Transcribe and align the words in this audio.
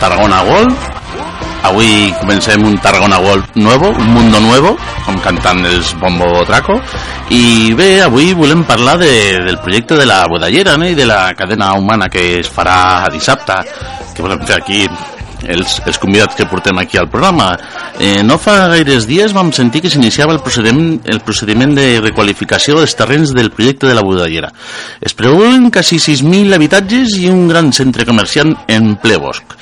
Tarragona 0.00 0.42
World. 0.42 0.76
Avui 1.62 2.14
comencem 2.20 2.62
un 2.62 2.78
Tarragona 2.78 3.18
World 3.18 3.56
nuevo, 3.56 3.88
un 3.88 4.12
mundo 4.14 4.40
nuevo, 4.40 4.76
com 5.04 5.18
cantant 5.24 5.64
els 5.66 5.94
Bombo 5.98 6.44
Traco. 6.46 6.78
I 7.34 7.74
bé, 7.74 8.02
avui 8.04 8.32
volem 8.38 8.62
parlar 8.68 8.98
de, 9.00 9.10
del 9.42 9.58
projecte 9.58 9.98
de 9.98 10.06
la 10.06 10.26
Budallera 10.30 10.76
no? 10.76 10.86
de 10.86 11.06
la 11.06 11.34
cadena 11.34 11.72
humana 11.74 12.08
que 12.08 12.38
es 12.40 12.50
farà 12.52 13.08
dissabte, 13.10 13.58
que 14.14 14.22
volem 14.22 14.44
fer 14.46 14.60
aquí 14.60 14.84
els, 15.44 15.80
els 15.84 15.98
convidats 15.98 16.36
que 16.36 16.46
portem 16.48 16.78
aquí 16.78 16.98
al 16.98 17.08
programa. 17.10 17.50
Eh, 18.00 18.22
no 18.24 18.38
fa 18.40 18.56
gaires 18.72 19.06
dies 19.08 19.34
vam 19.36 19.52
sentir 19.56 19.82
que 19.84 19.90
s'iniciava 19.92 20.34
el, 20.34 20.40
procediment, 20.44 21.00
el 21.04 21.20
procediment 21.26 21.74
de 21.76 21.86
requalificació 22.00 22.78
dels 22.80 22.96
terrenys 22.96 23.34
del 23.36 23.50
projecte 23.54 23.88
de 23.90 23.96
la 23.96 24.04
Budallera. 24.06 24.52
Es 25.00 25.14
preveuen 25.18 25.70
quasi 25.74 26.00
6.000 26.02 26.56
habitatges 26.56 27.16
i 27.20 27.30
un 27.32 27.46
gran 27.50 27.72
centre 27.76 28.06
comercial 28.08 28.54
en 28.68 28.94
ple 29.02 29.18
bosc. 29.20 29.56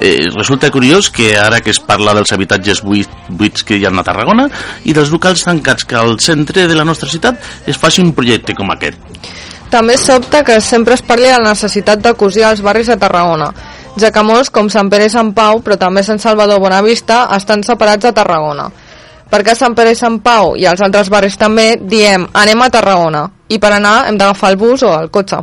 Eh, 0.00 0.26
resulta 0.34 0.70
curiós 0.70 1.10
que 1.10 1.34
ara 1.38 1.60
que 1.60 1.70
es 1.74 1.80
parla 1.80 2.14
dels 2.16 2.32
habitatges 2.32 2.82
buits, 2.82 3.10
buits 3.28 3.64
que 3.66 3.78
hi 3.78 3.86
ha 3.86 3.92
a 3.92 4.06
Tarragona 4.06 4.46
i 4.88 4.94
dels 4.96 5.10
locals 5.12 5.44
tancats 5.44 5.84
que 5.84 5.98
al 5.98 6.18
centre 6.20 6.66
de 6.68 6.76
la 6.78 6.86
nostra 6.86 7.08
ciutat 7.10 7.66
es 7.66 7.78
faci 7.78 8.02
un 8.02 8.14
projecte 8.16 8.54
com 8.56 8.70
aquest. 8.72 8.98
També 9.70 9.94
sobta 9.96 10.42
que 10.42 10.56
sempre 10.60 10.96
es 10.96 11.02
parli 11.06 11.28
de 11.30 11.36
la 11.38 11.52
necessitat 11.52 12.00
de 12.02 12.14
cosir 12.18 12.42
els 12.48 12.62
barris 12.62 12.88
de 12.90 12.96
Tarragona, 12.98 13.52
ja 14.00 14.10
que 14.12 14.24
molts, 14.24 14.50
com 14.50 14.70
Sant 14.72 14.90
Pere 14.90 15.06
i 15.06 15.12
Sant 15.12 15.34
Pau, 15.36 15.60
però 15.64 15.76
també 15.78 16.02
Sant 16.06 16.20
Salvador 16.22 16.60
Bonavista, 16.60 17.26
estan 17.36 17.64
separats 17.66 18.08
de 18.08 18.12
Tarragona. 18.16 18.68
Perquè 19.30 19.54
Sant 19.54 19.76
Pere 19.78 19.92
i 19.94 19.98
Sant 19.98 20.18
Pau 20.24 20.56
i 20.58 20.66
els 20.66 20.82
altres 20.82 21.10
barris 21.12 21.38
també 21.38 21.76
diem 21.80 22.26
anem 22.34 22.62
a 22.62 22.70
Tarragona 22.70 23.28
i 23.48 23.58
per 23.62 23.74
anar 23.76 24.08
hem 24.08 24.18
d'agafar 24.18 24.50
el 24.50 24.58
bus 24.58 24.82
o 24.82 24.92
el 24.98 25.10
cotxe. 25.14 25.38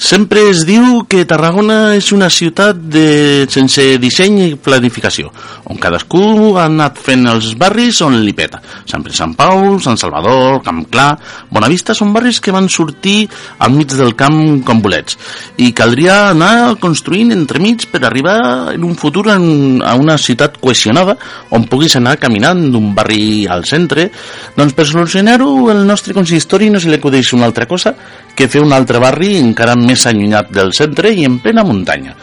Sempre 0.00 0.46
es 0.48 0.62
diu 0.64 1.02
que 1.04 1.26
Tarragona 1.28 1.92
és 1.92 2.06
una 2.16 2.30
ciutat 2.32 2.78
de, 2.88 3.44
sense 3.52 3.82
disseny 4.00 4.38
i 4.46 4.54
planificació, 4.56 5.28
on 5.68 5.76
cadascú 5.76 6.54
ha 6.56 6.64
anat 6.70 6.96
fent 7.04 7.28
els 7.28 7.50
barris 7.60 7.98
on 8.06 8.16
li 8.24 8.32
peta. 8.32 8.62
Sant 8.88 9.04
Sant 9.12 9.34
Pau, 9.36 9.76
Sant 9.84 10.00
Salvador, 10.00 10.62
Camp 10.64 10.86
Clar... 10.88 11.10
Bonavista 11.50 11.92
són 11.98 12.14
barris 12.14 12.38
que 12.40 12.54
van 12.54 12.70
sortir 12.72 13.26
al 13.60 13.74
mig 13.74 13.92
del 13.92 14.14
camp 14.16 14.62
com 14.64 14.80
bolets. 14.80 15.18
I 15.60 15.68
caldria 15.76 16.30
anar 16.30 16.78
construint 16.80 17.34
entremig 17.36 17.88
per 17.92 18.00
arribar 18.06 18.38
en 18.72 18.86
un 18.88 18.96
futur 18.96 19.26
en, 19.34 19.82
a 19.84 19.96
una 20.00 20.16
ciutat 20.16 20.56
cohesionada 20.62 21.18
on 21.52 21.68
puguis 21.68 21.98
anar 22.00 22.16
caminant 22.22 22.70
d'un 22.72 22.94
barri 22.96 23.44
al 23.50 23.66
centre. 23.68 24.08
Doncs 24.56 24.78
per 24.78 24.88
solucionar-ho, 24.88 25.52
el 25.74 25.84
nostre 25.84 26.16
consistori 26.16 26.70
no 26.72 26.80
se 26.80 26.88
li 26.88 26.96
acudeix 26.96 27.34
una 27.36 27.50
altra 27.50 27.68
cosa 27.68 27.92
que 28.40 28.48
fer 28.48 28.62
un 28.64 28.72
altre 28.72 28.96
barri 29.02 29.34
encara 29.36 29.74
més 29.76 30.06
allunyat 30.08 30.48
del 30.56 30.72
centre 30.72 31.10
i 31.12 31.26
en 31.28 31.36
plena 31.44 31.64
muntanya. 31.66 32.14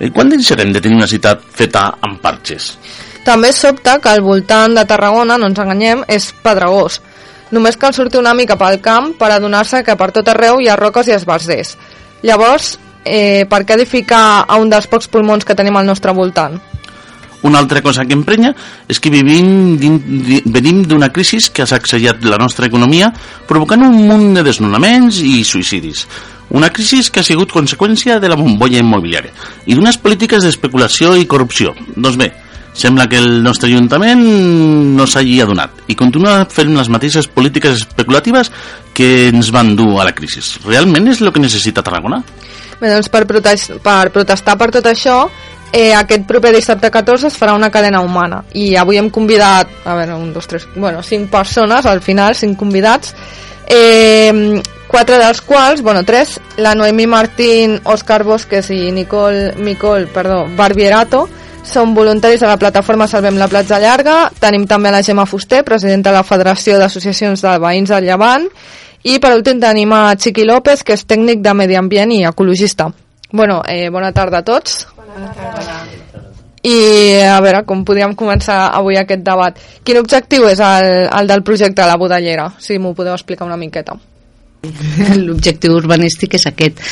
Eh, 0.00 0.08
Quan 0.08 0.30
deixarem 0.32 0.72
de 0.72 0.80
tenir 0.80 0.96
una 0.96 1.08
ciutat 1.10 1.42
feta 1.52 1.90
amb 2.00 2.16
parxes? 2.22 2.70
També 3.26 3.50
sobta 3.52 3.98
que 4.00 4.08
al 4.08 4.22
voltant 4.24 4.76
de 4.78 4.86
Tarragona, 4.88 5.36
no 5.36 5.50
ens 5.50 5.60
enganyem, 5.60 6.04
és 6.08 6.30
pedregós. 6.42 7.00
Només 7.52 7.76
cal 7.76 7.92
sortir 7.92 8.22
una 8.22 8.32
mica 8.34 8.56
pel 8.56 8.80
camp 8.80 9.12
per 9.18 9.28
adonar-se 9.34 9.82
que 9.84 9.98
per 10.00 10.08
tot 10.16 10.30
arreu 10.32 10.62
hi 10.62 10.70
ha 10.70 10.78
roques 10.80 11.10
i 11.10 11.14
esbarzers. 11.14 11.76
Llavors, 12.22 12.78
eh, 13.04 13.44
per 13.50 13.64
què 13.66 13.76
edificar 13.76 14.46
a 14.48 14.56
un 14.56 14.72
dels 14.72 14.88
pocs 14.88 15.10
pulmons 15.12 15.44
que 15.44 15.54
tenim 15.58 15.76
al 15.76 15.86
nostre 15.86 16.14
voltant? 16.16 16.56
Una 17.42 17.58
altra 17.58 17.82
cosa 17.82 18.04
que 18.06 18.16
emprenya 18.16 18.52
és 18.88 19.00
que 19.00 19.12
vivim 19.12 19.76
din, 19.80 19.98
di, 20.24 20.40
venim 20.46 20.82
d'una 20.88 21.10
crisi 21.12 21.40
que 21.52 21.62
ha 21.62 21.68
sacsejat 21.68 22.24
la 22.24 22.38
nostra 22.40 22.66
economia 22.66 23.12
provocant 23.48 23.84
un 23.86 24.00
munt 24.08 24.32
de 24.38 24.46
desnonaments 24.46 25.20
i 25.20 25.42
suïcidis. 25.44 26.06
Una 26.56 26.70
crisi 26.70 27.02
que 27.10 27.20
ha 27.20 27.26
sigut 27.26 27.52
conseqüència 27.52 28.20
de 28.22 28.30
la 28.30 28.38
bombolla 28.38 28.80
immobiliària 28.80 29.34
i 29.66 29.74
d'unes 29.74 29.98
polítiques 29.98 30.44
d'especulació 30.46 31.16
i 31.18 31.26
corrupció. 31.26 31.74
Doncs 31.96 32.18
bé, 32.20 32.32
sembla 32.76 33.08
que 33.08 33.18
el 33.18 33.42
nostre 33.42 33.70
Ajuntament 33.72 34.22
no 34.96 35.06
s'hagi 35.08 35.40
adonat 35.42 35.88
i 35.90 35.96
continua 35.98 36.44
fent 36.52 36.74
les 36.76 36.90
mateixes 36.92 37.26
polítiques 37.26 37.80
especulatives 37.80 38.52
que 38.94 39.28
ens 39.32 39.50
van 39.52 39.74
dur 39.76 39.96
a 40.00 40.06
la 40.06 40.14
crisi. 40.16 40.44
Realment 40.66 41.08
és 41.10 41.22
el 41.24 41.32
que 41.32 41.42
necessita 41.42 41.84
Tarragona? 41.84 42.20
Bé, 42.76 42.92
doncs 42.92 43.08
per, 43.08 43.24
protes 43.28 43.70
per 43.82 44.10
protestar 44.12 44.58
per 44.60 44.68
tot 44.74 44.86
això, 44.90 45.24
eh, 45.72 45.94
aquest 45.94 46.26
proper 46.26 46.52
dissabte 46.54 46.90
14 46.90 47.28
es 47.28 47.36
farà 47.38 47.54
una 47.56 47.70
cadena 47.70 48.00
humana 48.00 48.42
i 48.54 48.74
avui 48.76 48.98
hem 49.00 49.10
convidat, 49.10 49.70
a 49.84 49.96
veure, 49.98 50.14
un, 50.14 50.32
dos, 50.32 50.46
tres, 50.46 50.68
bueno, 50.74 51.02
cinc 51.02 51.30
persones, 51.30 51.86
al 51.86 52.00
final, 52.00 52.34
cinc 52.34 52.58
convidats, 52.58 53.14
eh, 53.68 54.62
quatre 54.88 55.18
dels 55.18 55.40
quals, 55.42 55.82
bueno, 55.82 56.04
tres, 56.04 56.38
la 56.56 56.74
Noemí 56.74 57.06
Martín, 57.06 57.80
Òscar 57.84 58.22
Bosques 58.24 58.70
i 58.70 58.92
Nicole, 58.92 59.54
Micol, 59.58 60.06
perdó, 60.14 60.44
Barbierato, 60.56 61.26
són 61.66 61.94
voluntaris 61.94 62.40
de 62.40 62.46
la 62.46 62.58
plataforma 62.58 63.08
Salvem 63.10 63.38
la 63.40 63.48
Platja 63.50 63.80
Llarga, 63.82 64.30
tenim 64.38 64.68
també 64.70 64.92
la 64.94 65.02
Gemma 65.02 65.26
Fuster, 65.26 65.64
presidenta 65.66 66.12
de 66.12 66.20
la 66.20 66.26
Federació 66.26 66.78
d'Associacions 66.78 67.42
de 67.42 67.56
Veïns 67.62 67.90
del 67.90 68.06
Llevant, 68.06 68.46
i 69.06 69.18
per 69.22 69.34
últim 69.34 69.58
tenim 69.62 69.92
a 69.94 70.14
Chiqui 70.14 70.46
López, 70.46 70.82
que 70.86 70.94
és 70.94 71.04
tècnic 71.06 71.42
de 71.42 71.54
medi 71.54 71.76
ambient 71.78 72.14
i 72.14 72.24
ecologista. 72.26 72.90
Bueno, 73.36 73.62
eh, 73.68 73.90
bona 73.90 74.12
tarda 74.12 74.38
a 74.38 74.42
tots. 74.42 74.86
Bona 74.96 75.30
tarda. 75.36 75.84
I 76.66 77.20
a 77.28 77.36
veure, 77.44 77.60
com 77.68 77.84
podríem 77.86 78.16
començar 78.18 78.72
avui 78.74 78.96
aquest 78.98 79.22
debat. 79.22 79.60
Quin 79.84 80.00
objectiu 80.00 80.48
és 80.48 80.62
el, 80.64 80.88
el 81.06 81.28
del 81.28 81.44
projecte 81.44 81.82
de 81.82 81.88
la 81.90 81.98
Budallera? 82.00 82.48
Si 82.58 82.80
m'ho 82.80 82.94
podeu 82.96 83.14
explicar 83.14 83.46
una 83.46 83.60
miqueta. 83.60 83.94
L'objectiu 85.26 85.76
urbanístic 85.76 86.36
és 86.38 86.46
aquest. 86.48 86.82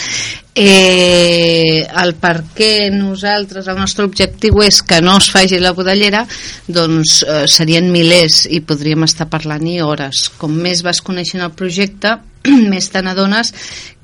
Eh, 0.55 1.83
el 1.83 2.15
per 2.23 2.37
què 2.55 2.91
nosaltres, 2.95 3.67
el 3.67 3.81
nostre 3.81 4.07
objectiu 4.07 4.63
és 4.63 4.81
que 4.87 5.01
no 5.03 5.17
es 5.19 5.31
faci 5.35 5.59
la 5.59 5.75
budellera, 5.75 6.23
doncs 6.69 7.23
eh, 7.25 7.43
serien 7.51 7.91
milers 7.91 8.45
i 8.47 8.63
podríem 8.63 9.07
estar 9.09 9.27
parlant 9.33 9.67
i 9.67 9.81
hores. 9.83 10.29
Com 10.39 10.55
més 10.55 10.85
vas 10.87 11.03
coneixent 11.03 11.43
el 11.43 11.55
projecte, 11.59 12.19
més 12.73 12.91
te 12.93 13.03
n'adones 13.03 13.55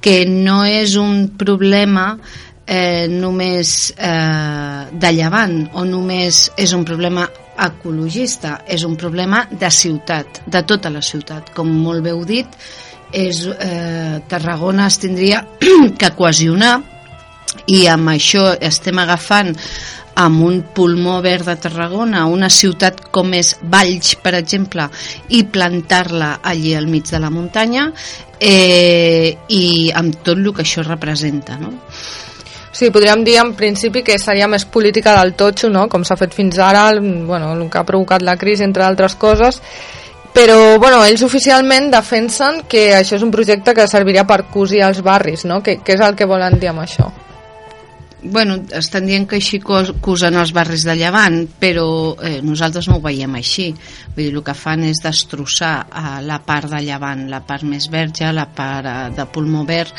que 0.03 0.25
no 0.27 0.65
és 0.67 0.97
un 0.99 1.29
problema 1.39 2.15
eh, 2.67 3.07
només 3.11 3.93
eh, 3.97 4.85
de 4.91 5.13
llevant 5.15 5.57
o 5.75 5.85
només 5.85 6.49
és 6.57 6.75
un 6.75 6.85
problema 6.89 7.29
ecologista, 7.61 8.61
és 8.67 8.85
un 8.89 8.97
problema 8.97 9.45
de 9.51 9.69
ciutat, 9.71 10.43
de 10.47 10.63
tota 10.65 10.91
la 10.91 11.03
ciutat. 11.05 11.53
Com 11.55 11.69
molt 11.85 12.03
bé 12.07 12.15
heu 12.15 12.25
dit, 12.25 12.59
és, 13.13 13.45
eh, 13.47 14.21
Tarragona 14.29 14.87
es 14.87 14.99
tindria 15.03 15.45
que 15.99 16.13
cohesionar 16.17 16.79
i 17.67 17.87
amb 17.91 18.13
això 18.13 18.53
estem 18.61 18.99
agafant 19.03 19.55
amb 20.21 20.43
un 20.45 20.63
pulmó 20.75 21.21
verd 21.23 21.47
de 21.49 21.57
Tarragona, 21.57 22.27
una 22.27 22.51
ciutat 22.51 23.07
com 23.15 23.33
és 23.35 23.55
Valls, 23.63 24.17
per 24.21 24.35
exemple, 24.37 24.89
i 25.29 25.45
plantar-la 25.45 26.41
allí 26.43 26.75
al 26.75 26.89
mig 26.91 27.09
de 27.09 27.21
la 27.23 27.31
muntanya 27.31 27.91
eh, 28.41 29.37
i 29.49 29.65
amb 29.95 30.21
tot 30.25 30.37
el 30.37 30.51
que 30.53 30.67
això 30.67 30.85
representa, 30.85 31.57
no? 31.61 31.73
Sí, 32.71 32.91
podríem 32.95 33.25
dir 33.27 33.37
en 33.41 33.55
principi 33.59 34.05
que 34.07 34.19
seria 34.19 34.47
més 34.49 34.65
política 34.65 35.17
del 35.19 35.35
totxo, 35.35 35.69
no? 35.69 35.89
com 35.91 36.05
s'ha 36.07 36.17
fet 36.17 36.37
fins 36.37 36.59
ara, 36.63 36.87
bueno, 37.01 37.51
el 37.57 37.65
que 37.69 37.81
ha 37.81 37.87
provocat 37.87 38.23
la 38.23 38.37
crisi, 38.39 38.63
entre 38.65 38.87
altres 38.87 39.17
coses, 39.19 39.59
però 40.35 40.79
bueno, 40.79 41.03
ells 41.05 41.25
oficialment 41.27 41.91
defensen 41.93 42.63
que 42.71 42.91
això 42.97 43.19
és 43.19 43.27
un 43.27 43.33
projecte 43.35 43.75
que 43.75 43.89
serviria 43.91 44.27
per 44.29 44.45
cosir 44.53 44.85
els 44.87 45.03
barris, 45.03 45.45
no? 45.49 45.59
Què, 45.65 45.81
què 45.85 45.99
és 45.99 46.07
el 46.07 46.17
que 46.17 46.29
volen 46.31 46.59
dir 46.61 46.71
amb 46.71 46.85
això? 46.87 47.11
bueno, 48.23 48.59
estan 48.77 49.07
dient 49.09 49.27
que 49.29 49.39
així 49.39 49.61
acusen 49.65 50.37
els 50.37 50.53
barris 50.53 50.85
de 50.85 50.97
Llevant, 50.99 51.39
però 51.61 52.17
eh, 52.21 52.41
nosaltres 52.45 52.89
no 52.91 52.99
ho 52.99 53.05
veiem 53.05 53.35
així. 53.39 53.71
Vull 54.15 54.27
dir, 54.27 54.35
el 54.35 54.45
que 54.45 54.55
fan 54.57 54.85
és 54.89 55.01
destrossar 55.03 55.73
eh, 55.87 56.19
la 56.27 56.41
part 56.45 56.71
de 56.71 56.83
Llevant, 56.85 57.27
la 57.31 57.41
part 57.47 57.65
més 57.65 57.89
verge, 57.91 58.29
la 58.33 58.47
part 58.47 58.87
eh, 58.87 58.99
de 59.17 59.27
pulmó 59.33 59.65
verd, 59.69 59.95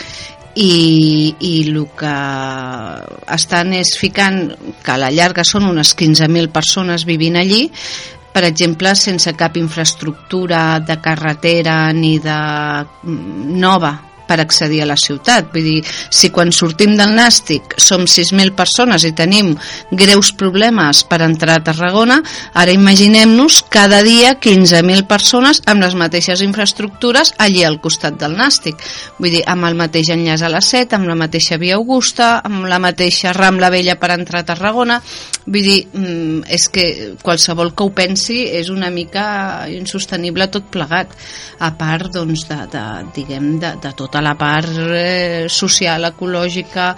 i, 0.54 1.34
i 1.48 1.54
el 1.64 1.78
que 1.98 2.16
estan 3.34 3.72
és 3.78 3.96
ficant 3.98 4.50
que 4.84 4.92
a 4.92 5.00
la 5.00 5.12
llarga 5.14 5.46
són 5.48 5.70
unes 5.70 5.96
15.000 5.96 6.52
persones 6.52 7.08
vivint 7.08 7.40
allí 7.40 7.70
per 8.32 8.46
exemple, 8.48 8.94
sense 8.96 9.34
cap 9.36 9.58
infraestructura 9.60 10.80
de 10.80 11.00
carretera 11.04 11.92
ni 11.92 12.18
de 12.20 12.38
mm, 12.38 13.60
nova 13.60 13.92
per 14.32 14.40
accedir 14.40 14.80
a 14.86 14.88
la 14.88 14.96
ciutat. 14.96 15.52
Vull 15.52 15.68
dir, 15.68 15.80
si 15.84 16.32
quan 16.32 16.54
sortim 16.56 16.96
del 16.96 17.12
Nàstic 17.18 17.76
som 17.76 18.06
6.000 18.08 18.56
persones 18.56 19.04
i 19.04 19.12
tenim 19.18 19.52
greus 19.92 20.32
problemes 20.40 21.04
per 21.10 21.20
entrar 21.26 21.60
a 21.60 21.66
Tarragona, 21.68 22.22
ara 22.56 22.72
imaginem-nos 22.72 23.66
cada 23.74 24.00
dia 24.08 24.38
15.000 24.40 25.04
persones 25.10 25.60
amb 25.68 25.84
les 25.84 25.98
mateixes 26.00 26.44
infraestructures 26.46 27.34
allí 27.44 27.66
al 27.68 27.82
costat 27.84 28.16
del 28.22 28.38
Nàstic. 28.40 28.80
Vull 29.20 29.36
dir, 29.36 29.44
amb 29.52 29.68
el 29.68 29.76
mateix 29.76 30.14
enllaç 30.16 30.46
a 30.48 30.54
la 30.54 30.64
Set, 30.64 30.96
amb 30.96 31.10
la 31.10 31.18
mateixa 31.20 31.60
via 31.60 31.76
Augusta, 31.76 32.38
amb 32.46 32.70
la 32.72 32.80
mateixa 32.80 33.36
Rambla 33.36 33.72
Vella 33.74 33.98
per 34.00 34.14
entrar 34.16 34.46
a 34.46 34.50
Tarragona. 34.54 35.02
Vull 35.46 35.66
dir, 35.66 35.80
mm, 35.92 36.44
és 36.48 36.70
que 36.70 36.86
qualsevol 37.22 37.74
que 37.76 37.84
ho 37.84 37.92
pensi 37.92 38.46
és 38.48 38.70
una 38.70 38.92
mica 38.94 39.68
insostenible 39.68 40.48
tot 40.54 40.70
plegat, 40.72 41.16
a 41.60 41.72
part 41.78 42.12
doncs, 42.14 42.48
de, 42.50 42.58
de, 42.72 42.84
diguem, 43.16 43.58
de, 43.62 43.76
de 43.82 43.94
tota 43.98 44.21
la 44.22 44.36
part 44.40 44.72
eh, 44.96 45.46
social, 45.50 46.06
ecològica, 46.12 46.92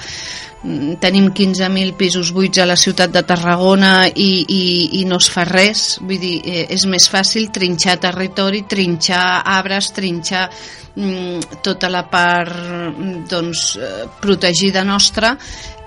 mm, 0.63 0.99
tenim 1.03 1.31
15.000 1.31 1.95
pisos 1.99 2.31
buits 2.35 2.61
a 2.61 2.67
la 2.69 2.77
ciutat 2.79 3.11
de 3.13 3.23
Tarragona 3.27 4.07
i, 4.07 4.45
i, 4.47 4.63
i 5.01 5.03
no 5.09 5.19
es 5.21 5.29
fa 5.33 5.47
res. 5.49 5.97
Vull 6.01 6.21
dir, 6.21 6.37
eh, 6.45 6.65
és 6.75 6.87
més 6.89 7.09
fàcil 7.09 7.51
trinxar 7.55 7.99
territori, 8.03 8.63
trinxar 8.69 9.43
arbres 9.57 9.91
trinxar 9.95 10.47
mm, 10.95 11.61
tota 11.63 11.89
la 11.89 12.03
part 12.09 12.55
mm, 12.55 13.27
doncs, 13.29 13.67
eh, 13.77 14.07
protegida 14.21 14.83
nostra. 14.83 15.37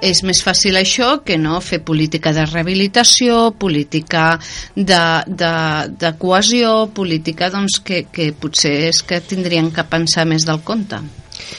És 0.04 0.20
més 0.28 0.42
fàcil 0.44 0.76
això 0.76 1.22
que 1.24 1.38
no 1.40 1.56
fer 1.64 1.80
política 1.80 2.32
de 2.36 2.44
rehabilitació, 2.44 3.52
política 3.56 4.26
de, 4.74 5.04
de, 5.26 5.52
de 5.96 6.10
cohesió, 6.20 6.90
política 6.92 7.48
doncs, 7.50 7.80
que, 7.80 8.04
que 8.12 8.32
potser 8.36 8.74
és 8.90 9.00
que 9.02 9.22
tindrien 9.24 9.72
que 9.72 9.88
pensar 9.88 10.26
més 10.28 10.44
del 10.44 10.60
compte. 10.60 11.00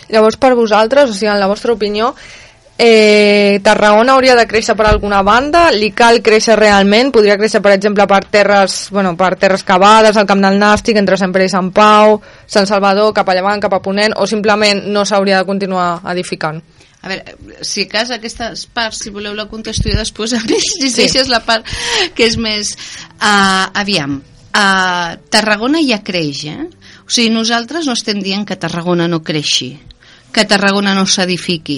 Llavors, 0.10 0.38
per 0.42 0.56
vosaltres, 0.56 1.10
o 1.10 1.13
sigui, 1.13 1.31
en 1.31 1.39
la 1.39 1.50
vostra 1.50 1.74
opinió, 1.74 2.13
eh, 2.78 3.60
Tarragona 3.63 4.13
hauria 4.13 4.36
de 4.36 4.45
créixer 4.48 4.75
per 4.78 4.88
alguna 4.88 5.24
banda? 5.25 5.68
Li 5.74 5.89
cal 5.98 6.22
créixer 6.22 6.57
realment? 6.60 7.12
Podria 7.12 7.38
créixer, 7.38 7.62
per 7.62 7.74
exemple, 7.74 8.06
per 8.07 8.24
terres, 8.31 8.78
bueno, 8.92 9.16
per 9.18 9.36
terres 9.36 9.63
cavades, 9.63 10.18
al 10.18 10.28
Camp 10.30 10.44
del 10.45 10.60
Nàstic, 10.62 10.98
entre 10.98 11.18
Sant 11.18 11.34
Pere 11.34 11.50
i 11.50 11.54
Sant 11.54 11.72
Pau, 11.74 12.22
Sant 12.45 12.69
Salvador, 12.69 13.13
cap 13.13 13.30
a 13.30 13.38
Llevant, 13.38 13.62
cap 13.63 13.74
a 13.74 13.81
Ponent, 13.81 14.16
o 14.18 14.28
simplement 14.30 14.86
no 14.88 15.06
s'hauria 15.06 15.42
de 15.42 15.50
continuar 15.50 16.01
edificant? 16.13 16.62
A 17.01 17.10
veure, 17.12 17.36
si 17.62 17.86
a 17.86 17.89
cas 17.92 18.10
aquestes 18.12 18.66
parts, 18.74 19.04
si 19.04 19.12
voleu 19.13 19.36
la 19.38 19.45
contesto 19.50 19.89
jo 19.89 19.98
després, 19.98 20.34
a 20.34 20.42
més, 20.45 20.66
si 20.81 20.89
sí. 20.89 21.06
és 21.07 21.30
la 21.30 21.44
part 21.45 21.66
que 22.16 22.25
és 22.25 22.38
més... 22.42 22.74
Uh, 23.18 23.69
aviam, 23.78 24.19
uh, 24.51 25.13
Tarragona 25.34 25.81
ja 25.86 26.01
creix, 26.06 26.44
eh? 26.50 26.66
O 27.07 27.09
sigui, 27.09 27.31
nosaltres 27.31 27.88
no 27.88 27.95
estem 27.95 28.19
dient 28.19 28.44
que 28.44 28.59
Tarragona 28.59 29.07
no 29.07 29.21
creixi, 29.24 29.77
que 30.36 30.44
Tarragona 30.44 30.92
no 30.98 31.06
s'edifiqui, 31.07 31.77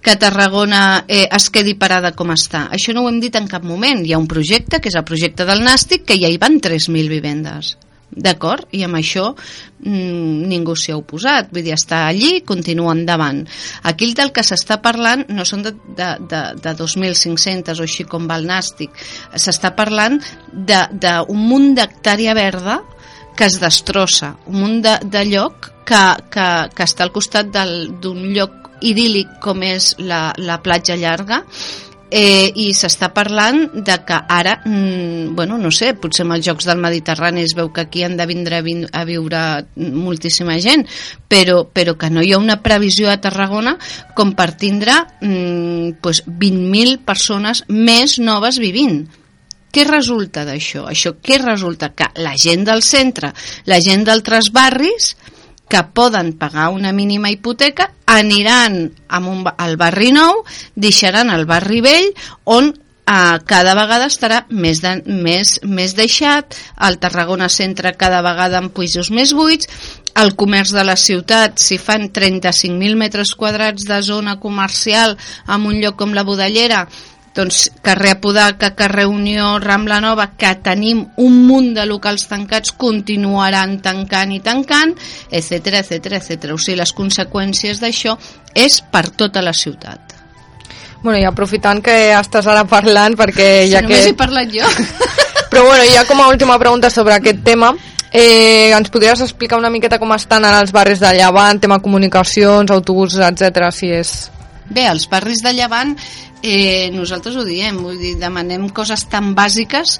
que 0.00 0.14
Tarragona 0.16 1.04
eh, 1.08 1.26
es 1.34 1.48
quedi 1.50 1.74
parada 1.74 2.12
com 2.14 2.30
està. 2.30 2.68
Això 2.70 2.94
no 2.94 3.02
ho 3.02 3.10
hem 3.10 3.18
dit 3.18 3.34
en 3.34 3.48
cap 3.50 3.66
moment. 3.66 4.04
Hi 4.06 4.14
ha 4.14 4.22
un 4.22 4.30
projecte, 4.30 4.78
que 4.78 4.92
és 4.92 4.96
el 4.96 5.06
projecte 5.08 5.44
del 5.48 5.64
Nàstic, 5.66 6.06
que 6.06 6.16
ja 6.20 6.30
hi 6.30 6.38
van 6.38 6.60
3.000 6.62 7.10
vivendes. 7.10 7.74
D'acord? 8.08 8.70
I 8.72 8.84
amb 8.86 8.96
això 8.96 9.24
mmm, 9.34 10.46
ningú 10.48 10.76
s'hi 10.78 10.94
ha 10.94 11.00
oposat. 11.00 11.50
Vull 11.52 11.66
dir, 11.66 11.74
està 11.74 12.04
allí 12.06 12.36
i 12.38 12.44
continua 12.46 12.94
endavant. 12.94 13.42
Aquí 13.90 14.12
del 14.16 14.30
que 14.32 14.46
s'està 14.46 14.78
parlant 14.84 15.26
no 15.28 15.44
són 15.44 15.66
de, 15.66 15.74
de, 15.98 16.12
de, 16.30 16.44
de 16.62 16.76
2.500 16.78 17.82
o 17.82 17.88
així 17.88 18.06
com 18.08 18.30
va 18.30 18.38
el 18.40 18.46
Nàstic. 18.48 18.94
S'està 19.34 19.74
parlant 19.76 20.22
d'un 20.54 21.42
munt 21.50 21.74
d'hectàrea 21.76 22.38
verda 22.38 22.78
que 23.38 23.46
es 23.46 23.60
destrossa, 23.62 24.32
un 24.50 24.58
munt 24.64 24.80
de, 24.82 24.96
de 25.06 25.24
lloc 25.30 25.70
que, 25.86 26.04
que, 26.34 26.46
que 26.74 26.86
està 26.88 27.06
al 27.06 27.14
costat 27.14 27.52
d'un 27.54 28.24
lloc 28.34 28.56
idíl·lic 28.82 29.38
com 29.42 29.62
és 29.62 29.92
la, 30.02 30.32
la 30.42 30.58
platja 30.62 30.96
llarga 30.98 31.44
eh, 32.10 32.50
i 32.56 32.72
s'està 32.74 33.10
parlant 33.14 33.60
de 33.74 33.96
que 34.06 34.18
ara, 34.28 34.56
mm, 34.64 35.36
bueno, 35.36 35.58
no 35.58 35.70
sé, 35.70 35.92
potser 35.94 36.24
amb 36.24 36.36
els 36.38 36.46
Jocs 36.46 36.66
del 36.68 36.82
Mediterrani 36.82 37.44
es 37.44 37.54
veu 37.54 37.70
que 37.72 37.84
aquí 37.86 38.02
han 38.02 38.16
de 38.16 38.26
vindre 38.26 38.58
a 38.58 39.04
viure 39.04 39.42
moltíssima 39.76 40.58
gent, 40.60 40.86
però, 41.28 41.62
però 41.72 41.96
que 41.98 42.10
no 42.10 42.24
hi 42.24 42.32
ha 42.32 42.42
una 42.42 42.60
previsió 42.62 43.10
a 43.10 43.20
Tarragona 43.20 43.76
com 44.16 44.34
per 44.34 44.50
tindre 44.56 44.98
mm, 45.20 46.00
pues 46.02 46.24
20.000 46.26 47.04
persones 47.04 47.64
més 47.68 48.18
noves 48.18 48.58
vivint. 48.58 49.04
Què 49.72 49.84
resulta 49.84 50.46
d'això? 50.48 50.86
Això 50.88 51.14
què 51.22 51.40
resulta? 51.42 51.92
Que 51.94 52.08
la 52.24 52.34
gent 52.40 52.64
del 52.68 52.82
centre, 52.82 53.32
la 53.68 53.80
gent 53.84 54.06
d'altres 54.08 54.50
barris, 54.54 55.12
que 55.68 55.82
poden 55.92 56.32
pagar 56.40 56.70
una 56.72 56.92
mínima 56.96 57.30
hipoteca, 57.30 57.90
aniran 58.08 58.86
amb 59.08 59.28
un, 59.28 59.42
al 59.56 59.76
barri 59.76 60.10
nou, 60.16 60.44
deixaran 60.74 61.28
el 61.30 61.44
barri 61.46 61.82
vell, 61.84 62.08
on 62.48 62.72
eh, 62.72 63.38
cada 63.44 63.74
vegada 63.76 64.08
estarà 64.08 64.42
més, 64.48 64.80
de, 64.80 64.94
més, 65.04 65.58
més 65.64 65.94
deixat, 65.98 66.56
el 66.88 66.98
Tarragona 67.02 67.50
Centre 67.52 67.92
cada 68.00 68.22
vegada 68.24 68.62
amb 68.62 68.72
pisos 68.72 69.12
més 69.12 69.34
buits, 69.36 69.68
el 70.18 70.32
comerç 70.40 70.72
de 70.74 70.82
la 70.88 70.96
ciutat, 70.96 71.60
si 71.62 71.78
fan 71.78 72.08
35.000 72.16 72.96
metres 72.98 73.36
quadrats 73.38 73.84
de 73.86 74.00
zona 74.02 74.38
comercial 74.40 75.18
en 75.46 75.68
un 75.68 75.78
lloc 75.82 76.00
com 76.00 76.16
la 76.16 76.26
Budellera, 76.26 76.86
doncs 77.38 77.68
carrer 77.82 78.16
Apodaca, 78.16 78.72
carrer 78.74 79.06
Unió, 79.06 79.58
Rambla 79.62 80.00
Nova, 80.02 80.32
que 80.36 80.50
tenim 80.64 81.04
un 81.22 81.40
munt 81.46 81.70
de 81.76 81.86
locals 81.86 82.26
tancats, 82.26 82.74
continuaran 82.74 83.78
tancant 83.84 84.34
i 84.34 84.40
tancant, 84.42 84.96
etc 85.30 85.78
etc 85.84 86.18
etc. 86.18 86.52
O 86.54 86.58
sigui, 86.58 86.80
les 86.80 86.94
conseqüències 86.96 87.82
d'això 87.82 88.16
és 88.58 88.80
per 88.82 89.08
tota 89.14 89.44
la 89.44 89.54
ciutat. 89.54 90.16
Bueno, 91.02 91.20
i 91.20 91.26
aprofitant 91.28 91.78
que 91.84 91.94
estàs 92.16 92.48
ara 92.50 92.64
parlant, 92.66 93.14
perquè 93.18 93.68
ja 93.70 93.84
si 93.84 93.86
que... 93.86 93.92
només 93.92 94.08
he 94.10 94.16
parlat 94.18 94.50
jo. 94.50 94.66
Però 95.52 95.62
bueno, 95.64 95.84
ja 95.94 96.02
com 96.08 96.20
a 96.20 96.28
última 96.28 96.58
pregunta 96.58 96.90
sobre 96.90 97.14
aquest 97.14 97.44
tema, 97.46 97.70
eh, 98.10 98.74
ens 98.74 98.90
podries 98.90 99.22
explicar 99.22 99.60
una 99.62 99.70
miqueta 99.70 100.00
com 100.02 100.10
estan 100.16 100.44
ara 100.44 100.58
els 100.64 100.74
barris 100.74 101.00
de 101.00 101.14
Llevant, 101.14 101.62
tema 101.62 101.78
comunicacions, 101.84 102.74
autobusos, 102.74 103.22
etc. 103.30 103.70
si 103.70 103.94
és... 103.94 104.16
Bé, 104.68 104.84
els 104.90 105.06
barris 105.08 105.40
de 105.40 105.54
Llevant 105.56 105.94
eh, 106.42 106.90
nosaltres 106.94 107.36
ho 107.36 107.44
diem, 107.46 107.78
vull 107.82 107.98
dir, 107.98 108.16
demanem 108.20 108.68
coses 108.74 109.06
tan 109.10 109.34
bàsiques 109.36 109.98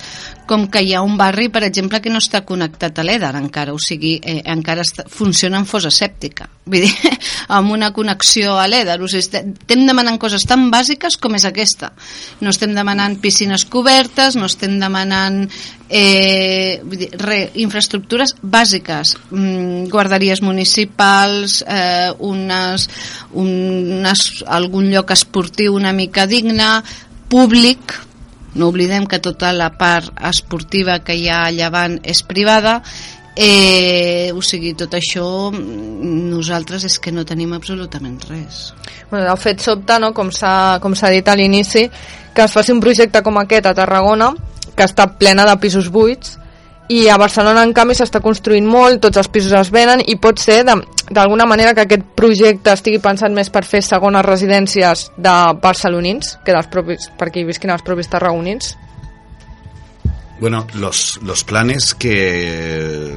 com 0.48 0.64
que 0.72 0.80
hi 0.80 0.94
ha 0.96 1.02
un 1.04 1.18
barri, 1.20 1.50
per 1.52 1.62
exemple, 1.66 2.00
que 2.00 2.10
no 2.10 2.22
està 2.22 2.40
connectat 2.48 2.98
a 2.98 3.04
l'EDAR 3.04 3.34
encara, 3.36 3.74
o 3.76 3.80
sigui, 3.82 4.14
eh, 4.22 4.40
encara 4.48 4.82
està, 4.86 5.04
funciona 5.12 5.60
en 5.60 5.66
fosa 5.68 5.92
sèptica, 5.92 6.48
vull 6.64 6.86
dir, 6.86 7.12
amb 7.56 7.74
una 7.76 7.92
connexió 7.92 8.56
a 8.56 8.68
l'EDAR, 8.70 9.02
o 9.02 9.10
sigui, 9.10 9.26
estem 9.26 9.84
demanant 9.86 10.16
coses 10.18 10.46
tan 10.48 10.70
bàsiques 10.72 11.18
com 11.20 11.36
és 11.36 11.44
aquesta. 11.48 11.92
No 12.40 12.54
estem 12.54 12.72
demanant 12.74 13.18
piscines 13.20 13.66
cobertes, 13.68 14.38
no 14.40 14.48
estem 14.48 14.78
demanant 14.80 15.44
eh, 15.88 16.80
vull 16.84 17.00
dir, 17.00 17.08
re, 17.20 17.38
infraestructures 17.62 18.34
bàsiques, 18.42 19.16
mm, 19.30 19.88
guarderies 19.92 20.42
municipals, 20.42 21.62
eh, 21.66 22.12
unes, 22.18 22.88
unes, 23.32 24.44
algun 24.46 24.90
lloc 24.92 25.10
esportiu 25.10 25.74
una 25.74 25.92
mica 25.92 26.26
digne, 26.28 26.78
públic, 27.28 27.94
no 28.54 28.70
oblidem 28.72 29.06
que 29.06 29.20
tota 29.22 29.52
la 29.52 29.70
part 29.78 30.14
esportiva 30.30 31.00
que 31.04 31.16
hi 31.16 31.28
ha 31.28 31.44
a 31.46 31.54
Llevant 31.54 31.98
és 32.02 32.22
privada 32.26 32.78
eh, 33.40 34.32
o 34.34 34.42
sigui, 34.42 34.72
tot 34.74 34.96
això 34.98 35.24
nosaltres 35.54 36.88
és 36.88 36.96
que 36.98 37.12
no 37.14 37.22
tenim 37.24 37.52
absolutament 37.54 38.18
res. 38.26 38.72
Bueno, 39.12 39.28
de 39.28 39.36
fet 39.38 39.62
sobta, 39.62 40.00
no? 40.02 40.10
com 40.12 40.32
s'ha 40.34 41.12
dit 41.14 41.28
a 41.28 41.36
l'inici, 41.38 41.86
que 42.34 42.44
es 42.44 42.52
faci 42.52 42.74
un 42.74 42.82
projecte 42.82 43.22
com 43.22 43.38
aquest 43.38 43.70
a 43.70 43.76
Tarragona, 43.78 44.32
que 44.74 44.86
està 44.86 45.06
plena 45.20 45.46
de 45.46 45.54
pisos 45.62 45.86
buits, 45.94 46.34
i 46.90 47.06
a 47.06 47.18
Barcelona 47.20 47.62
en 47.62 47.74
canvi 47.76 47.94
s'està 47.94 48.18
construint 48.24 48.66
molt, 48.66 48.98
tots 49.04 49.20
els 49.22 49.30
pisos 49.30 49.54
es 49.54 49.70
venen 49.70 50.02
i 50.02 50.16
pot 50.18 50.42
ser 50.42 50.64
d'alguna 51.10 51.46
manera 51.46 51.74
que 51.74 51.86
aquest 51.86 52.04
projecte 52.16 52.72
estigui 52.74 53.00
pensat 53.02 53.32
més 53.34 53.50
per 53.50 53.64
fer 53.66 53.82
segones 53.84 54.24
residències 54.26 55.08
de 55.16 55.36
barcelonins 55.62 56.36
que 56.44 56.54
dels 56.54 56.68
propis, 56.72 57.08
perquè 57.18 57.42
hi 57.42 57.48
visquin 57.48 57.72
els 57.74 57.84
propis 57.86 58.10
tarragonins? 58.12 58.76
Bueno, 60.40 60.66
los, 60.74 61.18
los 61.22 61.42
planes 61.44 61.94
que 61.94 63.16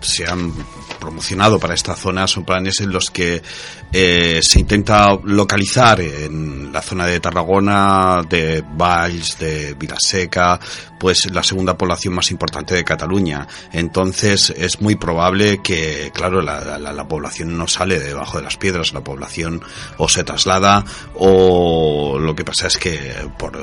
se 0.00 0.26
han 0.26 0.52
promocionado 0.98 1.58
para 1.58 1.74
esta 1.74 1.94
zona 1.94 2.26
son 2.26 2.44
planes 2.44 2.80
en 2.80 2.92
los 2.92 3.10
que 3.10 3.42
eh, 3.92 4.40
se 4.42 4.60
intenta 4.60 5.18
localizar 5.24 6.00
en 6.00 6.72
la 6.72 6.82
zona 6.82 7.06
de 7.06 7.20
Tarragona, 7.20 8.22
de 8.28 8.62
Valls, 8.62 9.38
de 9.38 9.74
Vilaseca, 9.74 10.60
pues 10.98 11.30
la 11.32 11.42
segunda 11.42 11.78
población 11.78 12.14
más 12.14 12.30
importante 12.30 12.74
de 12.74 12.84
Cataluña. 12.84 13.46
Entonces 13.72 14.52
es 14.56 14.80
muy 14.80 14.96
probable 14.96 15.62
que, 15.62 16.10
claro, 16.12 16.42
la, 16.42 16.78
la, 16.78 16.92
la 16.92 17.08
población 17.08 17.56
no 17.56 17.66
sale 17.68 17.98
debajo 17.98 18.38
de 18.38 18.44
las 18.44 18.56
piedras, 18.56 18.92
la 18.92 19.02
población 19.02 19.62
o 19.96 20.08
se 20.08 20.24
traslada 20.24 20.84
o 21.14 22.18
lo 22.18 22.34
que 22.34 22.44
pasa 22.44 22.66
es 22.66 22.76
que 22.76 23.14
por 23.38 23.58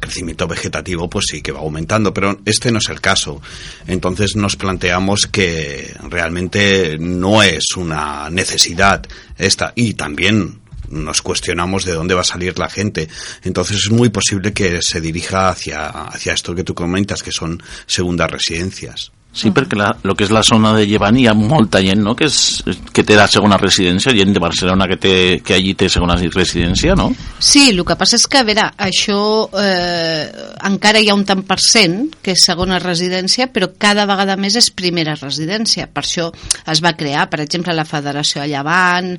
crecimiento 0.00 0.46
vegetativo 0.46 1.08
pues 1.08 1.26
sí 1.30 1.40
que 1.40 1.52
va 1.52 1.60
aumentando, 1.60 2.12
pero 2.12 2.38
este 2.44 2.70
no 2.70 2.78
es 2.78 2.88
el 2.88 3.00
caso. 3.00 3.40
Entonces 3.86 4.36
nos 4.36 4.56
planteamos 4.56 5.26
que 5.26 5.94
realmente 6.10 6.98
no 6.98 7.42
es 7.42 7.76
una 7.76 8.28
necesidad 8.30 9.06
esta 9.38 9.72
y 9.74 9.94
también 9.94 10.60
nos 10.90 11.22
cuestionamos 11.22 11.84
de 11.84 11.94
dónde 11.94 12.14
va 12.14 12.20
a 12.20 12.24
salir 12.24 12.58
la 12.58 12.68
gente. 12.68 13.08
Entonces 13.42 13.78
es 13.84 13.90
muy 13.90 14.10
posible 14.10 14.52
que 14.52 14.82
se 14.82 15.00
dirija 15.00 15.48
hacia, 15.48 15.88
hacia 15.88 16.34
esto 16.34 16.54
que 16.54 16.64
tú 16.64 16.74
comentas, 16.74 17.22
que 17.22 17.32
son 17.32 17.62
segundas 17.86 18.30
residencias. 18.30 19.13
Sí, 19.34 19.50
perquè 19.50 19.74
la, 19.74 19.88
lo 20.06 20.14
que 20.14 20.22
és 20.28 20.30
la 20.30 20.44
zona 20.46 20.70
de 20.76 20.84
Llevant 20.86 21.16
hi 21.18 21.24
ha 21.26 21.32
molta 21.34 21.80
gent 21.82 22.04
no? 22.06 22.12
que, 22.14 22.28
és, 22.30 22.62
que 22.94 23.02
té 23.02 23.16
la 23.18 23.26
segona 23.26 23.58
residència, 23.58 24.14
gent 24.14 24.30
de 24.30 24.42
Barcelona 24.42 24.86
que, 24.86 24.98
té, 25.02 25.14
que 25.42 25.56
allí 25.56 25.72
té 25.74 25.88
segona 25.90 26.14
residència, 26.20 26.94
no? 26.94 27.08
Sí, 27.42 27.66
el 27.72 27.82
que 27.82 27.96
passa 27.98 28.14
és 28.14 28.28
que, 28.30 28.44
a 28.44 28.46
veure, 28.46 28.68
això 28.86 29.18
eh, 29.58 30.30
encara 30.70 31.02
hi 31.02 31.10
ha 31.10 31.18
un 31.18 31.26
tant 31.26 31.42
per 31.48 31.58
cent 31.58 31.98
que 32.22 32.36
és 32.38 32.46
segona 32.46 32.78
residència, 32.78 33.48
però 33.50 33.72
cada 33.74 34.06
vegada 34.06 34.38
més 34.38 34.54
és 34.60 34.70
primera 34.70 35.18
residència. 35.18 35.88
Per 35.90 36.06
això 36.06 36.30
es 36.70 36.84
va 36.84 36.94
crear, 36.94 37.26
per 37.32 37.42
exemple, 37.42 37.74
la 37.74 37.88
Federació 37.88 38.44
a 38.44 38.46
Llevant, 38.46 39.16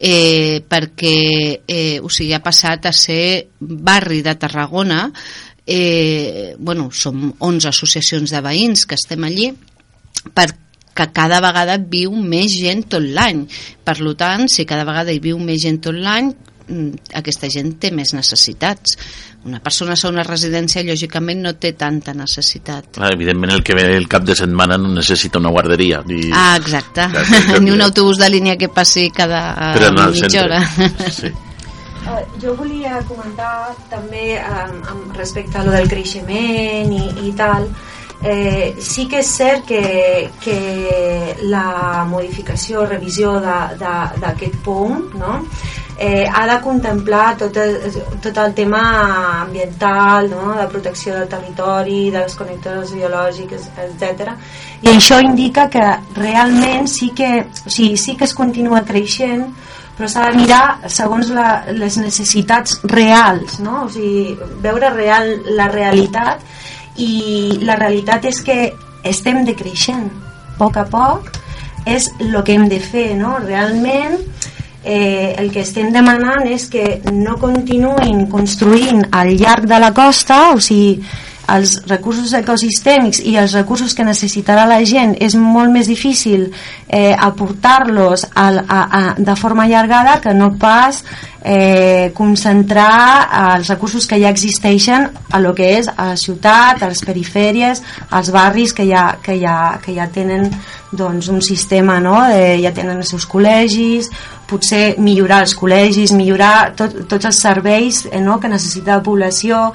eh, 0.00 0.64
perquè 0.64 1.60
eh, 1.68 2.00
o 2.00 2.08
sigui, 2.08 2.32
ha 2.32 2.40
passat 2.40 2.88
a 2.88 2.96
ser 2.96 3.50
barri 3.60 4.22
de 4.24 4.34
Tarragona, 4.40 5.04
eh, 5.70 6.56
bueno, 6.58 6.90
som 6.90 7.30
11 7.38 7.68
associacions 7.70 8.32
de 8.34 8.42
veïns 8.42 8.82
que 8.90 8.98
estem 8.98 9.22
allí 9.22 9.52
per 10.34 10.50
que 10.90 11.06
cada 11.14 11.38
vegada 11.40 11.78
viu 11.78 12.12
més 12.18 12.56
gent 12.58 12.82
tot 12.90 13.04
l'any. 13.06 13.44
Per 13.86 13.96
tant, 14.18 14.48
si 14.50 14.66
cada 14.66 14.84
vegada 14.84 15.14
hi 15.14 15.20
viu 15.22 15.38
més 15.38 15.62
gent 15.62 15.78
tot 15.86 15.94
l'any, 15.94 16.32
mm, 16.66 17.12
aquesta 17.22 17.48
gent 17.48 17.76
té 17.78 17.92
més 17.94 18.12
necessitats. 18.12 18.96
Una 19.46 19.60
persona 19.60 19.94
a 19.94 20.08
una 20.10 20.24
residència, 20.26 20.82
lògicament, 20.82 21.40
no 21.40 21.54
té 21.54 21.72
tanta 21.72 22.12
necessitat. 22.12 22.90
Clar, 22.98 23.12
evidentment, 23.14 23.52
el 23.52 23.62
que 23.62 23.74
ve 23.78 23.96
el 23.96 24.08
cap 24.08 24.24
de 24.24 24.34
setmana 24.34 24.76
no 24.76 24.88
necessita 24.88 25.38
una 25.38 25.54
guarderia. 25.54 26.02
Ni... 26.04 26.32
Ah, 26.32 26.58
exacte. 26.60 27.06
Ni 27.62 27.70
un 27.70 27.80
autobús 27.80 28.18
de 28.18 28.28
línia 28.28 28.58
que 28.58 28.68
passi 28.68 29.10
cada 29.10 29.54
mitja 30.10 30.44
hora. 30.44 30.60
Sí. 31.08 31.30
Uh, 32.00 32.22
jo 32.40 32.54
volia 32.56 33.02
comentar 33.04 33.74
també 33.90 34.38
um, 34.40 34.76
amb 34.88 35.16
respecte 35.18 35.58
a 35.60 35.64
lo 35.66 35.74
del 35.74 35.88
creixement 35.90 36.94
i, 36.96 37.02
i 37.28 37.32
tal 37.36 37.66
eh, 38.22 38.76
sí 38.80 39.06
que 39.08 39.20
és 39.20 39.28
cert 39.36 39.66
que, 39.68 40.30
que 40.40 40.56
la 41.48 42.04
modificació 42.08 42.82
o 42.82 42.88
revisió 42.88 43.36
d'aquest 43.40 44.58
punt 44.64 45.14
no? 45.20 45.38
eh, 46.00 46.26
ha 46.28 46.46
de 46.48 46.58
contemplar 46.64 47.36
tot 47.36 47.56
el, 47.60 47.74
tot 48.24 48.36
el 48.40 48.54
tema 48.54 48.82
ambiental, 49.42 50.30
no? 50.30 50.54
de 50.56 50.66
protecció 50.66 51.14
del 51.14 51.28
territori, 51.28 52.10
de 52.10 52.22
les 52.24 52.36
connectores 52.36 52.94
biològiques, 52.96 53.66
etc. 53.84 54.32
I 54.80 54.94
això 54.94 55.20
indica 55.20 55.68
que 55.68 55.84
realment 56.16 56.88
sí 56.88 57.10
que, 57.16 57.44
o 57.44 57.68
sigui, 57.68 57.98
sí 58.00 58.16
que 58.16 58.24
es 58.24 58.32
continua 58.34 58.80
creixent, 58.88 59.50
però 60.00 60.08
s'ha 60.08 60.30
de 60.30 60.38
mirar 60.40 60.88
segons 60.88 61.28
la, 61.36 61.48
les 61.76 61.98
necessitats 62.00 62.78
reals, 62.88 63.58
no? 63.60 63.82
o 63.84 63.88
sigui, 63.92 64.32
veure 64.64 64.88
real, 64.94 65.28
la 65.58 65.68
realitat 65.68 66.40
i 66.96 67.60
la 67.68 67.76
realitat 67.76 68.24
és 68.30 68.40
que 68.46 68.56
estem 69.04 69.44
decreixent 69.44 70.08
a 70.08 70.56
poc 70.56 70.78
a 70.80 70.86
poc 70.88 71.28
és 71.88 72.08
el 72.20 72.32
que 72.44 72.56
hem 72.56 72.64
de 72.72 72.80
fer 72.80 73.10
no? 73.16 73.36
realment 73.44 74.16
eh, 74.84 75.36
el 75.36 75.52
que 75.52 75.66
estem 75.66 75.92
demanant 75.92 76.48
és 76.48 76.66
que 76.72 77.02
no 77.12 77.36
continuïn 77.40 78.26
construint 78.32 79.04
al 79.12 79.34
llarg 79.36 79.68
de 79.68 79.80
la 79.84 79.92
costa 79.96 80.50
o 80.54 80.60
sigui 80.64 80.96
els 81.54 81.76
recursos 81.90 82.32
ecosistèmics 82.36 83.20
i 83.26 83.36
els 83.40 83.54
recursos 83.56 83.94
que 83.96 84.06
necessitarà 84.06 84.66
la 84.68 84.80
gent 84.86 85.16
és 85.20 85.36
molt 85.38 85.72
més 85.72 85.90
difícil 85.90 86.48
eh, 86.88 87.14
aportar-los 87.14 88.26
de 89.18 89.36
forma 89.36 89.66
allargada 89.66 90.20
que 90.20 90.34
no 90.34 90.52
pas 90.58 91.02
eh, 91.42 92.12
concentrar 92.14 93.56
els 93.56 93.70
recursos 93.72 94.06
que 94.06 94.18
ja 94.20 94.30
existeixen 94.30 95.08
a 95.30 95.40
lo 95.40 95.54
que 95.54 95.70
és 95.78 95.88
a 95.88 96.12
la 96.12 96.18
ciutat, 96.20 96.82
a 96.82 96.90
les 96.90 97.00
perifèries, 97.06 97.82
als 98.10 98.30
barris 98.34 98.74
que 98.76 98.86
ja, 98.88 99.16
que 99.22 99.38
ja, 99.40 99.78
que 99.82 99.94
ja 99.96 100.08
tenen 100.12 100.50
doncs, 100.92 101.28
un 101.28 101.40
sistema, 101.40 102.00
no? 102.00 102.18
de, 102.28 102.58
ja 102.62 102.74
tenen 102.74 102.98
els 102.98 103.12
seus 103.14 103.26
col·legis, 103.30 104.10
potser 104.50 104.96
millorar 104.98 105.44
els 105.44 105.54
col·legis, 105.54 106.12
millorar 106.18 106.72
tot, 106.76 106.96
tots 107.08 107.30
els 107.30 107.40
serveis 107.40 108.04
eh, 108.10 108.20
no? 108.20 108.40
que 108.40 108.50
necessita 108.50 108.98
la 108.98 109.04
població, 109.06 109.68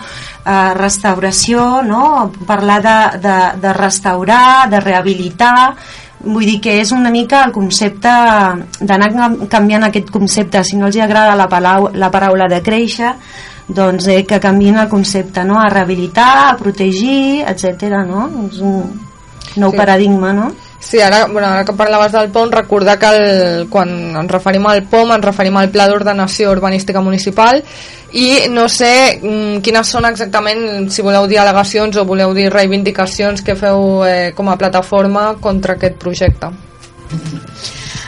eh, 0.43 0.73
restauració, 0.75 1.81
no? 1.87 2.31
parlar 2.45 2.81
de, 2.83 2.97
de, 3.23 3.37
de 3.63 3.75
restaurar, 3.79 4.67
de 4.69 4.83
rehabilitar, 4.83 5.75
vull 6.25 6.45
dir 6.45 6.59
que 6.61 6.79
és 6.81 6.91
una 6.95 7.11
mica 7.13 7.43
el 7.45 7.53
concepte 7.53 8.11
d'anar 8.81 9.09
canviant 9.49 9.87
aquest 9.87 10.09
concepte 10.13 10.63
si 10.65 10.79
no 10.79 10.89
els 10.89 10.97
agrada 11.01 11.35
la, 11.37 11.47
palau, 11.49 11.89
la 11.93 12.09
paraula 12.11 12.49
de 12.51 12.61
créixer 12.65 13.13
doncs 13.67 14.07
eh, 14.07 14.23
que 14.25 14.39
canvien 14.39 14.77
el 14.77 14.89
concepte 14.89 15.43
no? 15.43 15.59
a 15.59 15.69
rehabilitar, 15.69 16.49
a 16.49 16.57
protegir 16.57 17.43
etc. 17.47 18.01
No? 18.05 18.27
és 18.49 18.61
un 18.61 18.93
nou 19.61 19.71
sí. 19.71 19.77
paradigma 19.77 20.33
no? 20.33 20.51
Sí, 20.85 20.99
ara, 21.01 21.25
bueno, 21.25 21.47
ara 21.47 21.65
que 21.65 21.73
parlaves 21.73 22.11
del 22.11 22.29
POM, 22.29 22.51
recordar 22.51 22.99
que 22.99 23.07
el, 23.09 23.67
quan 23.73 23.89
ens 24.21 24.31
referim 24.31 24.67
al 24.69 24.83
POM 24.85 25.15
ens 25.15 25.25
referim 25.25 25.57
al 25.57 25.71
Pla 25.73 25.87
d'Ordenació 25.89 26.51
Urbanística 26.53 27.01
Municipal 27.01 27.63
i 28.13 28.45
no 28.53 28.67
sé 28.69 28.91
mm, 29.17 29.63
quines 29.65 29.89
són 29.89 30.05
exactament, 30.11 30.85
si 30.93 31.01
voleu 31.01 31.25
dir 31.25 31.41
al·legacions 31.41 31.97
o 31.97 32.05
voleu 32.05 32.35
dir 32.37 32.51
reivindicacions 32.53 33.41
que 33.41 33.57
feu 33.57 34.05
eh, 34.05 34.29
com 34.37 34.53
a 34.53 34.59
plataforma 34.61 35.31
contra 35.41 35.73
aquest 35.73 35.97
projecte. 35.97 36.53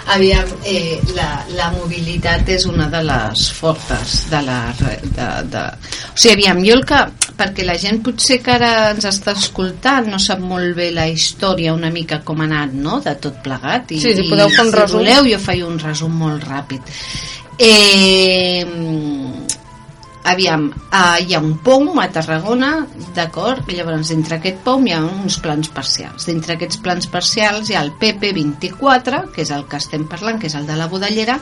Aviam, 0.07 0.47
eh, 0.63 0.99
la, 1.17 1.43
la 1.57 1.67
mobilitat 1.75 2.47
és 2.53 2.63
una 2.69 2.87
de 2.91 3.01
les 3.03 3.47
fortes 3.51 4.21
de 4.31 4.39
la... 4.45 4.59
De, 4.79 4.93
de... 5.51 5.63
O 6.13 6.15
sigui, 6.15 6.33
aviam, 6.37 6.61
jo 6.63 6.77
el 6.79 6.85
que... 6.87 7.01
Perquè 7.37 7.67
la 7.67 7.75
gent 7.77 7.99
potser 8.01 8.39
que 8.41 8.55
ara 8.55 8.69
ens 8.95 9.05
està 9.05 9.35
escoltant 9.37 10.07
no 10.09 10.17
sap 10.17 10.39
molt 10.41 10.73
bé 10.79 10.87
la 10.95 11.05
història 11.11 11.75
una 11.75 11.91
mica 11.93 12.23
com 12.25 12.41
ha 12.41 12.47
anat, 12.47 12.73
no?, 12.73 12.97
de 13.05 13.13
tot 13.21 13.43
plegat. 13.45 13.93
I, 13.93 13.99
sí, 14.01 14.15
si 14.17 14.25
podeu 14.31 14.49
fer 14.49 14.63
un 14.65 14.71
si 14.71 14.79
resum. 14.79 15.03
voleu, 15.03 15.29
jo 15.35 15.41
faig 15.43 15.61
un 15.67 15.77
resum 15.83 16.17
molt 16.23 16.47
ràpid. 16.47 16.95
Eh, 17.59 18.65
aviam, 20.27 20.67
uh, 20.69 21.17
hi 21.23 21.35
ha 21.35 21.41
un 21.43 21.55
POM 21.63 21.99
a 22.01 22.07
Tarragona, 22.13 22.71
d'acord? 23.15 23.69
Llavors, 23.71 24.11
dintre 24.13 24.37
aquest 24.37 24.59
POM 24.65 24.87
hi 24.87 24.95
ha 24.95 25.01
uns 25.05 25.39
plans 25.43 25.71
parcials. 25.73 26.27
Dintre 26.29 26.57
aquests 26.57 26.81
plans 26.83 27.07
parcials 27.11 27.71
hi 27.71 27.77
ha 27.77 27.83
el 27.85 27.93
PP24, 28.01 29.23
que 29.33 29.45
és 29.45 29.53
el 29.55 29.65
que 29.69 29.79
estem 29.79 30.07
parlant, 30.09 30.41
que 30.41 30.51
és 30.51 30.57
el 30.59 30.67
de 30.67 30.77
la 30.79 30.89
Budellera, 30.91 31.39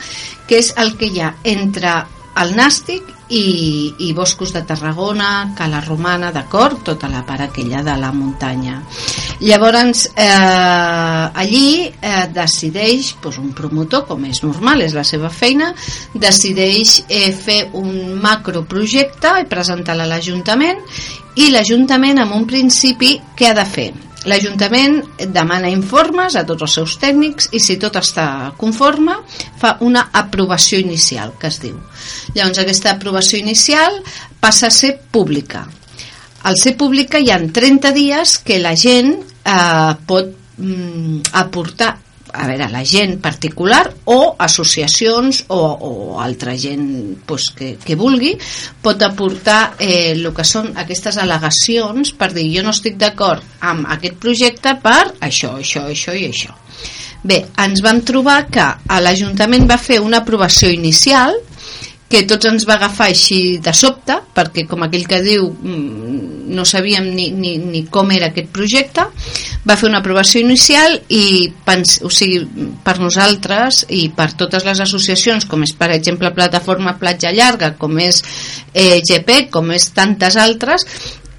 que 0.47 0.61
és 0.61 0.73
el 0.81 0.95
que 0.99 1.09
hi 1.09 1.23
ha 1.23 1.33
entre 1.55 1.97
el 2.35 2.55
Nàstic 2.55 3.07
i, 3.29 3.95
i 3.97 4.11
Boscos 4.13 4.51
de 4.53 4.61
Tarragona, 4.67 5.55
Cala 5.57 5.81
Romana, 5.81 6.31
d'acord? 6.35 6.83
Tota 6.85 7.09
la 7.09 7.23
part 7.25 7.47
aquella 7.47 7.81
de 7.83 7.95
la 7.97 8.11
muntanya. 8.13 8.81
Llavors, 9.41 10.05
eh, 10.15 11.41
allí 11.41 11.91
eh, 12.01 12.27
decideix, 12.31 13.15
doncs 13.23 13.41
un 13.41 13.51
promotor, 13.57 14.05
com 14.07 14.23
és 14.29 14.41
normal, 14.45 14.85
és 14.85 14.95
la 14.95 15.03
seva 15.03 15.29
feina, 15.29 15.73
decideix 16.13 17.01
eh, 17.09 17.31
fer 17.35 17.59
un 17.75 18.15
macroprojecte 18.23 19.35
i 19.41 19.49
presentar-lo 19.51 20.05
a 20.05 20.09
l'Ajuntament 20.13 20.81
i 21.35 21.49
l'Ajuntament, 21.51 22.21
en 22.23 22.31
un 22.31 22.47
principi, 22.47 23.17
què 23.35 23.51
ha 23.51 23.57
de 23.57 23.65
fer? 23.67 23.89
L'Ajuntament 24.25 25.01
demana 25.35 25.69
informes 25.69 26.33
a 26.33 26.45
tots 26.47 26.65
els 26.65 26.75
seus 26.79 26.95
tècnics 27.01 27.51
i 27.53 27.59
si 27.61 27.75
tot 27.81 27.99
està 27.99 28.53
conforme 28.57 29.19
fa 29.61 29.75
una 29.85 30.07
aprovació 30.15 30.79
inicial, 30.81 31.35
que 31.37 31.51
es 31.51 31.59
diu. 31.61 31.75
Llavors 32.33 32.63
aquesta 32.63 32.95
aprovació 32.95 33.37
inicial 33.37 33.99
passa 34.41 34.71
a 34.71 34.73
ser 34.73 34.95
pública. 35.11 35.67
Al 36.45 36.57
ser 36.61 36.75
pública 36.77 37.17
hi 37.19 37.31
ha 37.33 37.39
30 37.41 37.91
dies 37.95 38.37
que 38.45 38.59
la 38.61 38.75
gent 38.77 39.15
eh, 39.17 39.93
pot 40.05 40.33
mm, 40.57 41.31
aportar 41.41 41.95
a 42.35 42.47
veure, 42.49 42.67
la 42.69 42.83
gent 42.83 43.15
particular 43.23 43.81
o 44.11 44.35
associacions 44.39 45.45
o, 45.55 45.57
o 45.57 46.19
altra 46.21 46.55
gent 46.59 47.23
pues, 47.25 47.47
que, 47.55 47.75
que 47.79 47.95
vulgui 47.95 48.33
pot 48.83 49.01
aportar 49.07 49.75
eh, 49.79 50.11
el 50.11 50.27
que 50.35 50.45
són 50.47 50.73
aquestes 50.83 51.17
al·legacions 51.21 52.11
per 52.19 52.33
dir 52.35 52.49
jo 52.57 52.65
no 52.65 52.75
estic 52.75 52.99
d'acord 52.99 53.43
amb 53.63 53.87
aquest 53.95 54.19
projecte 54.21 54.75
per 54.83 55.15
això, 55.23 55.55
això, 55.61 55.87
això 55.89 56.13
i 56.13 56.27
això. 56.29 56.53
Bé, 57.25 57.39
ens 57.57 57.81
vam 57.81 58.03
trobar 58.05 58.43
que 58.53 58.65
l'Ajuntament 59.01 59.65
va 59.69 59.81
fer 59.81 59.97
una 60.03 60.21
aprovació 60.21 60.69
inicial 60.69 61.33
que 62.09 62.21
tots 62.29 62.45
ens 62.45 62.67
va 62.69 62.75
agafar 62.77 63.07
així 63.09 63.57
de 63.63 63.73
sobte, 63.73 64.19
perquè 64.35 64.65
com 64.69 64.83
aquell 64.85 65.07
que 65.09 65.23
diu 65.25 65.47
mm, 65.49 66.53
no 66.55 66.65
sabíem 66.67 67.07
ni, 67.15 67.31
ni, 67.33 67.55
ni 67.57 67.81
com 67.91 68.11
era 68.13 68.29
aquest 68.29 68.51
projecte, 68.53 69.07
va 69.65 69.77
fer 69.79 69.89
una 69.89 70.03
aprovació 70.03 70.43
inicial 70.43 70.99
i 71.09 71.49
pens, 71.65 71.97
o 72.05 72.11
sigui, 72.13 72.43
per 72.85 72.99
nosaltres 73.01 73.83
i 73.89 74.05
per 74.15 74.29
totes 74.37 74.67
les 74.67 74.83
associacions, 74.85 75.49
com 75.49 75.65
és 75.65 75.73
per 75.73 75.89
exemple 75.97 76.33
Plataforma 76.37 76.97
Platja 77.01 77.33
Llarga, 77.33 77.73
com 77.79 77.97
és 77.99 78.21
eh, 78.73 79.01
GP, 79.01 79.47
com 79.53 79.73
és 79.73 79.89
tantes 79.97 80.37
altres, 80.37 80.85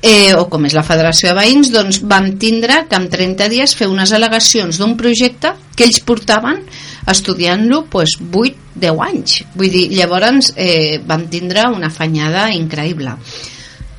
eh, 0.02 0.34
o 0.36 0.46
com 0.52 0.66
és 0.68 0.74
la 0.76 0.84
Federació 0.86 1.30
de 1.30 1.38
Veïns, 1.40 1.70
doncs 1.74 2.00
vam 2.04 2.32
tindre 2.40 2.82
que 2.90 2.98
en 2.98 3.08
30 3.12 3.48
dies 3.52 3.74
fer 3.76 3.88
unes 3.90 4.12
al·legacions 4.12 4.80
d'un 4.80 4.96
projecte 4.98 5.54
que 5.76 5.86
ells 5.86 6.02
portaven 6.06 6.62
estudiant-lo 7.10 7.84
pues, 7.90 8.16
8-10 8.20 9.02
anys. 9.08 9.40
Vull 9.56 9.72
dir, 9.72 9.86
llavors 9.94 10.52
eh, 10.56 10.98
vam 11.06 11.26
tindre 11.32 11.68
una 11.72 11.90
afanyada 11.92 12.48
increïble. 12.54 13.16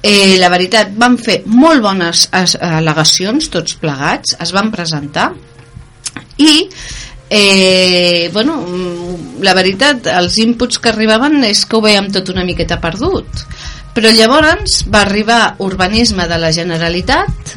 Eh, 0.08 0.38
la 0.40 0.52
veritat, 0.54 0.94
vam 0.96 1.18
fer 1.18 1.42
molt 1.50 1.82
bones 1.84 2.28
al·legacions, 2.32 3.50
tots 3.52 3.76
plegats, 3.82 4.38
es 4.40 4.54
van 4.56 4.70
presentar 4.72 5.32
i 6.38 6.68
eh, 7.30 8.30
bueno, 8.32 8.62
la 9.44 9.54
veritat, 9.58 10.08
els 10.14 10.38
inputs 10.44 10.80
que 10.80 10.94
arribaven 10.94 11.42
és 11.50 11.66
que 11.66 11.78
ho 11.78 11.84
veiem 11.84 12.12
tot 12.14 12.30
una 12.32 12.46
miqueta 12.48 12.80
perdut. 12.84 13.44
Però 13.98 14.12
llavors 14.14 14.84
va 14.94 15.00
arribar 15.08 15.56
urbanisme 15.66 16.28
de 16.30 16.38
la 16.38 16.52
Generalitat 16.54 17.54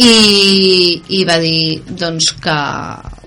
i, 0.00 0.14
i 1.12 1.18
va 1.28 1.36
dir 1.42 1.82
doncs 2.00 2.30
que 2.40 2.54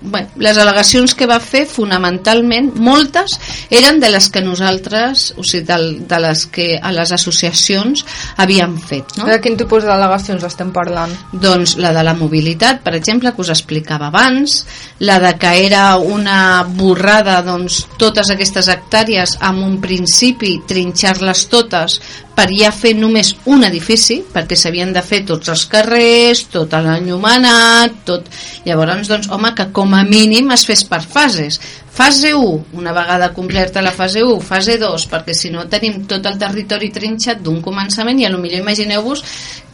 bé, 0.02 0.24
les 0.40 0.58
al·legacions 0.58 1.14
que 1.18 1.28
va 1.30 1.38
fer 1.42 1.64
fonamentalment 1.68 2.70
moltes 2.82 3.36
eren 3.70 4.00
de 4.02 4.10
les 4.12 4.28
que 4.32 4.42
nosaltres 4.44 5.32
o 5.36 5.44
sigui, 5.44 5.64
de, 5.68 5.78
de 6.08 6.20
les 6.22 6.44
que 6.52 6.68
a 6.78 6.92
les 6.94 7.12
associacions 7.14 8.04
havíem 8.36 8.76
fet 8.78 9.18
no? 9.18 9.28
de 9.28 9.38
quin 9.44 9.58
tipus 9.58 9.86
d'al·legacions 9.88 10.44
estem 10.48 10.72
parlant? 10.74 11.14
doncs 11.32 11.76
la 11.82 11.92
de 11.96 12.04
la 12.06 12.16
mobilitat 12.18 12.82
per 12.84 12.94
exemple 12.98 13.32
que 13.34 13.44
us 13.44 13.52
explicava 13.54 14.08
abans 14.12 14.62
la 15.00 15.18
de 15.22 15.34
que 15.38 15.52
era 15.66 15.96
una 15.96 16.64
borrada 16.68 17.40
doncs 17.46 17.84
totes 17.98 18.30
aquestes 18.34 18.70
hectàrees 18.72 19.38
amb 19.40 19.64
un 19.66 19.78
principi 19.82 20.58
trinxar-les 20.68 21.46
totes 21.52 22.00
per 22.38 22.46
ja 22.54 22.70
fer 22.70 22.92
només 22.94 23.32
un 23.50 23.66
edifici 23.66 24.20
perquè 24.34 24.56
s'havien 24.58 24.92
de 24.94 25.02
fer 25.02 25.24
tots 25.26 25.50
els 25.50 25.64
carrers 25.70 26.44
tot 26.52 26.76
l'enllumenat 26.78 28.04
tot... 28.06 28.28
llavors 28.66 29.10
doncs 29.10 29.30
home 29.34 29.50
que 29.58 29.68
com 29.74 29.87
a 29.94 30.04
mínim 30.04 30.50
es 30.54 30.66
fes 30.68 30.84
per 30.88 31.02
fases 31.02 31.60
fase 31.98 32.32
1, 32.32 32.66
una 32.74 32.92
vegada 32.92 33.32
completa 33.34 33.82
la 33.82 33.90
fase 33.90 34.22
1, 34.22 34.38
fase 34.40 34.76
2, 34.78 35.06
perquè 35.10 35.34
si 35.34 35.50
no 35.50 35.64
tenim 35.66 36.04
tot 36.06 36.28
el 36.30 36.36
territori 36.38 36.92
trinxat 36.94 37.40
d'un 37.42 37.58
començament 37.64 38.20
i 38.20 38.26
a 38.28 38.30
lo 38.30 38.38
millor 38.38 38.62
imagineu-vos 38.62 39.24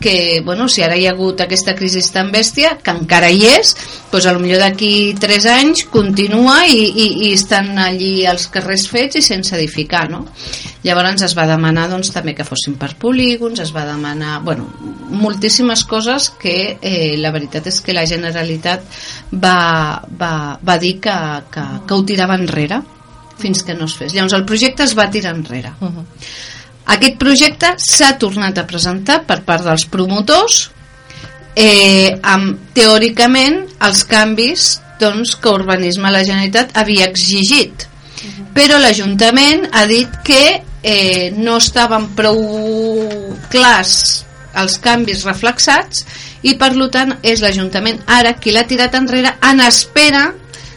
que, 0.00 0.40
bueno, 0.44 0.64
si 0.72 0.80
ara 0.82 0.96
hi 0.96 1.04
ha 1.04 1.12
hagut 1.12 1.42
aquesta 1.44 1.74
crisi 1.76 2.00
tan 2.12 2.32
bèstia, 2.32 2.78
que 2.80 2.94
encara 2.96 3.28
hi 3.28 3.44
és, 3.50 3.74
doncs 4.12 4.24
a 4.24 4.32
lo 4.32 4.40
millor 4.40 4.64
d'aquí 4.64 5.12
3 5.20 5.50
anys 5.52 5.84
continua 5.92 6.62
i, 6.64 6.80
i, 6.88 7.08
i 7.28 7.34
estan 7.36 7.74
allí 7.76 8.24
els 8.24 8.48
carrers 8.48 8.88
fets 8.88 9.20
i 9.20 9.24
sense 9.28 9.52
edificar, 9.58 10.08
no? 10.08 10.24
Llavors 10.84 11.22
es 11.24 11.32
va 11.32 11.46
demanar 11.48 11.86
doncs, 11.88 12.10
també 12.12 12.34
que 12.36 12.44
fossin 12.44 12.74
per 12.76 12.90
polígons, 13.00 13.60
es 13.62 13.72
va 13.72 13.86
demanar 13.88 14.42
bueno, 14.44 14.66
moltíssimes 15.08 15.84
coses 15.88 16.28
que 16.40 16.76
eh, 16.76 17.14
la 17.16 17.32
veritat 17.32 17.70
és 17.70 17.80
que 17.80 17.94
la 17.96 18.04
Generalitat 18.04 18.84
va, 19.32 20.02
va, 20.20 20.34
va 20.60 20.76
dir 20.82 20.98
que, 21.00 21.14
que, 21.54 21.64
que 21.88 21.96
ho 21.96 22.04
tirava 22.04 22.36
enrere 22.36 22.82
fins 23.40 23.64
que 23.64 23.74
no 23.74 23.88
es 23.88 23.96
fes. 23.96 24.12
Llavors 24.12 24.36
el 24.36 24.44
projecte 24.44 24.84
es 24.84 24.92
va 24.98 25.08
tirar 25.10 25.32
enrere. 25.34 25.72
Uh 25.80 25.88
-huh. 25.88 26.04
Aquest 26.94 27.16
projecte 27.18 27.74
s'ha 27.78 28.18
tornat 28.18 28.58
a 28.58 28.66
presentar 28.66 29.22
per 29.24 29.40
part 29.42 29.64
dels 29.64 29.86
promotors 29.86 30.70
eh, 31.56 32.18
amb 32.22 32.58
teòricament 32.74 33.64
els 33.80 34.04
canvis 34.04 34.80
doncs, 35.00 35.34
que 35.36 35.48
Urbanisme 35.48 36.08
a 36.08 36.10
la 36.10 36.24
Generalitat 36.24 36.76
havia 36.76 37.06
exigit. 37.06 37.88
Uh 37.88 38.28
-huh. 38.28 38.52
Però 38.54 38.78
l'Ajuntament 38.78 39.68
ha 39.72 39.86
dit 39.86 40.08
que 40.22 40.62
eh, 40.84 41.32
no 41.34 41.56
estaven 41.56 42.10
prou 42.14 42.38
clars 43.50 43.96
els 44.54 44.76
canvis 44.78 45.24
reflexats 45.26 46.04
i 46.46 46.54
per 46.60 46.74
tant 46.92 47.16
és 47.24 47.40
l'Ajuntament 47.42 48.02
ara 48.06 48.36
qui 48.38 48.52
l'ha 48.52 48.66
tirat 48.68 48.94
enrere 48.94 49.34
en 49.42 49.64
espera 49.64 50.28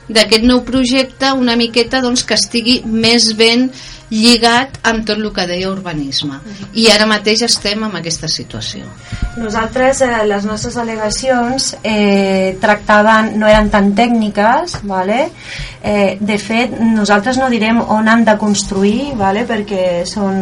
d'aquest 0.08 0.48
nou 0.48 0.64
projecte 0.64 1.34
una 1.36 1.58
miqueta 1.60 2.02
doncs, 2.02 2.24
que 2.24 2.38
estigui 2.40 2.80
més 2.88 3.34
ben 3.36 3.68
lligat 4.10 4.78
amb 4.88 5.04
tot 5.08 5.20
el 5.20 5.32
que 5.36 5.46
deia 5.50 5.70
urbanisme 5.70 6.40
i 6.80 6.88
ara 6.94 7.08
mateix 7.10 7.44
estem 7.48 7.84
en 7.84 7.96
aquesta 8.00 8.30
situació 8.32 8.88
nosaltres 9.38 10.02
eh, 10.06 10.12
les 10.30 10.46
nostres 10.48 10.78
al·legacions 10.80 11.74
eh, 11.84 12.56
tractaven, 12.62 13.34
no 13.40 13.50
eren 13.52 13.72
tan 13.74 13.92
tècniques 13.98 14.80
vale? 14.88 15.28
eh, 15.84 16.18
de 16.20 16.38
fet 16.40 16.78
nosaltres 16.80 17.40
no 17.42 17.50
direm 17.52 17.82
on 17.82 18.08
han 18.08 18.24
de 18.28 18.38
construir 18.40 19.12
vale? 19.20 19.44
perquè 19.50 20.06
són 20.08 20.40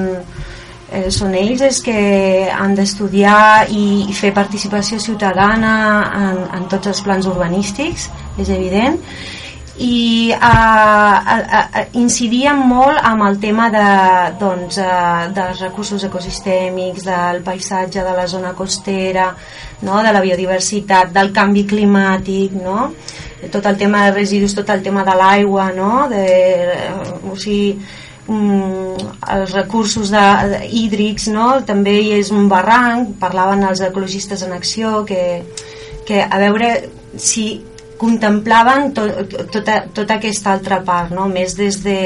eh, 0.92 1.10
són 1.10 1.34
ells 1.34 1.64
els 1.66 1.82
que 1.86 1.98
han 2.54 2.76
d'estudiar 2.78 3.72
i, 3.74 4.14
fer 4.14 4.34
participació 4.36 5.00
ciutadana 5.02 5.74
en, 6.20 6.44
en 6.60 6.70
tots 6.70 6.94
els 6.94 7.02
plans 7.02 7.26
urbanístics 7.34 8.12
és 8.38 8.54
evident 8.54 9.02
i 9.78 10.32
uh, 10.32 10.40
uh, 10.40 11.40
uh, 11.60 11.82
incidíem 12.00 12.62
molt 12.64 13.02
amb 13.04 13.26
el 13.28 13.40
tema 13.44 13.68
de, 13.74 13.88
doncs, 14.40 14.78
uh, 14.80 15.26
dels 15.36 15.60
recursos 15.66 16.06
ecosistèmics, 16.08 17.04
del 17.04 17.42
paisatge 17.44 18.06
de 18.06 18.14
la 18.16 18.28
zona 18.28 18.54
costera, 18.56 19.34
no? 19.84 20.00
de 20.02 20.16
la 20.16 20.24
biodiversitat, 20.24 21.12
del 21.12 21.34
canvi 21.36 21.66
climàtic, 21.68 22.56
no? 22.56 22.94
tot 23.52 23.68
el 23.68 23.76
tema 23.78 24.06
de 24.06 24.16
residus, 24.16 24.56
tot 24.56 24.72
el 24.72 24.82
tema 24.82 25.04
de 25.04 25.18
l'aigua, 25.20 25.68
no? 25.76 26.08
de, 26.08 26.26
uh, 26.96 27.20
o 27.34 27.36
sigui, 27.36 27.76
um, 28.32 28.96
els 29.36 29.52
recursos 29.60 30.08
de, 30.08 30.26
de, 30.56 30.66
hídrics, 30.72 31.28
no? 31.36 31.52
també 31.68 32.00
hi 32.00 32.12
és 32.22 32.32
un 32.32 32.48
barranc, 32.48 33.18
parlaven 33.20 33.68
els 33.68 33.84
ecologistes 33.84 34.48
en 34.48 34.56
acció, 34.56 35.04
que, 35.04 35.44
que 36.08 36.24
a 36.24 36.40
veure 36.48 36.78
si 37.20 37.50
contemplaven 37.98 38.92
to, 38.94 39.06
tota, 39.52 39.86
tota 39.94 40.18
aquesta 40.20 40.54
altra 40.56 40.82
part, 40.84 41.14
no? 41.16 41.28
més 41.32 41.56
des 41.58 41.80
de, 41.84 42.00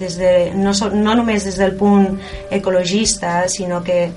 des 0.00 0.16
de 0.20 0.32
no, 0.56 0.72
so, 0.74 0.90
no 0.94 1.16
només 1.18 1.44
des 1.44 1.58
del 1.60 1.76
punt 1.76 2.16
ecologista, 2.50 3.42
sinó 3.52 3.82
que, 3.84 4.10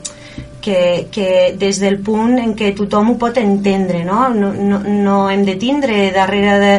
que, 0.62 1.08
que 1.12 1.30
des 1.60 1.80
del 1.84 2.00
punt 2.06 2.38
en 2.40 2.56
què 2.56 2.72
tothom 2.78 3.14
ho 3.14 3.18
pot 3.20 3.38
entendre, 3.42 4.04
no, 4.08 4.30
no, 4.36 4.54
no, 4.54 4.82
no 4.84 5.22
hem 5.30 5.46
de 5.48 5.56
tindre 5.60 6.10
darrere 6.16 6.60
de 6.64 6.74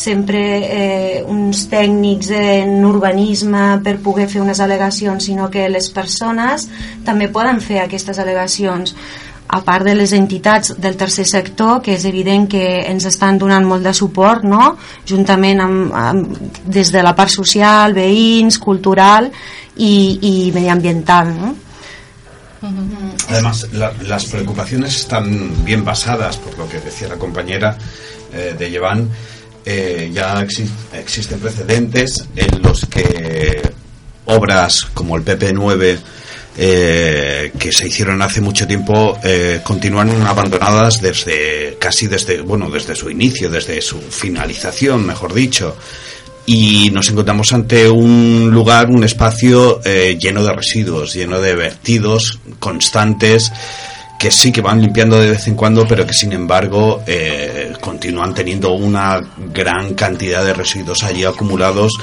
sempre 0.00 0.40
eh, 0.64 1.24
uns 1.28 1.66
tècnics 1.68 2.30
en 2.32 2.86
urbanisme 2.88 3.80
per 3.84 3.98
poder 4.00 4.30
fer 4.32 4.40
unes 4.40 4.62
al·legacions, 4.62 5.26
sinó 5.28 5.50
que 5.52 5.66
les 5.68 5.90
persones 5.92 6.70
també 7.04 7.28
poden 7.28 7.60
fer 7.60 7.82
aquestes 7.82 8.22
al·legacions 8.22 8.94
a 9.50 9.60
part 9.66 9.84
de 9.84 9.96
les 9.98 10.12
entitats 10.14 10.76
del 10.78 10.96
tercer 10.96 11.26
sector, 11.26 11.80
que 11.82 11.96
és 11.96 12.04
evident 12.06 12.46
que 12.50 12.62
ens 12.86 13.06
estan 13.08 13.38
donant 13.38 13.66
molt 13.66 13.82
de 13.86 13.94
suport, 13.96 14.44
no? 14.46 14.76
juntament 15.08 15.62
amb, 15.64 15.94
amb, 15.96 16.36
des 16.64 16.92
de 16.94 17.02
la 17.02 17.16
part 17.18 17.32
social, 17.34 17.96
veïns, 17.96 18.60
cultural 18.62 19.26
i, 19.76 19.92
i 20.22 20.34
mediambiental. 20.54 21.34
¿no? 21.34 21.54
Además, 23.28 23.66
la, 23.72 23.92
las 24.06 24.26
preocupaciones 24.26 24.96
están 24.96 25.64
bien 25.64 25.84
basadas, 25.84 26.36
por 26.36 26.56
lo 26.58 26.68
que 26.68 26.78
decía 26.78 27.08
la 27.08 27.16
compañera 27.16 27.76
eh, 28.32 28.54
de 28.56 28.70
Llevan. 28.70 29.08
Eh, 29.64 30.10
ya 30.12 30.40
exi 30.40 30.64
existen 30.94 31.38
precedentes 31.38 32.24
en 32.34 32.62
los 32.62 32.86
que 32.86 33.60
obras 34.24 34.86
como 34.94 35.16
el 35.16 35.24
PP9 35.24 35.98
eh, 36.56 37.52
que 37.58 37.72
se 37.72 37.86
hicieron 37.86 38.20
hace 38.22 38.40
mucho 38.40 38.66
tiempo 38.66 39.18
eh, 39.22 39.60
continúan 39.62 40.10
abandonadas 40.26 41.00
desde 41.00 41.76
casi 41.78 42.06
desde 42.06 42.40
bueno 42.40 42.68
desde 42.68 42.96
su 42.96 43.08
inicio 43.08 43.50
desde 43.50 43.80
su 43.80 44.00
finalización 44.00 45.06
mejor 45.06 45.34
dicho. 45.34 45.76
Y 46.46 46.90
nos 46.90 47.08
encontramos 47.08 47.52
ante 47.52 47.88
un 47.88 48.50
lugar 48.52 48.90
un 48.90 49.04
espacio 49.04 49.80
eh, 49.84 50.18
lleno 50.20 50.42
de 50.42 50.52
residuos 50.52 51.14
lleno 51.14 51.40
de 51.40 51.54
vertidos 51.54 52.40
constantes 52.58 53.52
que 54.20 54.30
sí 54.30 54.52
que 54.52 54.60
van 54.60 54.82
limpiando 54.82 55.18
de 55.18 55.30
vez 55.30 55.46
en 55.46 55.54
cuando, 55.54 55.86
pero 55.88 56.06
que 56.06 56.12
sin 56.12 56.34
embargo 56.34 57.02
eh, 57.06 57.72
continúan 57.80 58.34
teniendo 58.34 58.72
una 58.72 59.18
gran 59.54 59.94
cantidad 59.94 60.44
de 60.44 60.52
residuos 60.52 61.02
allí 61.04 61.24
acumulados 61.24 61.94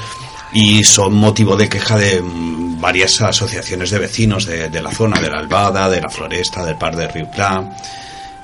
y 0.52 0.84
son 0.84 1.14
motivo 1.14 1.56
de 1.56 1.68
queja 1.68 1.96
de 1.98 2.20
mm, 2.20 2.80
varias 2.80 3.20
asociaciones 3.20 3.90
de 3.90 3.98
vecinos 3.98 4.46
de, 4.46 4.68
de, 4.68 4.82
la 4.82 4.90
zona, 4.90 5.20
de 5.20 5.30
la 5.30 5.38
Albada, 5.38 5.88
de 5.88 6.00
la 6.00 6.08
Floresta, 6.08 6.64
del 6.64 6.76
Par 6.76 6.96
de 6.96 7.08
Río. 7.08 7.28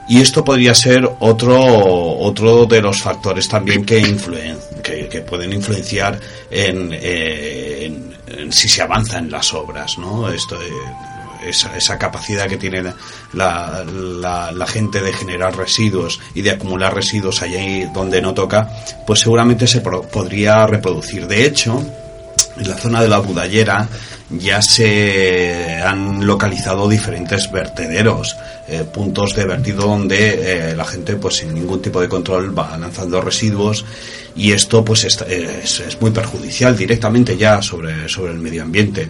Y 0.06 0.20
esto 0.20 0.44
podría 0.44 0.74
ser 0.74 1.10
otro, 1.20 1.58
otro 1.58 2.66
de 2.66 2.82
los 2.82 3.00
factores 3.00 3.48
también 3.48 3.84
que, 3.86 4.16
que, 4.82 5.20
pueden 5.22 5.52
influenciar 5.52 6.20
en, 6.50 6.90
eh, 6.92 7.90
en, 8.26 8.52
si 8.52 8.68
se 8.68 8.82
avanza 8.82 9.18
en 9.18 9.30
las 9.30 9.54
obras, 9.54 9.96
¿no? 9.96 10.28
Esto, 10.28 10.60
eh, 10.60 10.68
esa, 11.48 11.76
esa, 11.76 11.98
capacidad 11.98 12.48
que 12.48 12.56
tiene 12.56 12.82
la, 13.32 13.84
la, 13.84 14.66
gente 14.66 15.00
de 15.00 15.12
generar 15.12 15.56
residuos 15.56 16.20
y 16.34 16.42
de 16.42 16.50
acumular 16.50 16.94
residuos 16.94 17.42
allí 17.42 17.84
donde 17.92 18.20
no 18.20 18.34
toca, 18.34 18.68
pues 19.06 19.20
seguramente 19.20 19.66
se 19.66 19.80
pro, 19.80 20.02
podría 20.02 20.66
reproducir. 20.66 21.26
De 21.26 21.44
hecho, 21.44 21.82
en 22.56 22.68
la 22.68 22.76
zona 22.76 23.02
de 23.02 23.08
la 23.08 23.18
Budallera 23.18 23.88
ya 24.30 24.62
se 24.62 25.80
han 25.84 26.26
localizado 26.26 26.88
diferentes 26.88 27.50
vertederos, 27.50 28.36
eh, 28.68 28.84
puntos 28.84 29.34
de 29.34 29.44
vertido 29.44 29.86
donde 29.86 30.70
eh, 30.70 30.76
la 30.76 30.84
gente 30.84 31.16
pues 31.16 31.36
sin 31.36 31.54
ningún 31.54 31.82
tipo 31.82 32.00
de 32.00 32.08
control 32.08 32.56
va 32.56 32.76
lanzando 32.78 33.20
residuos 33.20 33.84
y 34.34 34.52
esto 34.52 34.84
pues 34.84 35.04
es, 35.04 35.20
es, 35.22 35.80
es 35.80 36.00
muy 36.00 36.10
perjudicial 36.10 36.76
directamente 36.76 37.36
ya 37.36 37.60
sobre, 37.60 38.08
sobre 38.08 38.32
el 38.32 38.38
medio 38.38 38.62
ambiente 38.62 39.08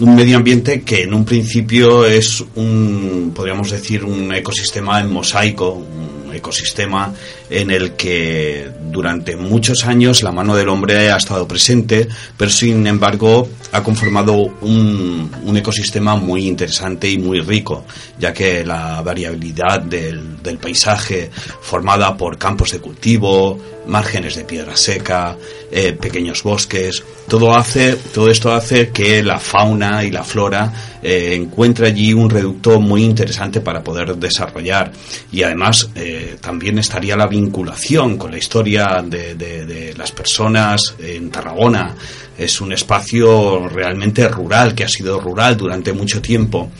un 0.00 0.14
medio 0.14 0.36
ambiente 0.36 0.82
que 0.82 1.02
en 1.02 1.14
un 1.14 1.24
principio 1.24 2.06
es 2.06 2.44
un, 2.54 3.32
podríamos 3.34 3.70
decir, 3.70 4.04
un 4.04 4.32
ecosistema 4.34 5.00
en 5.00 5.12
mosaico, 5.12 5.72
un 5.72 6.34
ecosistema 6.34 7.12
en 7.50 7.70
el 7.70 7.92
que 7.92 8.70
durante 8.90 9.36
muchos 9.36 9.84
años 9.84 10.22
la 10.22 10.32
mano 10.32 10.54
del 10.56 10.68
hombre 10.68 11.10
ha 11.10 11.16
estado 11.16 11.46
presente, 11.46 12.08
pero 12.36 12.50
sin 12.50 12.86
embargo 12.86 13.48
ha 13.72 13.82
conformado 13.82 14.34
un, 14.60 15.30
un 15.44 15.56
ecosistema 15.56 16.16
muy 16.16 16.46
interesante 16.46 17.10
y 17.10 17.18
muy 17.18 17.40
rico, 17.40 17.84
ya 18.18 18.32
que 18.32 18.64
la 18.64 19.02
variabilidad 19.02 19.80
del, 19.80 20.40
del 20.42 20.58
paisaje 20.58 21.30
formada 21.60 22.16
por 22.16 22.38
campos 22.38 22.72
de 22.72 22.78
cultivo, 22.78 23.58
márgenes 23.86 24.36
de 24.36 24.44
piedra 24.44 24.76
seca, 24.76 25.36
eh, 25.70 25.92
pequeños 25.92 26.42
bosques, 26.42 27.02
todo 27.28 27.54
hace, 27.56 27.96
todo 27.96 28.30
esto 28.30 28.52
hace 28.52 28.90
que 28.90 29.22
la 29.22 29.38
fauna 29.38 30.04
y 30.04 30.10
la 30.10 30.22
flora 30.22 30.72
eh, 31.02 31.34
encuentre 31.34 31.88
allí 31.88 32.12
un 32.12 32.30
reducto 32.30 32.80
muy 32.80 33.04
interesante 33.04 33.60
para 33.60 33.82
poder 33.82 34.16
desarrollar. 34.16 34.92
Y 35.32 35.42
además 35.42 35.90
eh, 35.94 36.36
también 36.40 36.78
estaría 36.78 37.16
la 37.16 37.26
con 37.48 38.30
la 38.30 38.38
historia 38.38 39.02
de, 39.04 39.34
de, 39.34 39.64
de 39.64 39.94
las 39.94 40.12
personas 40.12 40.94
en 40.98 41.30
Tarragona. 41.30 41.94
Es 42.36 42.60
un 42.60 42.72
espacio 42.72 43.68
realmente 43.68 44.28
rural, 44.28 44.74
que 44.74 44.84
ha 44.84 44.88
sido 44.88 45.20
rural 45.20 45.56
durante 45.56 45.92
mucho 45.92 46.20
tiempo 46.20 46.70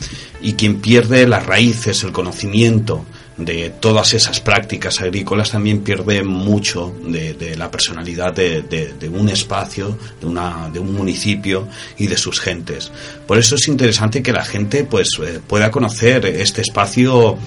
y 0.41 0.53
quien 0.53 0.81
pierde 0.81 1.27
las 1.27 1.45
raíces, 1.45 2.03
el 2.03 2.11
conocimiento, 2.11 3.05
de 3.37 3.71
todas 3.79 4.13
esas 4.13 4.39
prácticas 4.39 5.01
agrícolas 5.01 5.51
también 5.51 5.81
pierde 5.81 6.23
mucho 6.23 6.93
de, 7.03 7.33
de 7.33 7.55
la 7.55 7.71
personalidad 7.71 8.33
de, 8.33 8.61
de, 8.61 8.93
de, 8.93 9.09
un 9.09 9.29
espacio, 9.29 9.97
de, 10.19 10.27
una, 10.27 10.69
de 10.71 10.79
un 10.79 10.93
municipio 10.93 11.67
y 11.97 12.07
de 12.07 12.17
sus 12.17 12.39
gentes. 12.39 12.91
Por 13.25 13.37
eso 13.37 13.55
es 13.55 13.67
interesante 13.67 14.21
que 14.21 14.33
la 14.33 14.45
gente 14.45 14.83
pues, 14.83 15.09
eh, 15.23 15.39
pueda 15.45 15.71
conocer 15.71 16.25
este 16.25 16.61
espacio 16.61 17.37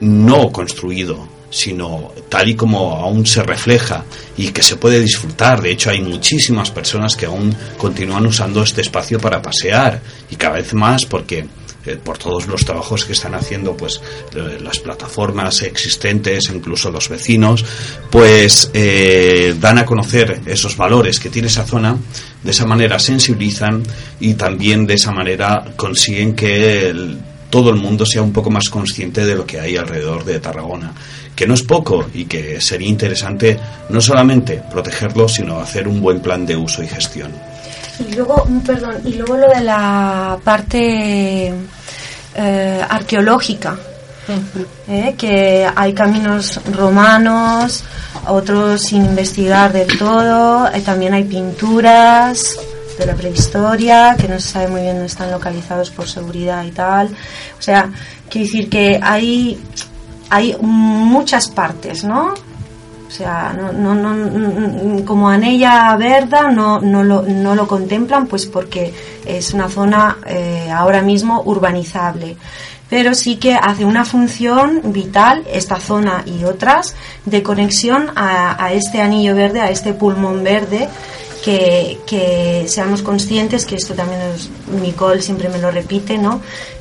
no 0.00 0.50
construido, 0.50 1.28
sino 1.54 2.12
tal 2.28 2.48
y 2.48 2.56
como 2.56 2.96
aún 2.96 3.24
se 3.24 3.42
refleja 3.44 4.04
y 4.36 4.48
que 4.48 4.62
se 4.62 4.76
puede 4.76 5.00
disfrutar. 5.00 5.62
De 5.62 5.70
hecho, 5.70 5.90
hay 5.90 6.02
muchísimas 6.02 6.72
personas 6.72 7.14
que 7.14 7.26
aún 7.26 7.54
continúan 7.78 8.26
usando 8.26 8.62
este 8.62 8.80
espacio 8.80 9.20
para 9.20 9.40
pasear 9.40 10.02
y 10.30 10.34
cada 10.34 10.56
vez 10.56 10.74
más 10.74 11.04
porque 11.06 11.46
eh, 11.86 11.96
por 12.02 12.18
todos 12.18 12.46
los 12.46 12.64
trabajos 12.64 13.04
que 13.04 13.12
están 13.12 13.34
haciendo 13.34 13.76
pues 13.76 14.00
eh, 14.34 14.58
las 14.60 14.78
plataformas 14.78 15.60
existentes 15.62 16.48
incluso 16.48 16.90
los 16.90 17.10
vecinos 17.10 17.62
pues 18.10 18.70
eh, 18.72 19.54
dan 19.60 19.76
a 19.76 19.84
conocer 19.84 20.40
esos 20.46 20.78
valores 20.78 21.20
que 21.20 21.28
tiene 21.28 21.48
esa 21.48 21.66
zona 21.66 21.98
de 22.42 22.50
esa 22.50 22.64
manera 22.64 22.98
sensibilizan 22.98 23.82
y 24.18 24.32
también 24.32 24.86
de 24.86 24.94
esa 24.94 25.12
manera 25.12 25.74
consiguen 25.76 26.34
que 26.34 27.18
todo 27.50 27.68
el 27.68 27.76
mundo 27.76 28.06
sea 28.06 28.22
un 28.22 28.32
poco 28.32 28.50
más 28.50 28.70
consciente 28.70 29.26
de 29.26 29.34
lo 29.34 29.44
que 29.44 29.60
hay 29.60 29.76
alrededor 29.76 30.24
de 30.24 30.40
Tarragona 30.40 30.92
que 31.34 31.46
no 31.46 31.54
es 31.54 31.62
poco 31.62 32.06
y 32.14 32.26
que 32.26 32.60
sería 32.60 32.88
interesante 32.88 33.58
no 33.88 34.00
solamente 34.00 34.62
protegerlo 34.70 35.28
sino 35.28 35.60
hacer 35.60 35.88
un 35.88 36.00
buen 36.00 36.20
plan 36.20 36.46
de 36.46 36.56
uso 36.56 36.82
y 36.82 36.88
gestión 36.88 37.32
y 37.98 38.14
luego, 38.14 38.46
perdón, 38.66 38.96
y 39.04 39.12
luego 39.14 39.36
lo 39.36 39.48
de 39.48 39.60
la 39.60 40.38
parte 40.42 41.54
eh, 42.34 42.84
arqueológica, 42.88 43.76
eh, 44.88 45.14
que 45.16 45.68
hay 45.74 45.92
caminos 45.92 46.60
romanos, 46.72 47.84
otros 48.26 48.82
sin 48.82 49.04
investigar 49.04 49.72
del 49.72 49.98
todo, 49.98 50.68
eh, 50.72 50.80
también 50.80 51.14
hay 51.14 51.24
pinturas 51.24 52.56
de 52.98 53.06
la 53.06 53.14
prehistoria 53.14 54.16
que 54.18 54.28
no 54.28 54.40
se 54.40 54.48
sabe 54.48 54.68
muy 54.68 54.80
bien 54.80 54.94
dónde 54.94 55.06
están 55.06 55.30
localizados 55.30 55.90
por 55.90 56.08
seguridad 56.08 56.64
y 56.64 56.70
tal. 56.70 57.08
O 57.58 57.62
sea, 57.62 57.90
quiero 58.28 58.46
decir 58.46 58.68
que 58.68 58.98
hay, 59.00 59.60
hay 60.30 60.56
muchas 60.60 61.48
partes, 61.48 62.04
¿no? 62.04 62.34
O 63.06 63.10
sea, 63.10 63.54
no, 63.56 63.72
no, 63.72 63.94
no, 63.94 65.04
como 65.04 65.28
Anella 65.28 65.94
Verda 65.96 66.50
no, 66.50 66.80
no, 66.80 67.04
lo, 67.04 67.22
no 67.22 67.54
lo 67.54 67.68
contemplan, 67.68 68.26
pues 68.26 68.46
porque 68.46 68.92
es 69.24 69.54
una 69.54 69.68
zona 69.68 70.18
eh, 70.26 70.68
ahora 70.74 71.00
mismo 71.02 71.42
urbanizable. 71.44 72.36
Pero 72.90 73.14
sí 73.14 73.36
que 73.36 73.54
hace 73.54 73.84
una 73.84 74.04
función 74.04 74.80
vital 74.86 75.44
esta 75.52 75.78
zona 75.80 76.24
y 76.26 76.44
otras 76.44 76.94
de 77.24 77.42
conexión 77.42 78.10
a 78.14 78.72
este 78.72 79.00
anillo 79.00 79.34
verde, 79.34 79.60
a 79.60 79.70
este 79.70 79.94
pulmón 79.94 80.42
verde, 80.42 80.88
que, 81.44 81.98
que, 82.06 82.64
seamos 82.68 83.02
conscientes, 83.02 83.66
que 83.66 83.76
esto 83.76 83.94
también 83.94 84.20
es, 84.22 84.48
Nicole 84.80 85.20
siempre 85.20 85.48
me 85.50 85.58
lo 85.58 85.70
repite, 85.70 86.16
¿no? 86.16 86.40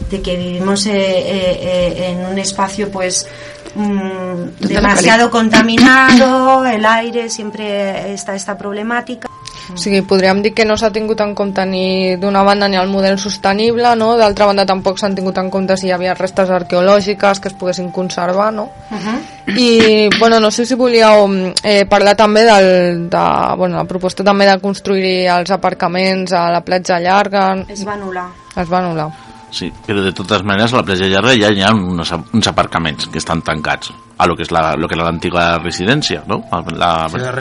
De 0.10 0.22
que 0.22 0.38
vivimos 0.38 0.86
eh, 0.86 0.94
eh, 0.96 2.12
en 2.12 2.26
un 2.26 2.40
espacio, 2.40 2.90
pues, 2.90 3.28
mmm, 3.76 4.66
demasiado 4.66 5.30
contaminado, 5.30 6.66
el 6.66 6.86
aire, 6.86 7.30
siempre 7.30 8.14
está 8.14 8.36
esta 8.36 8.58
problemàtica. 8.58 9.28
O 9.74 9.78
sigui, 9.78 10.04
podríem 10.06 10.44
dir 10.46 10.54
que 10.54 10.66
no 10.70 10.76
s'ha 10.78 10.92
tingut 10.94 11.22
en 11.26 11.34
compte 11.34 11.66
ni 11.66 12.16
d'una 12.22 12.44
banda 12.46 12.68
ni 12.70 12.78
el 12.78 12.92
model 12.92 13.18
sostenible, 13.18 13.96
no? 13.98 14.14
d'altra 14.20 14.46
banda 14.46 14.68
tampoc 14.70 15.00
s'han 15.02 15.16
tingut 15.18 15.40
en 15.42 15.50
compte 15.50 15.78
si 15.78 15.88
hi 15.90 15.94
havia 15.96 16.14
restes 16.14 16.52
arqueològiques 16.54 17.42
que 17.42 17.50
es 17.50 17.58
poguessin 17.58 17.90
conservar, 17.92 18.52
no? 18.54 18.70
Uh 18.92 18.98
-huh. 18.98 19.18
I, 19.58 20.10
bueno, 20.20 20.40
no 20.40 20.52
sé 20.52 20.66
si 20.66 20.76
volíeu 20.76 21.54
eh, 21.64 21.86
parlar 21.86 22.16
també 22.16 22.44
del, 22.44 23.10
de, 23.10 23.26
bueno, 23.58 23.78
la 23.78 23.86
proposta 23.86 24.24
també 24.24 24.46
de 24.46 24.60
construir 24.60 25.28
els 25.28 25.52
aparcaments 25.52 26.32
a 26.34 26.52
la 26.52 26.62
platja 26.62 27.00
llarga. 27.00 27.66
Es 27.68 27.86
va 27.86 27.96
anul·lar. 27.98 28.30
Es 28.56 28.72
va 28.72 28.80
anul·lar. 28.80 29.10
Sí, 29.52 29.72
però 29.86 30.02
de 30.02 30.12
totes 30.12 30.42
maneres 30.44 30.74
a 30.74 30.78
la 30.78 30.84
platja 30.84 31.06
llarga 31.06 31.36
ja 31.38 31.52
hi 31.52 31.62
ha 31.62 31.74
uns, 31.74 32.14
uns 32.34 32.48
aparcaments 32.48 33.08
que 33.08 33.20
estan 33.20 33.42
tancats 33.42 33.92
a 34.18 34.28
lo 34.28 34.36
que 34.36 34.44
és 34.44 34.52
la, 34.52 34.76
lo 34.76 34.88
que 34.88 34.96
era 34.96 35.06
l'antiga 35.06 35.58
residència, 35.60 36.24
¿no? 36.28 36.44
La, 36.72 37.10
sí, 37.10 37.18
la 37.18 37.32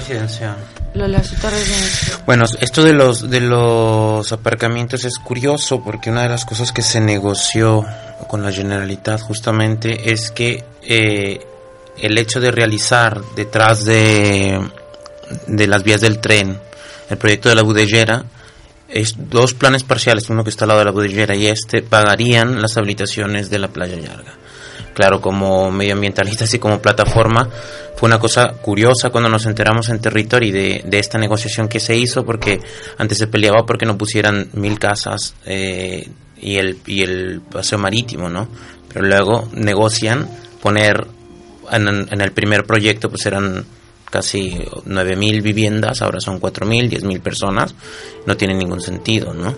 Bueno, 2.27 2.45
esto 2.61 2.85
de 2.85 2.93
los 2.93 3.31
de 3.31 3.41
los 3.41 4.31
aparcamientos 4.33 5.05
es 5.05 5.19
curioso 5.19 5.83
porque 5.83 6.11
una 6.11 6.23
de 6.23 6.29
las 6.29 6.45
cosas 6.45 6.73
que 6.73 6.83
se 6.83 7.01
negoció 7.01 7.85
con 8.29 8.43
la 8.43 8.53
Generalitat 8.53 9.21
justamente 9.21 10.13
es 10.13 10.31
que 10.31 10.65
eh, 10.83 11.41
el 11.99 12.19
hecho 12.19 12.41
de 12.41 12.51
realizar 12.51 13.21
detrás 13.37 13.85
de, 13.85 14.61
de 15.47 15.67
las 15.67 15.83
vías 15.83 16.01
del 16.01 16.19
tren 16.19 16.59
el 17.11 17.19
proyecto 17.19 17.49
de 17.49 17.55
la 17.55 17.63
Budellera 17.63 18.25
es 18.89 19.15
dos 19.17 19.55
planes 19.55 19.85
parciales, 19.85 20.29
uno 20.31 20.45
que 20.45 20.51
está 20.51 20.65
al 20.65 20.69
lado 20.69 20.81
de 20.81 20.85
la 20.87 20.91
bodillera 20.91 21.35
y 21.35 21.47
este, 21.47 21.83
pagarían 21.83 22.61
las 22.61 22.77
habilitaciones 22.77 23.49
de 23.51 23.59
la 23.59 23.69
playa 23.69 23.97
larga. 23.97 24.35
Claro, 24.95 25.21
como 25.21 25.71
medioambientalistas 25.71 26.53
y 26.55 26.59
como 26.59 26.81
plataforma, 26.81 27.49
fue 27.97 28.09
una 28.09 28.19
cosa 28.19 28.53
curiosa 28.61 29.11
cuando 29.11 29.31
nos 29.31 29.47
enteramos 29.47 29.89
en 29.89 30.01
territorio 30.01 30.53
de, 30.53 30.99
esta 30.99 31.19
negociación 31.19 31.69
que 31.69 31.81
se 31.81 31.97
hizo, 31.97 32.25
porque 32.25 32.61
antes 32.99 33.19
se 33.19 33.27
peleaba 33.27 33.65
porque 33.65 33.87
no 33.87 33.97
pusieran 33.97 34.49
mil 34.53 34.79
casas 34.79 35.35
eh, 35.47 36.09
y, 36.41 36.57
el, 36.57 36.79
y 36.87 37.03
el 37.03 37.41
paseo 37.41 37.79
marítimo, 37.79 38.29
¿no? 38.29 38.49
Pero 38.93 39.07
luego 39.07 39.49
negocian 39.53 40.29
poner 40.61 41.07
en, 41.71 41.89
en 41.89 42.21
el 42.21 42.33
primer 42.33 42.65
proyecto, 42.65 43.09
pues 43.09 43.25
eran 43.25 43.65
casi 44.13 44.51
9.000 44.51 45.43
viviendas, 45.43 46.03
ahora 46.03 46.21
son 46.21 46.39
4.000, 46.39 47.01
10.000 47.01 47.21
personas, 47.23 47.75
no 48.27 48.37
tiene 48.37 48.55
ningún 48.55 48.83
sentido, 48.83 49.33
¿no? 49.33 49.57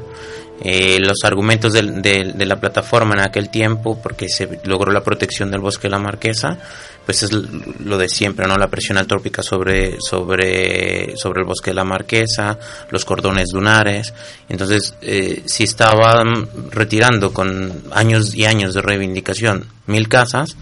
Eh, 0.65 0.99
los 0.99 1.19
argumentos 1.25 1.73
de, 1.73 2.35
la 2.35 2.57
plataforma 2.57 3.15
en 3.15 3.21
aquel 3.21 3.51
tiempo, 3.51 4.01
porque 4.03 4.29
se 4.29 4.61
logró 4.65 4.91
la 4.91 5.03
protección 5.03 5.51
del 5.51 5.61
bosque 5.61 5.89
de 5.89 5.91
la 5.91 5.99
Marquesa, 5.99 6.59
pues 7.05 7.23
es 7.23 7.33
lo 7.33 7.99
de 7.99 8.09
siempre, 8.09 8.47
¿no? 8.47 8.57
La 8.57 8.69
presión 8.69 8.97
antrópica 8.97 9.43
sobre, 9.43 9.99
sobre, 10.01 11.17
sobre 11.17 11.43
el 11.43 11.47
bosque 11.47 11.71
de 11.71 11.75
la 11.75 11.85
Marquesa, 11.85 12.59
los 12.91 13.05
cordones 13.05 13.51
dunares. 13.51 14.15
Entonces, 14.49 14.95
eh, 15.03 15.43
si 15.45 15.65
estaban 15.65 16.49
retirando 16.71 17.33
con 17.33 17.85
años 17.93 18.35
y 18.35 18.47
años 18.47 18.73
de 18.73 18.81
reivindicación 18.81 19.67
mil 19.87 20.09
casas, 20.09 20.57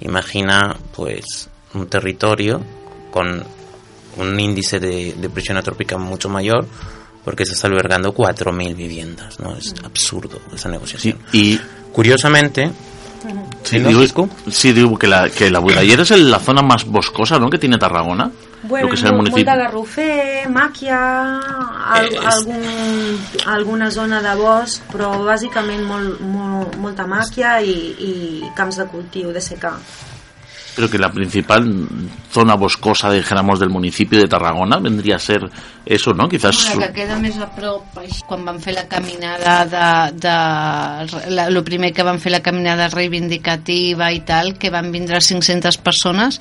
Imagina 0.00 0.76
pues 0.94 1.48
un 1.74 1.88
territorio 1.88 2.62
con 3.10 3.44
un 4.16 4.40
índice 4.40 4.78
de, 4.78 5.14
de 5.14 5.28
presión 5.28 5.56
atrópica 5.56 5.98
mucho 5.98 6.28
mayor 6.28 6.66
porque 7.28 7.44
se 7.44 7.52
está 7.52 7.66
albergando 7.66 8.14
4.000 8.14 8.74
viviendas, 8.74 9.38
¿no? 9.38 9.54
Es 9.54 9.74
absurdo 9.84 10.40
esa 10.54 10.70
negociación. 10.70 11.18
Y 11.30 11.60
Curiosamente, 11.92 12.70
sí, 13.22 13.28
¿Sí, 13.64 13.78
no, 13.80 13.88
digo, 13.88 14.28
sí, 14.50 14.72
digo 14.72 14.96
que 14.98 15.06
la, 15.08 15.28
que 15.28 15.50
la 15.50 15.58
Budallera 15.58 16.02
es 16.04 16.10
el- 16.12 16.30
la 16.30 16.38
zona 16.38 16.62
más 16.62 16.86
boscosa, 16.86 17.38
¿no? 17.38 17.50
Que 17.50 17.58
tiene 17.58 17.76
Tarragona. 17.76 18.30
Bueno, 18.62 18.86
lo 18.86 18.90
que 18.90 18.96
es 18.96 19.02
el 19.04 19.14
municipio. 19.14 19.44
de 19.52 19.58
garrofer, 19.58 20.48
màquia, 20.48 21.38
al, 21.92 22.08
algun, 22.24 23.18
alguna 23.46 23.90
zona 23.90 24.22
de 24.22 24.34
bosc, 24.40 24.82
però 24.92 25.10
bàsicament 25.26 25.84
molt, 25.84 26.20
molt, 26.20 26.76
molta 26.76 27.06
màquia 27.06 27.60
i, 27.60 27.74
i 27.98 28.50
camps 28.56 28.76
de 28.80 28.86
cultiu, 28.86 29.32
de 29.32 29.40
secà. 29.42 29.74
Pero 30.78 30.88
que 30.88 30.98
la 30.98 31.10
principal 31.10 31.88
zona 32.30 32.54
boscosa, 32.54 33.10
dijéramos, 33.10 33.58
del 33.58 33.68
municipio 33.68 34.20
de 34.20 34.28
Tarragona 34.28 34.78
vendría 34.78 35.16
a 35.16 35.18
ser 35.18 35.40
eso, 35.84 36.12
¿no? 36.12 36.28
Quizás. 36.28 36.76
La 36.76 36.86
que 36.86 37.00
queda 37.00 37.16
més 37.18 37.38
a 37.40 37.48
prop, 37.50 37.96
quan 38.28 38.44
van 38.46 38.58
fer 38.60 38.76
la 38.76 38.84
caminada 38.86 39.64
de... 39.66 39.88
de 40.20 41.30
la, 41.32 41.48
lo 41.50 41.62
primer 41.64 41.90
que 41.96 42.04
van 42.06 42.20
fer 42.20 42.30
la 42.30 42.42
caminada 42.44 42.86
reivindicativa 42.92 44.10
i 44.12 44.20
tal, 44.28 44.52
que 44.60 44.70
van 44.70 44.92
vindre 44.92 45.18
500 45.24 45.78
persones, 45.82 46.38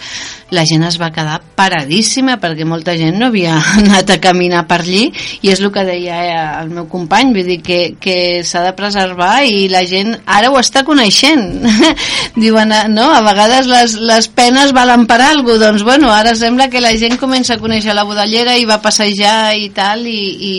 la 0.52 0.66
gent 0.68 0.84
es 0.86 1.00
va 1.00 1.10
quedar 1.16 1.40
paradíssima 1.58 2.38
perquè 2.44 2.68
molta 2.68 2.98
gent 3.00 3.18
no 3.18 3.32
havia 3.32 3.56
anat 3.80 4.12
a 4.14 4.20
caminar 4.22 4.66
per 4.68 4.82
allí 4.84 5.08
i 5.42 5.54
és 5.54 5.64
el 5.64 5.72
que 5.74 5.86
deia 5.88 6.20
eh, 6.28 6.38
el 6.62 6.74
meu 6.76 6.90
company, 6.92 7.32
vull 7.34 7.48
dir 7.56 7.62
que, 7.64 7.80
que 8.04 8.18
s'ha 8.46 8.66
de 8.68 8.76
preservar 8.78 9.46
i 9.48 9.66
la 9.72 9.86
gent 9.88 10.14
ara 10.26 10.52
ho 10.52 10.60
està 10.60 10.84
coneixent. 10.88 11.64
Diuen, 12.44 12.76
eh, 12.76 12.86
no, 12.92 13.10
a 13.16 13.24
vegades 13.26 13.72
les, 13.72 13.96
les 14.04 14.27
penes 14.28 14.74
valen 14.74 15.06
per 15.08 15.20
cosa, 15.44 15.68
doncs 15.68 15.84
bueno, 15.84 16.12
ara 16.12 16.36
sembla 16.36 16.70
que 16.70 16.82
la 16.82 16.94
gent 16.98 17.18
comença 17.18 17.56
a 17.56 17.62
conèixer 17.62 17.96
la 17.96 18.06
budellera 18.06 18.58
i 18.58 18.66
va 18.66 18.82
passejar 18.82 19.56
i 19.58 19.70
tal 19.76 20.06
i, 20.08 20.12
i, 20.14 20.54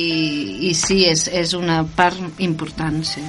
i, 0.00 0.70
i 0.70 0.74
sí, 0.74 1.04
és, 1.08 1.28
és 1.28 1.54
una 1.54 1.82
part 1.84 2.18
important, 2.38 3.02
sí. 3.04 3.22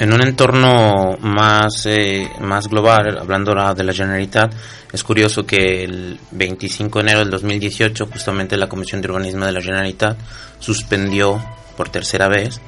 En 0.00 0.12
un 0.12 0.22
entorno 0.22 1.18
más, 1.20 1.84
eh, 1.86 2.28
más 2.40 2.68
global, 2.68 3.18
hablando 3.18 3.52
de 3.52 3.84
la 3.84 3.92
Generalitat, 3.92 4.54
es 4.92 5.04
curioso 5.04 5.44
que 5.44 5.84
el 5.84 6.18
25 6.30 6.98
de 6.98 7.02
enero 7.02 7.18
del 7.20 7.30
2018, 7.30 8.06
justamente 8.06 8.56
la 8.56 8.68
Comisión 8.68 9.00
de 9.00 9.08
Urbanismo 9.08 9.44
de 9.44 9.52
la 9.52 9.60
Generalitat 9.60 10.18
suspendió 10.58 11.40
por 11.76 11.90
tercera 11.90 12.28
vez 12.28 12.60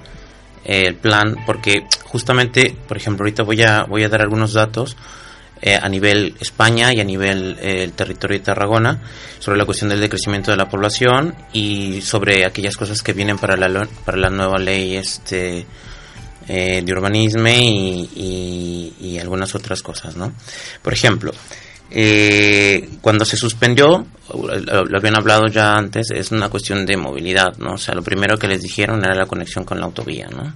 eh, 0.65 0.85
el 0.87 0.97
plan, 0.97 1.37
porque 1.47 1.87
justamente, 2.05 2.77
por 2.87 2.97
ejemplo, 2.97 3.25
ahorita 3.25 3.43
voy 3.43 3.63
a, 3.63 3.85
voy 3.85 4.05
a 4.05 4.09
dar 4.09 4.21
algunos 4.21 4.53
datos 4.53 4.97
eh, 5.63 5.79
a 5.81 5.89
nivel 5.89 6.35
España 6.41 6.93
y 6.93 7.01
a 7.01 7.05
nivel 7.05 7.57
eh, 7.61 7.85
el 7.85 7.93
territorio 7.93 8.39
de 8.39 8.45
Tarragona 8.45 9.01
sobre 9.39 9.57
la 9.59 9.65
cuestión 9.65 9.89
del 9.91 10.01
decrecimiento 10.01 10.51
de 10.51 10.57
la 10.57 10.69
población 10.69 11.35
y 11.53 12.01
sobre 12.03 12.45
aquellas 12.45 12.77
cosas 12.77 13.01
que 13.03 13.13
vienen 13.13 13.39
para 13.39 13.57
la, 13.57 13.87
para 14.05 14.19
la 14.19 14.29
nueva 14.29 14.59
ley 14.59 14.97
este 14.97 15.65
eh, 16.49 16.83
de 16.85 16.93
urbanismo 16.93 17.47
y, 17.49 18.91
y- 19.01 19.19
algunas 19.21 19.55
otras 19.55 19.81
cosas, 19.83 20.17
¿no? 20.17 20.33
Por 20.83 20.93
ejemplo, 20.93 21.31
eh, 21.93 22.89
cuando 23.01 23.25
se 23.25 23.37
suspendió, 23.37 24.05
lo, 24.35 24.85
lo 24.85 24.99
habían 24.99 25.15
hablado 25.17 25.47
ya 25.47 25.75
antes, 25.75 26.11
es 26.11 26.33
una 26.33 26.49
cuestión 26.49 26.85
de 26.85 26.97
movilidad, 26.97 27.57
¿no? 27.59 27.75
O 27.75 27.79
sea, 27.79 27.95
lo 27.95 28.03
primero 28.03 28.37
que 28.37 28.49
les 28.49 28.61
dijeron 28.63 29.05
era 29.05 29.15
la 29.15 29.27
conexión 29.27 29.65
con 29.65 29.79
la 29.79 29.85
autovía, 29.87 30.27
¿no? 30.29 30.55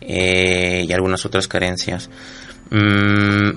Eh, 0.00 0.84
y 0.88 0.92
algunas 0.92 1.26
otras 1.26 1.48
carencias. 1.48 2.08
Mm, 2.70 3.50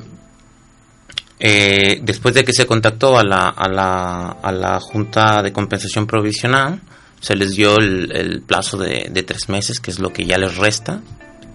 eh, 1.43 1.99
después 2.03 2.35
de 2.35 2.45
que 2.45 2.53
se 2.53 2.67
contactó 2.67 3.17
a 3.17 3.23
la, 3.23 3.49
a 3.49 3.67
la, 3.67 4.37
a 4.43 4.51
la 4.51 4.79
Junta 4.79 5.41
de 5.41 5.51
Compensación 5.51 6.05
Provisional, 6.05 6.79
se 7.19 7.35
les 7.35 7.55
dio 7.55 7.77
el, 7.77 8.43
plazo 8.45 8.77
de, 8.77 9.09
de 9.11 9.23
tres 9.23 9.49
meses, 9.49 9.79
que 9.79 9.89
es 9.89 9.99
lo 9.99 10.13
que 10.13 10.23
ya 10.23 10.37
les 10.37 10.55
resta, 10.57 11.01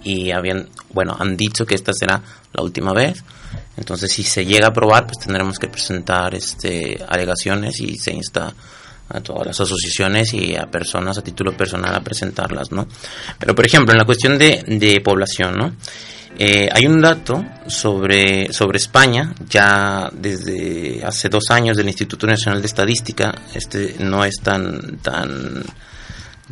y 0.03 0.33
habían, 0.33 0.69
bueno, 0.93 1.17
han 1.17 1.37
dicho 1.37 1.65
que 1.65 1.77
esta 1.77 1.93
será 1.93 2.21
la 2.53 2.63
última 2.65 2.93
vez. 2.93 3.23
Entonces, 3.77 4.11
si 4.11 4.25
se 4.25 4.45
llega 4.45 4.67
a 4.67 4.71
aprobar, 4.71 5.07
pues 5.07 5.25
tendremos 5.25 5.59
que 5.59 5.69
presentar 5.69 6.35
este 6.35 6.99
alegaciones 7.09 7.79
y 7.81 7.97
se 7.97 8.13
insta 8.13 8.55
a 9.09 9.21
todas 9.21 9.47
las 9.47 9.61
asociaciones 9.61 10.35
y 10.35 10.57
a 10.57 10.67
personas 10.67 11.19
a 11.19 11.23
título 11.23 11.57
personal 11.57 11.95
a 11.95 12.01
presentarlas, 12.01 12.73
¿no? 12.73 12.87
Pero, 13.39 13.55
por 13.55 13.67
ejemplo, 13.67 13.93
en 13.93 13.99
la 13.99 14.05
cuestión 14.05 14.39
de, 14.39 14.65
de 14.67 15.01
población, 15.01 15.57
¿no? 15.57 15.73
Eh, 16.39 16.69
hay 16.71 16.87
un 16.87 17.01
dato 17.01 17.43
sobre, 17.67 18.53
sobre 18.53 18.77
España, 18.77 19.35
ya 19.49 20.11
desde 20.13 21.03
hace 21.03 21.31
dos 21.31 21.51
años 21.51 21.79
del 21.79 21.87
Instituto 21.87 22.27
Nacional 22.27 22.61
de 22.61 22.67
Estadística, 22.67 23.35
este 23.55 23.97
no 24.01 24.23
es 24.23 24.37
tan, 24.43 24.99
tan, 24.99 25.65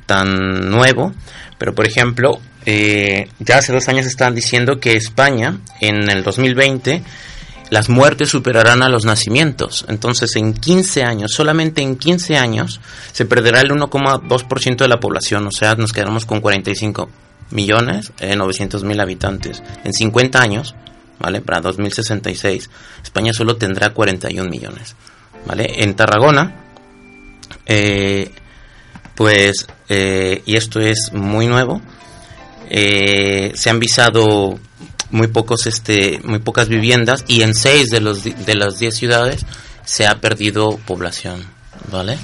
tan 0.06 0.70
nuevo, 0.70 1.12
pero 1.58 1.74
por 1.74 1.86
ejemplo, 1.86 2.40
eh, 2.64 3.28
ya 3.40 3.58
hace 3.58 3.74
dos 3.74 3.86
años 3.88 4.06
estaban 4.06 4.34
diciendo 4.34 4.80
que 4.80 4.96
España 4.96 5.58
en 5.80 6.08
el 6.08 6.22
2020 6.22 7.02
las 7.70 7.88
muertes 7.88 8.28
superarán 8.28 8.82
a 8.82 8.88
los 8.88 9.04
nacimientos. 9.04 9.84
Entonces, 9.88 10.36
en 10.36 10.54
15 10.54 11.02
años, 11.02 11.32
solamente 11.32 11.82
en 11.82 11.96
15 11.96 12.36
años, 12.36 12.80
se 13.12 13.24
perderá 13.24 13.60
el 13.60 13.70
1,2% 13.70 14.76
de 14.76 14.88
la 14.88 15.00
población. 15.00 15.46
O 15.46 15.50
sea, 15.50 15.74
nos 15.74 15.92
quedamos 15.92 16.26
con 16.26 16.40
45 16.40 17.08
millones, 17.50 18.12
eh, 18.20 18.36
900 18.36 18.84
mil 18.84 19.00
habitantes. 19.00 19.62
En 19.84 19.92
50 19.92 20.40
años, 20.40 20.74
¿vale? 21.18 21.40
Para 21.40 21.60
2066, 21.60 22.70
España 23.02 23.32
solo 23.32 23.56
tendrá 23.56 23.90
41 23.90 24.48
millones, 24.48 24.96
¿vale? 25.46 25.82
En 25.82 25.94
Tarragona, 25.94 26.64
eh, 27.66 28.30
pues, 29.14 29.66
eh, 29.88 30.42
y 30.44 30.56
esto 30.56 30.80
es 30.80 31.12
muy 31.12 31.46
nuevo, 31.46 31.80
eh, 32.68 33.52
se 33.54 33.70
han 33.70 33.78
visado 33.78 34.58
muy 35.14 35.28
pocos 35.28 35.66
este 35.66 36.20
muy 36.24 36.40
pocas 36.40 36.68
viviendas 36.68 37.24
y 37.28 37.42
en 37.42 37.54
seis 37.54 37.88
de 37.90 38.00
los 38.00 38.22
de 38.24 38.54
las 38.54 38.78
10 38.78 38.94
ciudades 38.94 39.46
se 39.84 40.06
ha 40.06 40.16
perdido 40.20 40.78
población 40.86 41.42
vale 41.90 42.18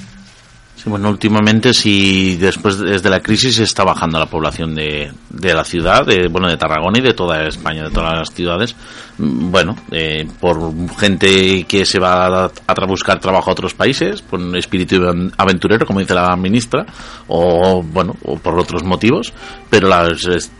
bueno, 0.83 1.09
últimamente 1.09 1.75
sí, 1.75 2.37
después 2.37 2.79
desde 2.79 3.07
la 3.11 3.19
crisis 3.19 3.59
está 3.59 3.83
bajando 3.83 4.17
la 4.17 4.25
población 4.25 4.73
de, 4.73 5.11
de 5.29 5.53
la 5.53 5.63
ciudad, 5.63 6.07
de, 6.07 6.27
bueno, 6.27 6.49
de 6.49 6.57
Tarragona 6.57 6.97
y 6.97 7.01
de 7.03 7.13
toda 7.13 7.45
España, 7.47 7.83
de 7.83 7.91
todas 7.91 8.17
las 8.17 8.33
ciudades. 8.33 8.75
Bueno, 9.19 9.75
eh, 9.91 10.27
por 10.39 10.57
gente 10.97 11.65
que 11.65 11.85
se 11.85 11.99
va 11.99 12.45
a, 12.45 12.51
a 12.65 12.85
buscar 12.87 13.19
trabajo 13.19 13.51
a 13.51 13.53
otros 13.53 13.75
países, 13.75 14.23
por 14.23 14.39
un 14.39 14.55
espíritu 14.55 14.95
aven- 14.95 15.31
aventurero, 15.37 15.85
como 15.85 15.99
dice 15.99 16.15
la 16.15 16.35
ministra, 16.35 16.83
o 17.27 17.83
bueno, 17.83 18.15
o 18.23 18.37
por 18.39 18.57
otros 18.59 18.83
motivos, 18.83 19.31
pero 19.69 19.87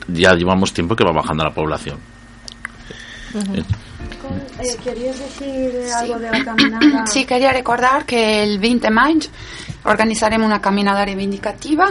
ya 0.08 0.36
llevamos 0.36 0.72
tiempo 0.72 0.96
que 0.96 1.04
va 1.04 1.14
bajando 1.14 1.44
la 1.46 1.52
población. 1.56 1.98
¿Querías 4.84 5.18
decir 5.20 5.74
algo 5.96 6.20
de 6.20 6.32
la 6.32 6.44
caminada? 6.46 7.06
Sí, 7.12 7.26
quería 7.26 7.52
recordar 7.52 8.06
que 8.06 8.44
el 8.44 8.60
20 8.60 8.88
de 8.88 8.92
maig 8.94 9.28
organitzarem 9.86 10.44
una 10.44 10.62
caminada 10.62 11.04
reivindicativa 11.06 11.90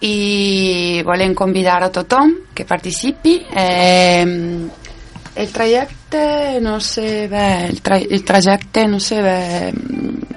i 0.00 1.00
volem 1.04 1.32
convidar 1.34 1.82
a 1.82 1.90
tothom 1.90 2.32
que 2.54 2.64
participi. 2.64 3.46
Eh, 3.50 4.68
el 5.36 5.48
trajecte, 5.52 6.60
no 6.60 6.80
sé 6.80 7.26
bé, 7.28 7.66
el, 7.66 7.80
tra 7.82 7.98
el 7.98 8.22
trajecte, 8.24 8.86
no 8.88 9.00
sé 9.00 9.20
bé, 9.22 9.72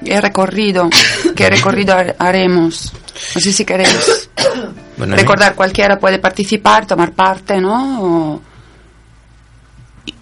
el 0.06 0.22
recorrido, 0.22 0.90
qué 1.36 1.50
recorrido 1.50 1.94
har- 1.96 2.16
haremos. 2.20 2.92
No 3.36 3.42
sé 3.42 3.52
si 3.54 3.66
queréis 3.66 4.30
bueno, 4.98 5.16
recordar, 5.16 5.54
cualquiera 5.56 5.98
puede 6.00 6.20
participar, 6.20 6.86
tomar 6.88 7.12
parte, 7.14 7.60
¿no? 7.62 8.02
O 8.04 8.42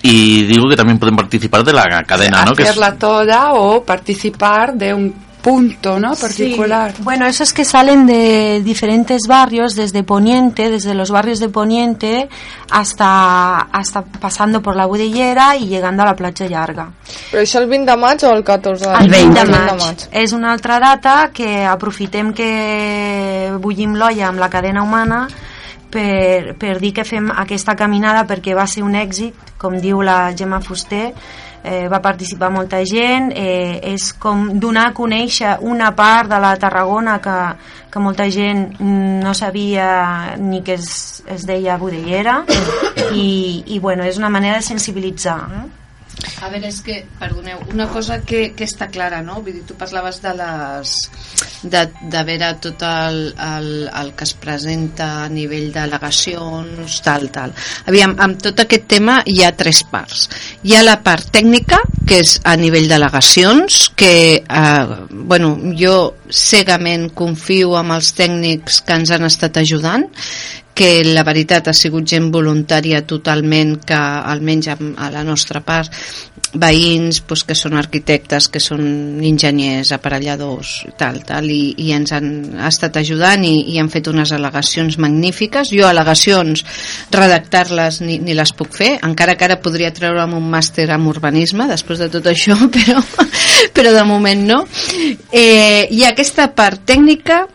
Y 0.02 0.44
digo 0.44 0.70
que 0.70 0.76
también 0.76 1.00
pueden 1.00 1.16
participar 1.16 1.64
de 1.64 1.74
la 1.74 2.04
cadena, 2.06 2.46
¿no? 2.46 2.54
Que 2.54 2.64
es- 2.64 2.70
hacerla 2.70 2.96
toda 2.96 3.54
o 3.54 3.84
participar 3.84 4.74
de 4.76 4.94
un 4.94 5.28
punto, 5.42 5.98
¿no? 6.00 6.14
Particular. 6.16 6.92
Sí. 6.96 7.04
Bueno, 7.04 7.26
esos 7.26 7.54
que 7.54 7.64
salen 7.64 8.06
de 8.06 8.62
diferentes 8.66 9.28
barrios, 9.28 9.76
desde 9.76 10.04
Poniente, 10.04 10.70
desde 10.70 10.94
los 10.94 11.10
barrios 11.10 11.40
de 11.40 11.48
Poniente, 11.48 12.28
hasta, 12.70 13.58
hasta 13.72 14.02
pasando 14.04 14.62
por 14.62 14.76
la 14.76 14.86
Budellera 14.86 15.56
y 15.56 15.68
llegando 15.68 16.04
a 16.04 16.08
la 16.08 16.16
platja 16.16 16.48
llarga. 16.48 16.90
Però 17.32 17.40
això 17.42 17.62
el 17.62 17.68
20 17.70 17.92
de 17.92 17.98
maig 17.98 18.24
o 18.26 18.34
el 18.34 18.44
14 18.44 18.86
El 19.00 19.10
20 19.10 19.46
de 19.46 19.52
maig. 19.52 20.08
És 20.12 20.34
una 20.34 20.52
altra 20.52 20.80
data 20.80 21.30
que 21.34 21.64
aprofitem 21.66 22.34
que 22.34 23.52
bullim 23.62 23.96
l'olla 23.96 24.28
amb 24.28 24.40
la 24.40 24.50
cadena 24.50 24.84
humana 24.84 25.28
per, 25.98 26.54
per 26.60 26.78
dir 26.82 26.94
que 26.94 27.06
fem 27.08 27.32
aquesta 27.34 27.76
caminada 27.78 28.28
perquè 28.30 28.54
va 28.58 28.68
ser 28.70 28.86
un 28.86 28.96
èxit, 28.98 29.56
com 29.58 29.78
diu 29.82 30.04
la 30.06 30.20
Gemma 30.38 30.62
Fuster, 30.62 31.08
eh, 31.64 31.88
va 31.90 32.00
participar 32.04 32.52
molta 32.54 32.84
gent, 32.86 33.32
eh, 33.34 33.80
és 33.94 34.12
com 34.22 34.46
donar 34.62 34.88
a 34.92 34.94
conèixer 34.98 35.58
una 35.66 35.90
part 35.98 36.30
de 36.30 36.40
la 36.44 36.54
Tarragona 36.62 37.18
que, 37.24 37.38
que 37.92 38.04
molta 38.04 38.30
gent 38.32 38.78
no 38.80 39.34
sabia 39.34 40.38
ni 40.38 40.62
que 40.62 40.78
es, 40.78 41.24
es 41.26 41.48
deia 41.50 41.80
Budellera 41.82 42.44
i, 43.12 43.64
i 43.66 43.80
bueno, 43.80 44.06
és 44.06 44.22
una 44.22 44.30
manera 44.30 44.62
de 44.62 44.70
sensibilitzar. 44.70 45.40
Eh? 45.58 45.66
A 46.42 46.50
veure, 46.50 46.70
és 46.70 46.80
que, 46.86 46.98
perdoneu, 47.20 47.60
una 47.74 47.88
cosa 47.90 48.20
que, 48.26 48.52
que 48.58 48.66
està 48.66 48.88
clara, 48.94 49.22
no? 49.26 49.40
Vull 49.46 49.60
dir, 49.60 49.64
tu 49.68 49.78
parlaves 49.78 50.20
de 50.24 50.34
les... 50.38 50.96
de, 51.62 51.84
de 52.14 52.22
veure 52.28 52.50
tot 52.62 52.84
el, 52.86 53.20
el, 53.42 53.70
el 53.90 54.12
que 54.18 54.26
es 54.28 54.34
presenta 54.38 55.08
a 55.24 55.30
nivell 55.34 55.70
d'al·legacions, 55.74 57.00
tal, 57.06 57.30
tal. 57.34 57.54
Aviam, 57.90 58.16
amb 58.24 58.42
tot 58.42 58.62
aquest 58.64 58.88
tema 58.90 59.20
hi 59.26 59.42
ha 59.46 59.54
tres 59.58 59.84
parts. 59.92 60.28
Hi 60.66 60.78
ha 60.78 60.86
la 60.86 61.00
part 61.06 61.30
tècnica, 61.34 61.82
que 62.08 62.22
és 62.24 62.38
a 62.46 62.56
nivell 62.58 62.90
d'al·legacions, 62.90 63.82
que, 63.98 64.14
eh, 64.42 65.02
bueno, 65.12 65.56
jo 65.78 65.98
cegament 66.30 67.12
confio 67.18 67.76
amb 67.78 67.98
els 67.98 68.14
tècnics 68.18 68.82
que 68.86 69.02
ens 69.02 69.14
han 69.14 69.30
estat 69.30 69.62
ajudant, 69.62 70.10
que 70.78 71.02
la 71.04 71.26
veritat 71.26 71.72
ha 71.72 71.74
sigut 71.74 72.06
gent 72.06 72.30
voluntària 72.34 73.02
totalment 73.10 73.80
que 73.88 73.98
almenys 73.98 74.70
a 74.70 75.10
la 75.14 75.24
nostra 75.26 75.64
part 75.66 75.94
veïns 76.58 77.20
pues, 77.28 77.44
que 77.44 77.56
són 77.58 77.76
arquitectes 77.80 78.48
que 78.54 78.62
són 78.64 78.84
enginyers, 79.26 79.92
aparelladors 79.96 80.74
tal, 81.00 81.20
tal, 81.28 81.50
i, 81.52 81.74
i 81.82 81.92
ens 81.96 82.14
han 82.16 82.30
estat 82.68 83.00
ajudant 83.02 83.44
i, 83.46 83.56
i 83.74 83.82
han 83.82 83.90
fet 83.94 84.08
unes 84.12 84.32
al·legacions 84.36 85.00
magnífiques, 85.02 85.74
jo 85.74 85.88
al·legacions 85.90 86.64
redactar-les 87.14 88.02
ni, 88.06 88.20
ni 88.24 88.38
les 88.38 88.54
puc 88.56 88.78
fer 88.78 88.94
encara 89.08 89.36
que 89.36 89.50
ara 89.50 89.60
podria 89.64 89.92
treure'm 89.94 90.38
un 90.38 90.50
màster 90.54 90.88
en 90.94 91.10
urbanisme 91.10 91.68
després 91.70 92.06
de 92.06 92.12
tot 92.14 92.32
això 92.32 92.58
però, 92.78 93.04
però 93.74 93.94
de 93.98 94.08
moment 94.08 94.48
no. 94.48 94.64
Eh, 95.32 95.90
ha 95.90 96.12
aquesta 96.14 96.52
part 96.56 96.86
tècnica 96.88 97.46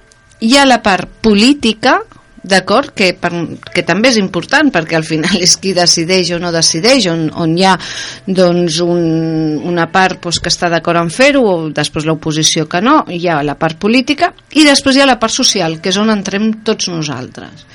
hi 0.42 0.56
ha 0.58 0.66
la 0.66 0.82
part 0.82 1.22
política 1.22 2.00
d'acord? 2.42 2.90
Que, 2.96 3.12
per, 3.18 3.30
que 3.72 3.84
també 3.86 4.10
és 4.10 4.18
important 4.20 4.72
perquè 4.74 4.98
al 4.98 5.06
final 5.06 5.38
és 5.42 5.54
qui 5.62 5.74
decideix 5.76 6.32
o 6.36 6.40
no 6.42 6.52
decideix 6.54 7.06
on, 7.12 7.26
on 7.38 7.56
hi 7.58 7.66
ha 7.68 7.76
doncs, 8.26 8.80
un, 8.84 9.02
una 9.68 9.88
part 9.92 10.20
doncs, 10.22 10.40
que 10.42 10.52
està 10.52 10.70
d'acord 10.72 11.00
en 11.00 11.12
fer-ho 11.12 11.42
o 11.46 11.56
després 11.74 12.06
l'oposició 12.08 12.66
que 12.70 12.82
no 12.82 13.02
hi 13.08 13.26
ha 13.28 13.42
la 13.46 13.58
part 13.58 13.78
política 13.78 14.32
i 14.58 14.66
després 14.66 14.96
hi 14.96 15.04
ha 15.04 15.10
la 15.10 15.20
part 15.22 15.34
social 15.34 15.78
que 15.80 15.92
és 15.92 16.00
on 16.02 16.10
entrem 16.12 16.50
tots 16.66 16.90
nosaltres 16.92 17.68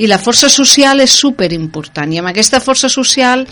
i 0.00 0.08
la 0.08 0.20
força 0.20 0.48
social 0.48 1.02
és 1.04 1.12
super 1.12 1.50
important 1.52 2.12
i 2.12 2.20
amb 2.20 2.32
aquesta 2.32 2.60
força 2.64 2.88
social 2.92 3.46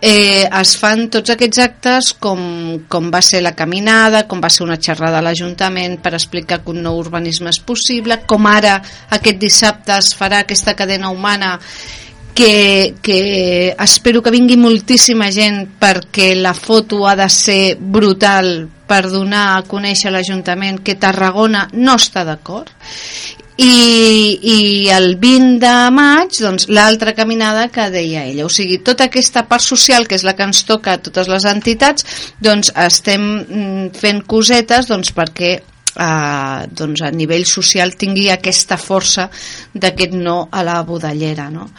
eh, 0.00 0.46
es 0.46 0.74
fan 0.78 1.06
tots 1.10 1.32
aquests 1.34 1.60
actes 1.62 2.10
com, 2.22 2.40
com 2.88 3.10
va 3.12 3.22
ser 3.24 3.42
la 3.42 3.54
caminada, 3.58 4.24
com 4.30 4.42
va 4.42 4.50
ser 4.52 4.64
una 4.66 4.78
xerrada 4.78 5.18
a 5.18 5.24
l'Ajuntament 5.24 5.98
per 6.02 6.14
explicar 6.14 6.60
que 6.62 6.74
un 6.74 6.82
nou 6.84 6.98
urbanisme 7.00 7.50
és 7.50 7.60
possible, 7.60 8.20
com 8.26 8.46
ara 8.46 8.78
aquest 9.18 9.40
dissabte 9.42 9.96
es 9.98 10.12
farà 10.18 10.44
aquesta 10.44 10.76
cadena 10.78 11.10
humana 11.10 11.56
que, 12.38 12.94
que 13.02 13.74
espero 13.82 14.22
que 14.22 14.30
vingui 14.30 14.56
moltíssima 14.60 15.32
gent 15.34 15.64
perquè 15.80 16.34
la 16.38 16.54
foto 16.54 17.02
ha 17.08 17.16
de 17.18 17.26
ser 17.32 17.76
brutal 17.80 18.68
per 18.88 19.08
donar 19.10 19.56
a 19.56 19.64
conèixer 19.66 20.08
a 20.08 20.14
l'Ajuntament 20.14 20.78
que 20.86 20.96
Tarragona 20.96 21.66
no 21.74 21.98
està 21.98 22.22
d'acord 22.24 22.70
i, 23.58 24.38
i 24.38 24.58
el 24.94 25.16
20 25.18 25.58
de 25.62 25.72
maig 25.90 26.36
doncs, 26.38 26.68
l'altra 26.70 27.14
caminada 27.18 27.66
que 27.74 27.88
deia 27.90 28.22
ella 28.30 28.46
o 28.46 28.52
sigui, 28.52 28.78
tota 28.86 29.08
aquesta 29.08 29.44
part 29.50 29.64
social 29.64 30.06
que 30.06 30.14
és 30.14 30.24
la 30.26 30.36
que 30.38 30.46
ens 30.46 30.62
toca 30.68 30.94
a 30.94 31.02
totes 31.02 31.30
les 31.30 31.46
entitats 31.50 32.06
doncs 32.38 32.70
estem 32.86 33.24
mm, 33.42 33.90
fent 33.98 34.22
cosetes 34.30 34.86
doncs, 34.92 35.10
perquè 35.16 35.52
eh, 35.58 36.60
doncs 36.70 37.02
a 37.02 37.10
nivell 37.10 37.46
social 37.50 37.96
tingui 37.98 38.28
aquesta 38.30 38.78
força 38.78 39.26
d'aquest 39.74 40.14
no 40.14 40.44
a 40.52 40.62
la 40.62 40.78
budellera 40.86 41.50
no? 41.50 41.72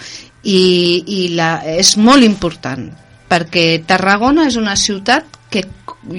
i, 0.43 0.63
i 1.07 1.21
la, 1.39 1.53
és 1.79 1.95
molt 1.95 2.27
important 2.27 2.89
perquè 3.29 3.85
Tarragona 3.87 4.49
és 4.49 4.59
una 4.59 4.75
ciutat 4.75 5.39
que 5.49 5.63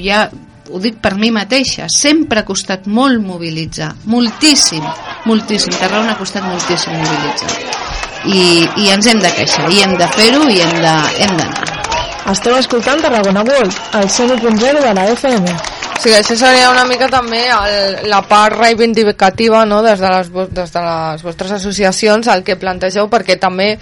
ja 0.01 0.25
ho 0.71 0.79
dic 0.83 1.01
per 1.03 1.17
mi 1.19 1.31
mateixa, 1.35 1.89
sempre 1.91 2.41
ha 2.41 2.47
costat 2.47 2.87
molt 2.87 3.21
mobilitzar, 3.25 3.91
moltíssim, 4.11 4.85
moltíssim, 5.27 5.75
Tarragona 5.79 6.15
ha 6.15 6.21
costat 6.21 6.47
moltíssim 6.47 6.95
mobilitzar. 6.95 7.57
I, 8.31 8.43
i 8.85 8.91
ens 8.93 9.09
hem 9.11 9.21
de 9.23 9.33
queixar, 9.35 9.67
i 9.73 9.83
hem 9.83 9.97
de 9.99 10.09
fer-ho, 10.15 10.47
i 10.53 10.61
hem 10.63 10.79
d'anar. 10.83 11.69
Esteu 12.31 12.55
escoltant 12.59 13.01
Tarragona 13.03 13.43
World, 13.47 13.75
el 13.99 14.09
101.0 14.09 14.85
de 14.85 14.95
la 14.95 15.07
FM. 15.17 15.57
Sí, 16.01 16.13
això 16.17 16.37
seria 16.39 16.71
una 16.73 16.87
mica 16.89 17.11
també 17.13 17.43
el, 17.53 18.07
la 18.09 18.23
part 18.25 18.57
reivindicativa 18.57 19.67
no? 19.69 19.83
des, 19.85 20.01
de 20.01 20.13
les, 20.15 20.31
des 20.55 20.73
de 20.73 20.85
les 20.87 21.25
vostres 21.27 21.53
associacions, 21.59 22.31
el 22.33 22.45
que 22.47 22.57
plantegeu, 22.61 23.11
perquè 23.13 23.37
també 23.41 23.75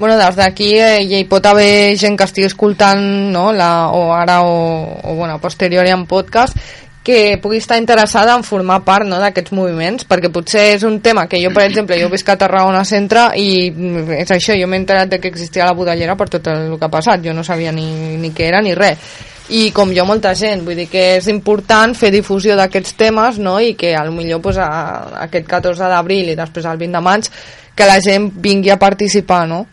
bueno, 0.00 0.16
des 0.18 0.34
d'aquí 0.34 0.72
eh, 0.80 1.04
hi 1.04 1.24
pot 1.30 1.44
haver 1.46 1.96
gent 2.00 2.16
que 2.18 2.26
estigui 2.26 2.48
escoltant 2.48 3.02
no, 3.30 3.50
la, 3.52 3.90
o 3.94 4.14
ara 4.16 4.40
o, 4.42 4.56
o 5.04 5.14
bueno, 5.14 5.38
posterior 5.38 5.86
en 5.86 6.06
podcast 6.10 6.56
que 7.04 7.38
pugui 7.40 7.56
estar 7.56 7.78
interessada 7.78 8.34
en 8.36 8.44
formar 8.44 8.82
part 8.84 9.06
no, 9.08 9.16
d'aquests 9.20 9.54
moviments, 9.56 10.04
perquè 10.08 10.28
potser 10.32 10.66
és 10.74 10.82
un 10.84 10.98
tema 11.00 11.24
que 11.28 11.40
jo, 11.40 11.48
per 11.52 11.64
exemple, 11.64 11.96
jo 12.00 12.10
visc 12.12 12.28
a 12.28 12.36
Tarragona 12.40 12.82
Centre 12.84 13.30
i 13.40 13.70
és 14.18 14.32
això, 14.34 14.56
jo 14.56 14.68
m'he 14.68 14.80
enterat 14.82 15.08
de 15.08 15.20
que 15.20 15.30
existia 15.32 15.68
la 15.68 15.76
budellera 15.76 16.16
per 16.16 16.28
tot 16.32 16.50
el 16.52 16.76
que 16.76 16.88
ha 16.88 16.92
passat, 16.92 17.22
jo 17.24 17.36
no 17.36 17.44
sabia 17.44 17.72
ni, 17.72 17.86
ni 18.20 18.32
què 18.36 18.50
era 18.50 18.60
ni 18.64 18.74
res 18.76 19.28
i 19.50 19.70
com 19.74 19.90
jo 19.90 20.04
molta 20.06 20.30
gent, 20.38 20.62
vull 20.62 20.78
dir 20.78 20.86
que 20.90 21.02
és 21.16 21.26
important 21.32 21.96
fer 21.98 22.12
difusió 22.14 22.54
d'aquests 22.58 22.94
temes 22.98 23.40
no? 23.42 23.56
i 23.58 23.74
que 23.74 23.96
al 23.98 24.12
millor 24.14 24.40
pues, 24.44 24.60
a, 24.62 25.24
aquest 25.26 25.48
14 25.50 25.90
d'abril 25.90 26.30
i 26.30 26.38
després 26.38 26.68
el 26.70 26.78
20 26.78 26.98
de 26.98 27.02
maig 27.02 27.30
que 27.74 27.88
la 27.88 27.98
gent 28.04 28.30
vingui 28.38 28.70
a 28.70 28.78
participar 28.78 29.46
no? 29.50 29.64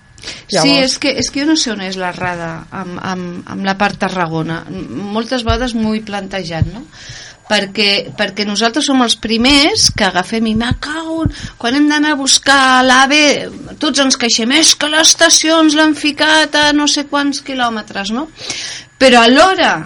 Llavors... 0.51 0.63
Sí, 0.63 0.73
és 0.81 0.97
que, 1.01 1.13
és 1.21 1.29
que 1.31 1.43
jo 1.43 1.51
no 1.51 1.55
sé 1.59 1.71
on 1.73 1.83
és 1.85 1.97
l'errada 1.99 2.51
amb, 2.71 2.97
amb, 2.97 3.47
amb 3.53 3.67
la 3.67 3.77
part 3.79 3.99
Tarragona. 4.01 4.63
Moltes 4.69 5.45
vegades 5.47 5.75
m'ho 5.77 5.95
he 5.95 6.03
plantejat, 6.05 6.69
no? 6.73 6.85
perquè, 7.47 8.11
perquè 8.17 8.45
nosaltres 8.47 8.87
som 8.89 9.01
els 9.03 9.15
primers 9.23 9.87
que 9.95 10.03
agafem 10.07 10.49
i 10.51 10.55
me 10.59 10.73
cauen 10.83 11.31
quan 11.59 11.77
hem 11.77 11.87
d'anar 11.87 12.15
a 12.15 12.19
buscar 12.19 12.83
l'AVE 12.83 13.21
tots 13.79 14.03
ens 14.03 14.19
queixem, 14.19 14.51
és 14.59 14.73
que 14.75 14.89
les 14.91 15.13
estacions 15.13 15.77
l'han 15.77 15.95
ficat 15.95 16.57
a 16.59 16.65
no 16.75 16.89
sé 16.91 17.05
quants 17.07 17.39
quilòmetres 17.47 18.11
no? 18.15 18.27
però 18.99 19.23
alhora 19.23 19.77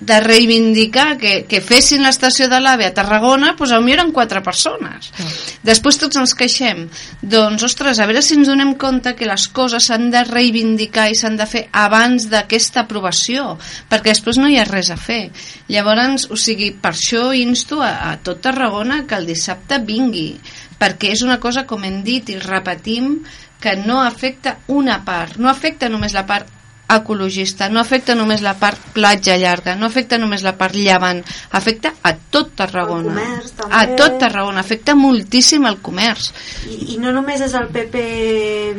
de 0.00 0.20
reivindicar 0.20 1.16
que, 1.18 1.42
que 1.50 1.58
fessin 1.64 2.04
l'estació 2.06 2.46
de 2.50 2.60
l'AVE 2.62 2.86
a 2.86 2.94
Tarragona, 2.94 3.50
doncs 3.58 3.58
potser 3.58 3.80
eren 3.90 4.12
quatre 4.14 4.42
persones. 4.46 5.10
Mm. 5.10 5.32
Després 5.66 5.98
tots 5.98 6.20
ens 6.20 6.34
queixem. 6.38 6.84
Doncs, 7.22 7.64
ostres, 7.66 7.98
a 7.98 8.06
veure 8.06 8.22
si 8.22 8.36
ens 8.38 8.46
donem 8.50 8.76
compte 8.78 9.16
que 9.18 9.26
les 9.26 9.48
coses 9.50 9.88
s'han 9.90 10.06
de 10.14 10.22
reivindicar 10.28 11.08
i 11.10 11.18
s'han 11.18 11.38
de 11.40 11.48
fer 11.50 11.64
abans 11.72 12.28
d'aquesta 12.30 12.84
aprovació, 12.86 13.56
perquè 13.90 14.14
després 14.14 14.38
no 14.38 14.50
hi 14.50 14.60
ha 14.60 14.68
res 14.68 14.92
a 14.94 14.98
fer. 15.00 15.32
Llavors, 15.68 16.28
o 16.30 16.38
sigui, 16.38 16.70
per 16.78 16.94
això 16.94 17.32
insto 17.34 17.82
a, 17.82 18.12
a 18.12 18.14
tot 18.22 18.44
Tarragona 18.46 19.02
que 19.08 19.18
el 19.18 19.26
dissabte 19.26 19.80
vingui, 19.82 20.30
perquè 20.78 21.10
és 21.16 21.26
una 21.26 21.40
cosa, 21.42 21.66
com 21.66 21.82
hem 21.82 22.04
dit 22.06 22.30
i 22.30 22.38
repetim, 22.38 23.18
que 23.58 23.74
no 23.74 23.98
afecta 24.00 24.60
una 24.70 25.00
part, 25.04 25.40
no 25.42 25.50
afecta 25.50 25.90
només 25.90 26.14
la 26.14 26.22
part 26.28 26.54
ecologista, 26.96 27.68
no 27.68 27.80
afecta 27.80 28.16
només 28.16 28.42
la 28.44 28.54
part 28.58 28.80
platja 28.94 29.36
llarga, 29.36 29.76
no 29.76 29.86
afecta 29.86 30.18
només 30.18 30.42
la 30.46 30.54
part 30.56 30.76
llevant, 30.76 31.20
afecta 31.52 31.92
a 32.02 32.14
tot 32.16 32.54
Tarragona. 32.58 33.12
Comerç, 33.12 33.52
a 33.68 33.84
tot 33.98 34.18
Tarragona, 34.22 34.64
afecta 34.64 34.96
moltíssim 34.98 35.68
el 35.68 35.78
comerç. 35.84 36.32
I, 36.66 36.94
I 36.94 36.98
no 37.02 37.12
només 37.12 37.44
és 37.44 37.54
el 37.58 37.68
PP 37.74 38.02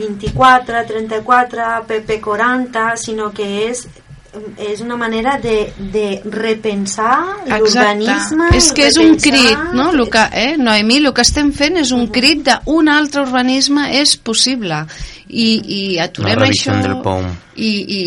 24, 0.01 0.85
34, 0.89 1.71
PP 1.89 2.21
40, 2.25 2.91
sinó 2.97 3.33
que 3.35 3.49
és 3.69 3.87
és 4.61 4.81
una 4.81 4.95
manera 4.95 5.39
de, 5.41 5.71
de 5.91 6.21
repensar 6.29 7.15
l'urbanisme 7.47 8.51
és 8.53 8.67
que 8.77 8.85
és 8.85 8.97
un 9.01 9.15
crit 9.17 9.73
no? 9.73 9.89
El 9.89 10.03
que, 10.13 10.25
eh, 10.37 10.51
Noemí, 10.57 10.99
el 11.01 11.13
que 11.17 11.25
estem 11.25 11.49
fent 11.55 11.79
és 11.81 11.89
un 11.95 12.05
crit 12.13 12.43
d'un 12.45 12.91
altre 12.93 13.23
urbanisme 13.25 13.87
és 13.97 14.13
possible 14.21 14.83
i, 15.29 15.49
i 15.65 15.99
aturem 15.99 16.43
això 16.49 16.75
del 16.81 16.99
POM. 17.05 17.25
i, 17.55 17.71
i 17.99 18.03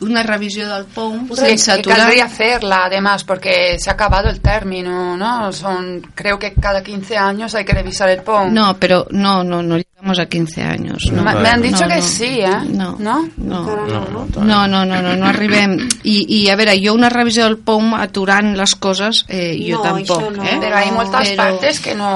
una 0.00 0.22
revisión 0.22 0.68
del 0.68 0.84
POM 0.86 1.28
sí, 1.28 1.36
sense 1.36 1.72
aturar. 1.72 1.98
Caldría 1.98 2.24
hacerla, 2.24 2.84
además, 2.84 3.24
porque 3.24 3.78
se 3.78 3.90
ha 3.90 3.94
acabado 3.94 4.28
el 4.28 4.40
término, 4.40 5.16
¿no? 5.16 5.52
Son, 5.52 6.02
creo 6.14 6.38
que 6.38 6.52
cada 6.54 6.82
15 6.82 7.16
años 7.16 7.54
hay 7.54 7.64
que 7.64 7.72
revisar 7.72 8.08
el 8.10 8.22
POM. 8.22 8.52
No, 8.52 8.76
pero 8.78 9.06
no, 9.10 9.42
no, 9.42 9.62
no 9.62 9.78
Vamos 10.04 10.18
a 10.18 10.26
15 10.26 10.62
años. 10.62 11.02
No, 11.10 11.22
me 11.22 11.48
han 11.48 11.62
dicho 11.62 11.80
no, 11.80 11.88
que 11.88 11.96
no. 11.96 12.02
sí, 12.02 12.40
¿eh? 12.40 12.58
No. 12.68 12.94
No? 12.98 13.26
No, 13.38 13.64
no, 13.64 14.68
no, 14.68 14.84
no, 14.84 14.84
no, 14.84 15.16
no 15.16 15.26
arribem. 15.26 15.78
I, 16.02 16.26
I 16.28 16.50
a 16.52 16.56
veure, 16.60 16.74
jo 16.76 16.92
una 16.92 17.08
revisió 17.08 17.46
del 17.46 17.56
POM 17.56 17.94
aturant 17.96 18.50
les 18.52 18.74
coses, 18.76 19.22
eh, 19.32 19.56
jo 19.56 19.80
tampoc. 19.80 20.26
No. 20.36 20.44
Eh? 20.44 20.58
Però 20.60 20.82
hi 20.82 20.90
ha 20.90 20.92
moltes 20.92 21.30
Però... 21.30 21.46
partes 21.46 21.80
que 21.80 21.94
no... 21.96 22.10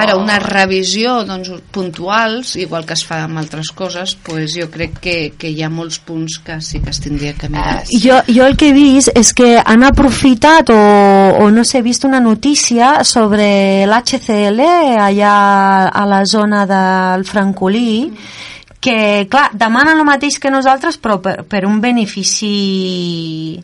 Ara, 0.00 0.14
una 0.16 0.38
revisió 0.40 1.18
doncs, 1.28 1.50
puntuals, 1.76 2.54
igual 2.56 2.88
que 2.88 2.96
es 2.96 3.04
fa 3.04 3.20
amb 3.26 3.36
altres 3.42 3.68
coses, 3.76 4.16
pues 4.24 4.56
jo 4.56 4.70
crec 4.72 4.96
que, 5.04 5.16
que 5.36 5.52
hi 5.52 5.60
ha 5.60 5.68
molts 5.68 6.00
punts 6.00 6.38
que 6.40 6.56
sí 6.64 6.80
que 6.80 6.94
es 6.96 7.02
tindria 7.04 7.34
que 7.36 7.52
mirar. 7.52 7.82
Ah, 7.82 7.84
jo, 7.92 8.22
jo 8.32 8.48
el 8.48 8.56
que 8.56 8.70
he 8.72 8.76
vist 8.78 9.12
és 9.12 9.34
que 9.36 9.58
han 9.60 9.84
aprofitat 9.84 10.72
o, 10.72 10.80
o 11.44 11.52
no 11.52 11.68
sé, 11.68 11.84
vist 11.84 12.08
una 12.08 12.24
notícia 12.24 13.04
sobre 13.04 13.84
l'HCL 13.84 14.64
allà 15.04 15.36
a 15.92 16.08
la 16.08 16.24
zona 16.24 16.64
del 16.64 17.25
Francolí 17.26 18.12
que, 18.80 19.26
clar, 19.30 19.50
demanen 19.56 19.98
el 19.98 20.04
mateix 20.06 20.38
que 20.38 20.50
nosaltres, 20.52 20.98
però 21.02 21.18
per, 21.20 21.40
per 21.48 21.64
un 21.66 21.80
benefici 21.80 23.62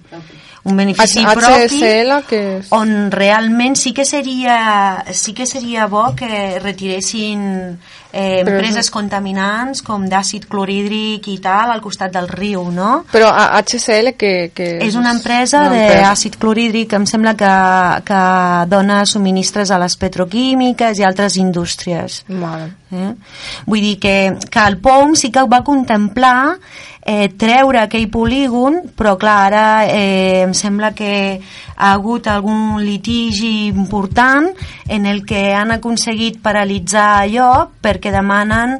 un 0.64 0.76
benefici 0.78 1.24
H- 1.26 1.32
propi 1.34 1.80
HSL, 1.82 2.10
que 2.28 2.40
és? 2.60 2.68
on 2.70 3.10
realment 3.10 3.74
sí 3.74 3.90
que 3.92 4.04
seria 4.06 5.02
sí 5.10 5.32
que 5.34 5.44
seria 5.46 5.88
bo 5.90 6.12
que 6.14 6.60
retiressin 6.62 7.40
eh, 8.12 8.42
Però- 8.44 8.52
empreses 8.54 8.90
contaminants 8.94 9.82
com 9.82 10.04
d'àcid 10.06 10.46
clorhídric 10.46 11.26
i 11.32 11.38
tal 11.42 11.72
al 11.74 11.80
costat 11.82 12.12
del 12.14 12.28
riu, 12.30 12.68
no? 12.70 13.04
Però 13.10 13.30
a 13.34 13.58
HCL 13.58 14.12
que, 14.16 14.52
que 14.54 14.68
És 14.86 14.94
una 14.94 15.10
empresa 15.16 15.64
una 15.66 15.80
empresa. 15.82 16.10
d'àcid 16.12 16.38
clorhídric, 16.38 16.92
em 16.94 17.06
sembla 17.10 17.34
que, 17.34 17.50
que 18.06 18.22
dona 18.70 19.02
subministres 19.04 19.70
a 19.74 19.78
les 19.82 19.96
petroquímiques 19.98 20.98
i 20.98 21.02
altres 21.08 21.36
indústries. 21.42 22.22
Vale. 22.28 22.70
Eh? 22.92 23.12
Vull 23.66 23.80
dir 23.80 23.98
que, 23.98 24.16
que 24.52 24.64
el 24.68 24.76
POM 24.84 25.14
sí 25.16 25.30
que 25.32 25.44
va 25.48 25.62
contemplar 25.64 26.58
eh, 27.02 27.32
treure 27.38 27.80
aquell 27.82 28.08
polígon, 28.12 28.78
però 28.96 29.16
clar, 29.18 29.38
ara 29.48 29.64
eh, 29.88 30.42
em 30.44 30.52
sembla 30.54 30.92
que 30.94 31.12
ha 31.74 31.92
hagut 31.92 32.28
algun 32.30 32.82
litigi 32.84 33.68
important 33.72 34.50
en 34.88 35.08
el 35.08 35.24
que 35.26 35.50
han 35.56 35.74
aconseguit 35.78 36.38
paralitzar 36.44 37.24
allò 37.24 37.52
perquè 37.82 38.12
demanen 38.14 38.78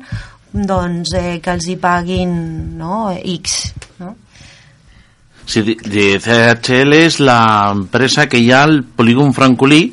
doncs, 0.53 1.17
eh, 1.17 1.41
que 1.43 1.57
els 1.57 1.67
hi 1.67 1.79
paguin 1.81 2.33
no, 2.79 3.09
X. 3.17 3.73
No? 3.99 4.15
Sí, 5.47 5.65
de, 5.65 5.77
de 5.83 6.15
CHL 6.23 7.01
és 7.01 7.19
l'empresa 7.25 8.29
que 8.29 8.39
hi 8.39 8.53
ha 8.53 8.63
al 8.69 8.83
polígon 8.85 9.33
francolí 9.35 9.87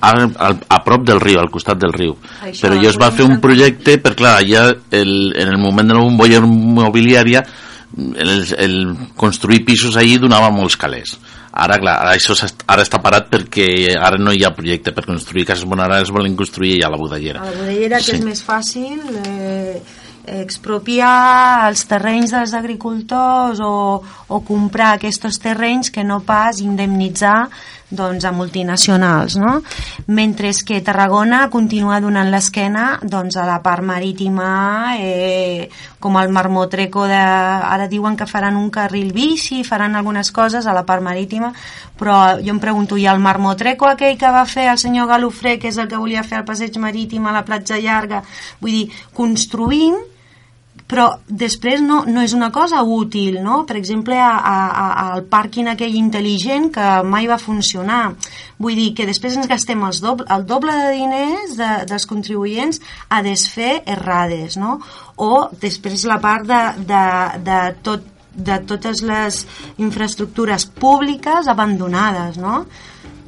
a, 0.00 0.10
a, 0.10 0.50
a 0.68 0.78
prop 0.84 1.04
del 1.06 1.20
riu, 1.20 1.38
al 1.40 1.50
costat 1.50 1.78
del 1.78 1.92
riu. 1.92 2.16
Això, 2.42 2.66
Però 2.66 2.78
jo 2.82 2.88
es 2.90 2.98
va 3.00 3.10
fer 3.12 3.24
un 3.28 3.38
projecte, 3.40 3.98
per 3.98 4.14
clar, 4.16 4.38
allà 4.42 4.68
el, 4.90 5.32
en 5.36 5.48
el 5.54 5.58
moment 5.60 5.88
de 5.88 5.94
la 5.98 6.04
bombolla 6.06 6.40
immobiliària 6.44 7.44
el, 7.96 8.46
el 8.58 8.74
construir 9.18 9.64
pisos 9.66 9.96
allí 9.98 10.16
donava 10.22 10.50
molts 10.54 10.76
calés. 10.78 11.16
Ara, 11.50 11.80
clar, 11.82 11.96
ara 12.04 12.12
això 12.14 12.36
s'est- 12.38 12.62
ara 12.70 12.84
està 12.86 13.00
parat 13.02 13.26
perquè 13.32 13.96
ara 13.98 14.16
no 14.22 14.30
hi 14.32 14.44
ha 14.46 14.52
projecte 14.54 14.92
per 14.94 15.02
construir 15.04 15.42
cases 15.48 15.64
bones, 15.66 15.82
ara 15.88 15.98
es 16.00 16.12
volen 16.14 16.36
construir 16.38 16.76
ja 16.80 16.88
la 16.88 16.96
Budellera. 17.00 17.40
A 17.42 17.50
la 17.50 17.56
Budellera, 17.58 17.96
que 17.98 18.04
Sí. 18.04 18.12
és 18.20 18.22
més 18.24 18.44
fàcil 18.46 19.00
eh, 19.26 19.82
expropiar 20.26 21.68
els 21.68 21.84
terrenys 21.88 22.34
dels 22.34 22.54
agricultors 22.54 23.60
o, 23.64 24.00
o 24.28 24.40
comprar 24.46 24.94
aquests 24.94 25.40
terrenys 25.40 25.90
que 25.90 26.04
no 26.04 26.20
pas 26.26 26.60
indemnitzar 26.60 27.48
doncs, 27.90 28.24
a 28.24 28.30
multinacionals, 28.32 29.36
no? 29.36 29.60
Mentre 30.06 30.52
que 30.66 30.80
Tarragona 30.80 31.48
continua 31.50 32.00
donant 32.00 32.30
l'esquena 32.30 33.00
doncs, 33.02 33.36
a 33.36 33.46
la 33.48 33.58
part 33.62 33.82
marítima, 33.82 34.94
eh, 34.98 35.68
com 36.00 36.18
el 36.18 36.30
Marmotreco 36.32 37.04
de... 37.06 37.20
Ara 37.20 37.86
diuen 37.88 38.16
que 38.16 38.26
faran 38.26 38.56
un 38.56 38.70
carril 38.74 39.12
bici, 39.12 39.62
faran 39.64 39.94
algunes 39.94 40.32
coses 40.32 40.66
a 40.66 40.74
la 40.74 40.86
part 40.88 41.04
marítima, 41.04 41.52
però 42.00 42.40
jo 42.40 42.54
em 42.56 42.60
pregunto, 42.60 42.96
i 42.96 43.06
el 43.06 43.20
Marmotreco 43.20 43.86
aquell 43.86 44.18
que 44.18 44.32
va 44.32 44.46
fer 44.48 44.70
el 44.72 44.80
senyor 44.80 45.10
Galofré, 45.12 45.58
que 45.60 45.68
és 45.68 45.78
el 45.78 45.90
que 45.92 46.00
volia 46.00 46.24
fer 46.24 46.40
el 46.40 46.48
passeig 46.48 46.80
marítim 46.80 47.28
a 47.28 47.36
la 47.36 47.44
platja 47.44 47.78
llarga, 47.78 48.24
vull 48.64 48.80
dir, 48.80 48.86
construïm 49.14 50.00
però 50.90 51.04
després 51.30 51.78
no, 51.86 52.00
no 52.10 52.24
és 52.26 52.32
una 52.34 52.48
cosa 52.50 52.82
útil, 52.82 53.36
no? 53.44 53.60
Per 53.68 53.76
exemple, 53.78 54.16
a, 54.18 54.32
a, 54.34 54.54
a- 54.82 55.08
al 55.14 55.22
pàrquing 55.30 55.68
aquell 55.70 55.94
intel·ligent 55.94 56.70
que 56.74 56.88
mai 57.06 57.28
va 57.30 57.38
funcionar. 57.38 58.16
Vull 58.58 58.74
dir 58.74 58.88
que 58.98 59.06
després 59.06 59.36
ens 59.38 59.46
gastem 59.48 59.84
els 59.86 60.00
doble, 60.02 60.26
el 60.34 60.42
doble 60.50 60.74
de 60.80 60.88
diners 60.98 61.54
de, 61.60 61.70
dels 61.88 62.06
contribuents 62.10 62.82
a 63.08 63.22
desfer 63.22 63.84
errades, 63.86 64.58
no? 64.58 64.80
O 65.16 65.46
després 65.62 66.02
la 66.10 66.18
part 66.20 66.48
de, 66.50 66.62
de, 66.90 67.04
de 67.46 67.60
tot 67.86 68.08
de 68.40 68.56
totes 68.62 69.00
les 69.02 69.40
infraestructures 69.82 70.64
públiques 70.78 71.48
abandonades, 71.50 72.36
no? 72.38 72.64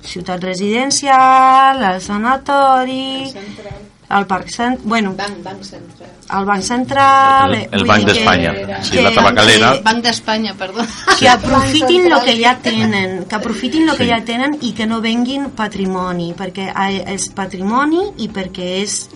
Ciutat 0.03 0.43
residencial, 0.47 1.83
el 1.95 2.01
sanatori, 2.01 3.31
el 3.31 3.92
parc 4.27 4.49
cent... 4.49 4.79
Bueno, 4.85 5.15
Banc, 5.17 5.43
banc 5.43 5.63
central. 5.63 6.11
el 6.39 6.45
Banc 6.45 6.63
Central... 6.63 7.55
El- 7.55 7.61
eh, 7.63 7.69
el 7.73 7.85
Banc 7.85 8.05
d'Espanya. 8.05 8.53
Sí, 8.83 8.93
que- 8.93 9.03
la 9.03 9.13
tabacalera. 9.13 9.73
que- 9.73 9.83
Banc 9.83 10.03
d'Espanya, 10.05 10.55
perdó. 10.55 10.83
que 11.19 11.29
aprofitin 11.29 12.13
el 12.13 12.21
que 12.25 12.37
ja 12.45 12.57
tenen, 12.63 13.25
que 13.29 13.35
aprofitin 13.35 13.89
el 13.89 13.97
que 13.97 14.07
ja 14.09 14.21
tenen 14.25 14.59
i 14.61 14.73
que 14.73 14.87
no 14.87 15.01
venguin 15.01 15.51
patrimoni, 15.51 16.33
perquè 16.35 16.71
és 17.13 17.29
patrimoni 17.37 18.13
i 18.19 18.29
perquè 18.29 18.83
és 18.83 19.09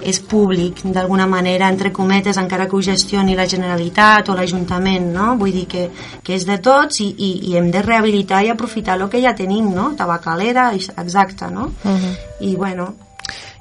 és 0.00 0.16
públic, 0.24 0.78
d'alguna 0.82 1.26
manera, 1.28 1.68
entre 1.68 1.90
cometes, 1.92 2.38
encara 2.40 2.66
que 2.66 2.74
ho 2.74 2.80
gestioni 2.80 3.34
la 3.36 3.44
Generalitat 3.46 4.30
o 4.32 4.34
l'Ajuntament, 4.34 5.10
no? 5.12 5.34
Vull 5.36 5.52
dir 5.52 5.66
que, 5.68 5.82
que 6.24 6.34
és 6.38 6.46
de 6.48 6.56
tots 6.56 7.02
i, 7.04 7.10
i, 7.18 7.28
i 7.50 7.56
hem 7.58 7.70
de 7.70 7.82
rehabilitar 7.84 8.40
i 8.42 8.48
aprofitar 8.48 8.96
el 8.96 9.10
que 9.12 9.20
ja 9.20 9.34
tenim, 9.36 9.68
no? 9.74 9.90
Tabacalera, 9.98 10.70
exacte, 10.72 11.50
no? 11.52 11.66
Uh 11.84 11.90
-huh. 11.90 12.14
I, 12.40 12.54
bueno, 12.56 12.94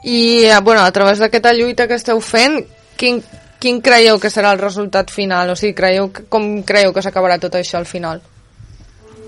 I, 0.04 0.46
eh, 0.46 0.60
bueno, 0.64 0.82
a 0.82 0.92
través 0.92 1.20
d'aquesta 1.20 1.54
lluita 1.54 1.88
que 1.88 2.00
esteu 2.00 2.20
fent, 2.22 2.62
quin, 2.98 3.24
quin 3.60 3.82
creieu 3.82 4.20
que 4.20 4.32
serà 4.34 4.52
el 4.56 4.60
resultat 4.60 5.12
final? 5.12 5.52
O 5.52 5.56
sigui, 5.60 5.76
creieu, 5.78 6.12
com 6.30 6.62
creieu 6.64 6.94
que 6.94 7.04
s'acabarà 7.06 7.40
tot 7.40 7.56
això 7.60 7.80
al 7.80 7.90
final? 7.90 8.22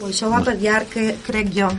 pues 0.02 0.18
això 0.18 0.32
va 0.34 0.42
per 0.44 0.58
llarg, 0.58 0.90
que, 0.90 1.12
crec 1.26 1.52
jo. 1.54 1.70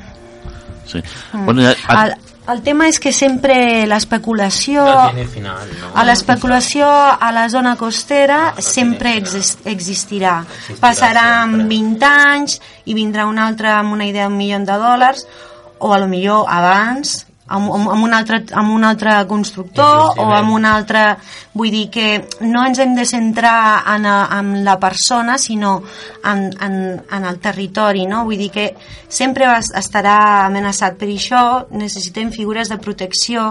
Sí. 0.86 1.02
Bueno, 1.32 1.62
ja, 1.62 1.74
El, 1.90 2.14
el 2.52 2.62
tema 2.62 2.86
és 2.90 2.98
que 3.02 3.12
sempre 3.14 3.54
l'especulació... 3.90 4.84
No 4.84 5.26
final, 5.30 5.72
¿no? 5.80 5.90
A 5.98 6.04
l'especulació 6.06 6.86
a 6.86 7.32
la 7.34 7.48
zona 7.50 7.74
costera 7.78 8.54
sempre 8.62 9.16
exis 9.18 9.56
existirà. 9.70 10.40
Passaran 10.82 11.66
20 11.70 12.06
anys 12.10 12.60
i 12.86 12.96
vindrà 12.98 13.26
un 13.30 13.42
altre 13.42 13.70
amb 13.74 13.94
una 13.98 14.06
idea 14.06 14.28
d'un 14.30 14.38
milió 14.38 14.62
de 14.62 14.78
dòlars 14.86 15.26
o 15.82 15.92
a 15.94 15.98
lo 15.98 16.08
millor 16.10 16.46
abans 16.50 17.24
amb, 17.52 17.70
amb, 17.76 17.90
amb, 17.92 18.04
un 18.08 18.14
altre, 18.16 18.40
amb 18.58 18.72
un 18.74 18.84
altre 18.88 19.18
constructor 19.28 20.18
o 20.18 20.30
amb 20.32 20.54
un 20.56 20.64
altre... 20.68 21.04
Vull 21.52 21.68
dir 21.68 21.90
que 21.92 22.06
no 22.48 22.62
ens 22.64 22.78
hem 22.80 22.94
de 22.96 23.04
centrar 23.04 23.82
en, 23.94 24.06
a, 24.08 24.14
en 24.38 24.62
la 24.64 24.78
persona, 24.80 25.34
sinó 25.36 25.82
en, 26.24 26.46
en, 26.64 26.76
en 27.12 27.26
el 27.28 27.36
territori, 27.44 28.06
no? 28.08 28.22
Vull 28.24 28.38
dir 28.40 28.48
que 28.54 28.64
sempre 29.12 29.44
es- 29.58 29.68
estarà 29.76 30.46
amenaçat. 30.46 30.96
Per 30.96 31.10
això 31.12 31.42
necessitem 31.76 32.30
figures 32.32 32.72
de 32.72 32.78
protecció 32.80 33.50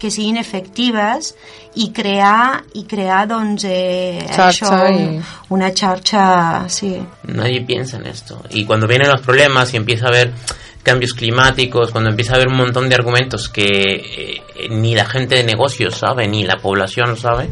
que 0.00 0.08
siguin 0.10 0.38
efectives 0.40 1.34
i 1.76 1.90
crear, 1.92 2.62
i 2.74 2.86
crear 2.88 3.26
doncs, 3.28 3.66
eh, 3.68 4.24
Xarxa 4.32 4.72
això, 4.72 4.80
i- 4.96 5.20
una 5.52 5.68
xarxa... 5.76 6.24
Sí. 6.72 6.94
Nadie 7.28 7.60
piensa 7.68 7.98
en 7.98 8.06
esto. 8.06 8.40
Y 8.48 8.64
cuando 8.64 8.88
vienen 8.88 9.10
los 9.10 9.20
problemas 9.20 9.74
y 9.74 9.76
empieza 9.76 10.06
a 10.06 10.08
haber 10.08 10.32
cambios 10.82 11.14
climáticos, 11.14 11.90
cuando 11.90 12.10
empieza 12.10 12.32
a 12.32 12.36
haber 12.36 12.48
un 12.48 12.56
montón 12.56 12.88
de 12.88 12.94
argumentos 12.94 13.48
que 13.48 13.62
eh, 13.64 14.68
ni 14.70 14.94
la 14.94 15.04
gente 15.04 15.36
de 15.36 15.44
negocios 15.44 15.96
sabe, 15.96 16.26
ni 16.28 16.44
la 16.44 16.56
población 16.56 17.16
sabe, 17.16 17.48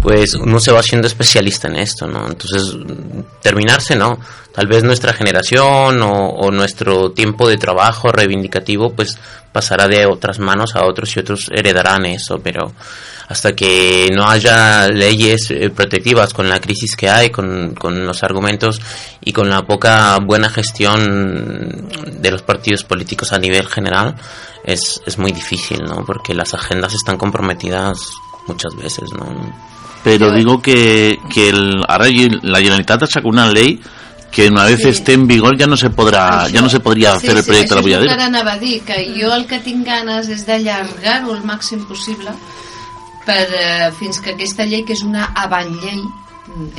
pues 0.00 0.34
uno 0.34 0.58
se 0.60 0.72
va 0.72 0.80
haciendo 0.80 1.06
especialista 1.06 1.68
en 1.68 1.76
esto, 1.76 2.06
¿no? 2.06 2.26
Entonces, 2.26 2.74
terminarse, 3.42 3.96
¿no? 3.96 4.18
Tal 4.52 4.66
vez 4.66 4.82
nuestra 4.82 5.12
generación 5.12 6.02
o, 6.02 6.30
o 6.30 6.50
nuestro 6.50 7.12
tiempo 7.12 7.48
de 7.48 7.58
trabajo 7.58 8.10
reivindicativo, 8.10 8.90
pues 8.94 9.18
pasará 9.52 9.86
de 9.86 10.06
otras 10.06 10.38
manos 10.38 10.74
a 10.74 10.86
otros 10.86 11.14
y 11.16 11.20
otros 11.20 11.50
heredarán 11.52 12.06
eso, 12.06 12.40
pero 12.42 12.72
hasta 13.30 13.54
que 13.54 14.08
no 14.12 14.28
haya 14.28 14.88
leyes 14.88 15.52
eh, 15.52 15.70
protectivas 15.70 16.34
con 16.34 16.48
la 16.48 16.60
crisis 16.60 16.96
que 16.96 17.08
hay, 17.08 17.30
con, 17.30 17.76
con 17.76 18.04
los 18.04 18.24
argumentos 18.24 18.80
y 19.24 19.32
con 19.32 19.48
la 19.48 19.62
poca 19.62 20.18
buena 20.18 20.48
gestión 20.50 21.88
de 22.20 22.30
los 22.32 22.42
partidos 22.42 22.82
políticos 22.82 23.32
a 23.32 23.38
nivel 23.38 23.68
general, 23.68 24.16
es, 24.64 25.00
es 25.06 25.16
muy 25.16 25.30
difícil, 25.30 25.78
¿no? 25.84 26.04
Porque 26.04 26.34
las 26.34 26.54
agendas 26.54 26.92
están 26.92 27.16
comprometidas 27.16 28.10
muchas 28.48 28.74
veces, 28.74 29.12
¿no? 29.12 29.24
Pero 30.02 30.32
digo 30.32 30.60
que, 30.60 31.16
que 31.32 31.50
el, 31.50 31.84
ahora 31.86 32.06
la 32.42 32.58
Generalitat 32.58 33.06
sacó 33.06 33.28
una 33.28 33.48
ley 33.48 33.80
que 34.32 34.48
una 34.48 34.64
vez 34.64 34.84
esté 34.84 35.12
en 35.12 35.28
vigor 35.28 35.56
ya 35.56 35.66
no 35.66 35.76
se 35.76 35.90
podrá 35.90 36.48
ya 36.48 36.60
no 36.60 36.68
se 36.68 36.80
podría 36.80 37.14
hacer 37.14 37.36
el 37.36 37.44
proyecto 37.44 37.74
de 37.74 37.80
la 37.80 37.86
això 37.86 37.90
és 37.90 37.96
el 37.96 38.06
que 38.06 38.06
Bulladera. 38.06 38.14
ara 38.14 38.26
anava 38.26 38.52
a 38.52 38.58
dir, 38.58 38.80
que 38.82 39.12
jo 39.14 39.34
el 39.34 39.46
que 39.46 39.58
tinc 39.58 39.84
ganes 39.84 40.28
és 40.30 40.46
d'allargar-ho 40.46 41.34
el 41.34 41.42
màxim 41.42 41.82
possible 41.86 42.30
per, 43.26 43.46
eh, 43.54 43.90
fins 43.98 44.20
que 44.20 44.34
aquesta 44.34 44.64
llei, 44.64 44.84
que 44.84 44.96
és 44.96 45.04
una 45.06 45.30
avantllei, 45.34 46.02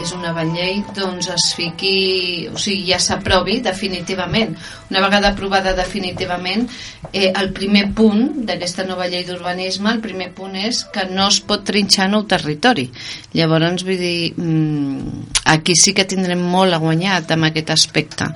és 0.02 0.12
una 0.16 0.32
avantllei, 0.32 0.82
doncs 0.96 1.30
es 1.32 1.52
fiqui, 1.56 2.50
o 2.52 2.60
sigui, 2.60 2.90
ja 2.92 3.00
s'aprovi 3.00 3.60
definitivament. 3.64 4.56
Una 4.92 5.02
vegada 5.06 5.32
aprovada 5.32 5.74
definitivament, 5.78 6.68
eh, 7.12 7.32
el 7.32 7.52
primer 7.56 7.88
punt 7.96 8.46
d'aquesta 8.48 8.84
nova 8.88 9.08
llei 9.08 9.24
d'urbanisme, 9.28 9.94
el 9.94 10.02
primer 10.04 10.32
punt 10.36 10.58
és 10.60 10.84
que 10.92 11.06
no 11.12 11.30
es 11.32 11.40
pot 11.48 11.64
trinxar 11.68 12.10
nou 12.12 12.26
territori. 12.28 12.90
Llavors, 13.34 13.86
vull 13.88 13.98
dir, 13.98 14.34
mm, 14.36 15.24
aquí 15.46 15.76
sí 15.76 15.94
que 15.94 16.06
tindrem 16.06 16.42
molt 16.42 16.74
a 16.74 16.82
guanyar 16.84 17.24
amb 17.32 17.46
aquest 17.46 17.70
aspecte. 17.70 18.28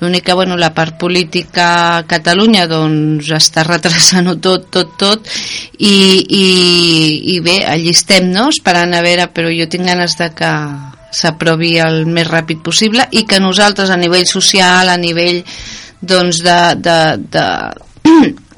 L'únic 0.00 0.24
que, 0.24 0.34
bueno, 0.34 0.56
la 0.56 0.74
part 0.74 0.98
política 0.98 1.98
a 1.98 2.06
Catalunya 2.06 2.66
doncs 2.66 3.30
està 3.30 3.62
retrasant-ho 3.62 4.36
tot, 4.40 4.70
tot, 4.70 4.96
tot 4.98 5.28
i, 5.78 6.26
i, 6.28 7.36
i 7.36 7.40
bé, 7.40 7.64
allí 7.64 7.90
estem, 7.90 8.30
no?, 8.32 8.48
esperant 8.48 8.94
a 8.94 9.02
veure, 9.02 9.28
però 9.32 9.50
jo 9.54 9.68
tinc 9.70 9.86
ganes 9.86 10.16
de 10.18 10.30
que 10.34 10.50
s'aprovi 11.10 11.76
el 11.82 12.04
més 12.06 12.28
ràpid 12.28 12.62
possible 12.62 13.06
i 13.10 13.24
que 13.26 13.40
nosaltres 13.42 13.90
a 13.90 13.98
nivell 14.00 14.26
social, 14.26 14.88
a 14.88 14.96
nivell 15.00 15.42
doncs 16.00 16.42
de, 16.44 16.60
de, 16.80 16.98
de 17.30 17.46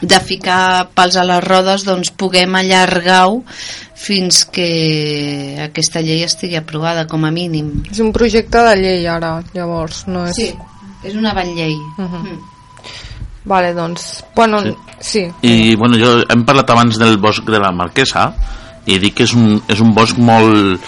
de 0.00 0.20
ficar 0.22 0.90
pals 0.94 1.16
a 1.18 1.24
les 1.26 1.42
rodes 1.42 1.84
doncs 1.86 2.12
puguem 2.14 2.54
allargar-ho 2.54 3.42
fins 3.98 4.44
que 4.46 5.58
aquesta 5.64 6.02
llei 6.04 6.22
estigui 6.22 6.58
aprovada 6.60 7.08
com 7.10 7.24
a 7.26 7.32
mínim 7.34 7.80
És 7.90 7.98
un 8.04 8.12
projecte 8.14 8.62
de 8.68 8.76
llei 8.78 9.08
ara, 9.10 9.38
llavors, 9.56 10.04
no 10.06 10.28
és... 10.28 10.38
Sí, 10.38 10.52
és 11.08 11.14
una 11.18 11.34
van 11.34 11.50
llei. 11.54 11.74
Uh 11.96 12.04
-huh. 12.04 12.22
mm. 12.22 12.38
Vale, 13.48 13.72
doncs, 13.72 14.24
bueno, 14.36 14.60
sí. 14.62 14.74
sí. 15.00 15.26
I, 15.42 15.74
bueno, 15.74 15.96
jo 15.96 16.22
hem 16.28 16.44
parlat 16.44 16.70
abans 16.70 16.98
del 16.98 17.16
bosc 17.16 17.44
de 17.48 17.58
la 17.58 17.72
Marquesa 17.72 18.34
i 18.84 18.98
dic 18.98 19.14
que 19.14 19.24
és 19.24 19.32
un, 19.32 19.62
és 19.68 19.80
un 19.80 19.94
bosc 19.94 20.18
molt 20.18 20.80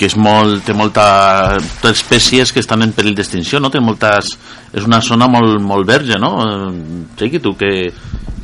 que 0.00 0.08
és 0.08 0.16
molt, 0.16 0.62
té 0.64 0.72
molta 0.72 1.58
espècies 1.90 2.54
que 2.56 2.62
estan 2.64 2.80
en 2.86 2.94
perill 2.96 3.18
d'extinció, 3.18 3.60
no? 3.60 3.68
Té 3.68 3.82
moltes, 3.84 4.30
és 4.72 4.86
una 4.88 5.02
zona 5.04 5.28
molt, 5.28 5.58
molt 5.60 5.84
verge, 5.84 6.16
no? 6.16 6.32
Sigui 7.20 7.42
tu 7.44 7.52
que 7.60 7.90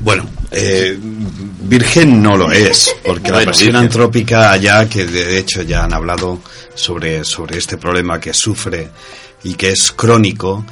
bueno, 0.07 0.29
eh, 0.51 0.97
virgen 1.01 2.23
no 2.23 2.37
lo 2.37 2.53
es, 2.53 2.95
porque 3.05 3.33
la 3.33 3.41
presión 3.41 3.77
antrópica 3.77 4.53
allá, 4.53 4.87
que 4.87 5.07
de 5.07 5.39
hecho 5.39 5.63
ya 5.63 5.85
han 5.85 5.95
hablado 5.95 6.41
sobre, 6.75 7.25
sobre 7.25 7.57
este 7.57 7.79
problema 7.79 8.21
que 8.21 8.35
sufre 8.35 8.91
y 9.43 9.55
que 9.55 9.71
es 9.71 9.91
crónico, 9.91 10.65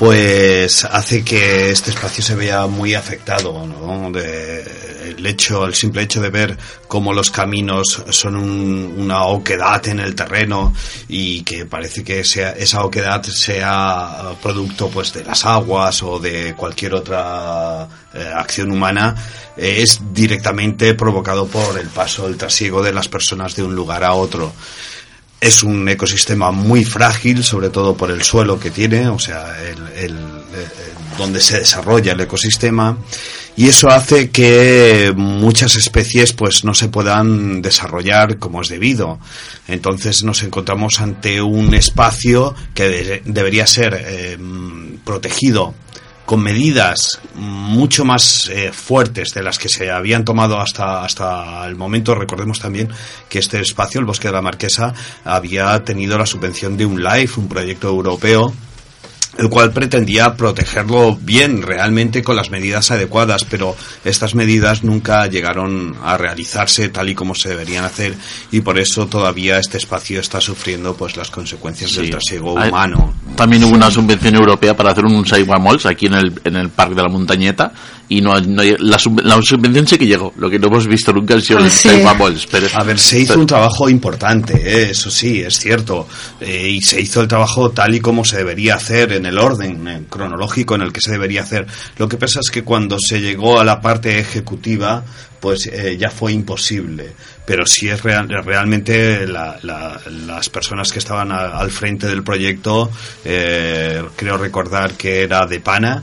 pues 0.00 0.86
hace 0.86 1.22
que 1.22 1.70
este 1.70 1.90
espacio 1.90 2.24
se 2.24 2.34
vea 2.34 2.66
muy 2.66 2.94
afectado, 2.94 3.66
¿no? 3.66 4.10
De, 4.10 4.64
el 5.10 5.26
hecho, 5.26 5.66
el 5.66 5.74
simple 5.74 6.00
hecho 6.00 6.22
de 6.22 6.30
ver 6.30 6.56
cómo 6.88 7.12
los 7.12 7.30
caminos 7.30 8.02
son 8.08 8.36
una 8.36 9.24
oquedad 9.24 9.86
en 9.88 10.00
el 10.00 10.14
terreno 10.14 10.72
y 11.06 11.42
que 11.42 11.66
parece 11.66 12.02
que 12.02 12.24
sea, 12.24 12.52
esa 12.52 12.82
oquedad 12.82 13.22
sea 13.24 14.32
producto 14.42 14.88
pues 14.88 15.12
de 15.12 15.22
las 15.22 15.44
aguas 15.44 16.02
o 16.02 16.18
de 16.18 16.54
cualquier 16.54 16.94
otra 16.94 17.86
eh, 18.14 18.32
acción 18.34 18.72
humana 18.72 19.14
eh, 19.54 19.82
es 19.82 20.00
directamente 20.14 20.94
provocado 20.94 21.46
por 21.46 21.78
el 21.78 21.88
paso, 21.88 22.26
el 22.26 22.38
trasiego 22.38 22.82
de 22.82 22.94
las 22.94 23.08
personas 23.08 23.54
de 23.54 23.64
un 23.64 23.74
lugar 23.74 24.02
a 24.02 24.14
otro 24.14 24.50
es 25.40 25.62
un 25.62 25.88
ecosistema 25.88 26.50
muy 26.50 26.84
frágil, 26.84 27.42
sobre 27.44 27.70
todo 27.70 27.96
por 27.96 28.10
el 28.10 28.22
suelo 28.22 28.60
que 28.60 28.70
tiene, 28.70 29.08
o 29.08 29.18
sea, 29.18 29.56
el, 29.64 30.16
donde 31.16 31.40
se 31.40 31.58
desarrolla 31.58 32.12
el 32.12 32.20
ecosistema, 32.20 32.98
y 33.56 33.68
eso 33.68 33.88
hace 33.88 34.30
que 34.30 35.12
muchas 35.16 35.76
especies 35.76 36.32
pues 36.32 36.64
no 36.64 36.72
se 36.72 36.88
puedan 36.88 37.60
desarrollar 37.62 38.38
como 38.38 38.62
es 38.62 38.68
debido. 38.68 39.18
Entonces 39.68 40.22
nos 40.22 40.42
encontramos 40.42 41.00
ante 41.00 41.42
un 41.42 41.74
espacio 41.74 42.54
que 42.74 43.22
debería 43.24 43.66
ser 43.66 44.02
eh, 44.06 44.38
protegido 45.04 45.74
con 46.30 46.44
medidas 46.44 47.18
mucho 47.34 48.04
más 48.04 48.48
eh, 48.50 48.70
fuertes 48.72 49.34
de 49.34 49.42
las 49.42 49.58
que 49.58 49.68
se 49.68 49.90
habían 49.90 50.24
tomado 50.24 50.60
hasta, 50.60 51.02
hasta 51.02 51.66
el 51.66 51.74
momento. 51.74 52.14
Recordemos 52.14 52.60
también 52.60 52.88
que 53.28 53.40
este 53.40 53.60
espacio, 53.60 53.98
el 53.98 54.06
Bosque 54.06 54.28
de 54.28 54.34
la 54.34 54.40
Marquesa, 54.40 54.94
había 55.24 55.76
tenido 55.82 56.16
la 56.16 56.26
subvención 56.26 56.76
de 56.76 56.86
un 56.86 57.02
LIFE, 57.02 57.40
un 57.40 57.48
proyecto 57.48 57.88
europeo 57.88 58.54
el 59.40 59.48
cual 59.48 59.72
pretendía 59.72 60.34
protegerlo 60.34 61.16
bien, 61.16 61.62
realmente 61.62 62.22
con 62.22 62.36
las 62.36 62.50
medidas 62.50 62.90
adecuadas, 62.90 63.44
pero 63.44 63.74
estas 64.04 64.34
medidas 64.34 64.84
nunca 64.84 65.26
llegaron 65.26 65.96
a 66.04 66.18
realizarse 66.18 66.90
tal 66.90 67.08
y 67.08 67.14
como 67.14 67.34
se 67.34 67.48
deberían 67.48 67.84
hacer 67.84 68.14
y 68.52 68.60
por 68.60 68.78
eso 68.78 69.06
todavía 69.06 69.58
este 69.58 69.78
espacio 69.78 70.20
está 70.20 70.40
sufriendo 70.40 70.94
pues 70.94 71.16
las 71.16 71.30
consecuencias 71.30 71.94
del 71.94 72.10
trasiego 72.10 72.52
humano. 72.52 73.14
También 73.34 73.64
hubo 73.64 73.74
una 73.74 73.90
subvención 73.90 74.36
europea 74.36 74.76
para 74.76 74.90
hacer 74.90 75.04
un 75.04 75.24
Malls 75.60 75.86
aquí 75.86 76.06
en 76.06 76.14
el, 76.14 76.40
en 76.44 76.56
el 76.56 76.68
Parque 76.68 76.94
de 76.94 77.02
la 77.02 77.08
Montañeta 77.08 77.72
y 78.10 78.20
no, 78.20 78.34
no 78.40 78.62
la, 78.64 78.98
la, 79.22 79.40
subvención 79.40 79.86
sí 79.86 79.96
que 79.96 80.04
llegó, 80.04 80.34
lo 80.36 80.50
que 80.50 80.58
no 80.58 80.66
hemos 80.66 80.88
visto 80.88 81.12
nunca 81.12 81.36
ha 81.36 81.40
sido 81.40 81.60
el 81.60 81.70
sí. 81.70 81.88
Pero, 82.50 82.66
a 82.74 82.82
ver, 82.82 82.98
se 82.98 83.20
hizo 83.20 83.38
un 83.38 83.46
trabajo 83.46 83.88
importante, 83.88 84.54
¿eh? 84.54 84.90
eso 84.90 85.12
sí, 85.12 85.40
es 85.40 85.56
cierto, 85.60 86.08
eh, 86.40 86.70
y 86.70 86.80
se 86.80 87.00
hizo 87.00 87.20
el 87.20 87.28
trabajo 87.28 87.70
tal 87.70 87.94
y 87.94 88.00
como 88.00 88.24
se 88.24 88.38
debería 88.38 88.74
hacer 88.74 89.12
en 89.12 89.26
el 89.26 89.38
orden 89.38 90.06
cronológico 90.08 90.74
en 90.74 90.82
el 90.82 90.92
que 90.92 91.00
se 91.00 91.12
debería 91.12 91.42
hacer. 91.42 91.68
Lo 91.98 92.08
que 92.08 92.16
pasa 92.16 92.40
es 92.40 92.50
que 92.50 92.64
cuando 92.64 92.98
se 92.98 93.20
llegó 93.20 93.60
a 93.60 93.64
la 93.64 93.80
parte 93.80 94.18
ejecutiva, 94.18 95.04
pues 95.38 95.68
eh, 95.68 95.96
ya 95.96 96.10
fue 96.10 96.32
imposible. 96.32 97.12
Pero 97.46 97.64
si 97.64 97.88
es 97.88 98.02
real, 98.02 98.28
realmente 98.28 99.24
las 99.28 100.48
personas 100.50 100.90
que 100.90 100.98
estaban 100.98 101.30
al 101.30 101.70
frente 101.70 102.08
del 102.08 102.24
proyecto, 102.24 102.90
eh, 103.24 104.02
creo 104.16 104.36
recordar 104.36 104.94
que 104.94 105.22
era 105.22 105.46
de 105.46 105.60
Pana, 105.60 106.02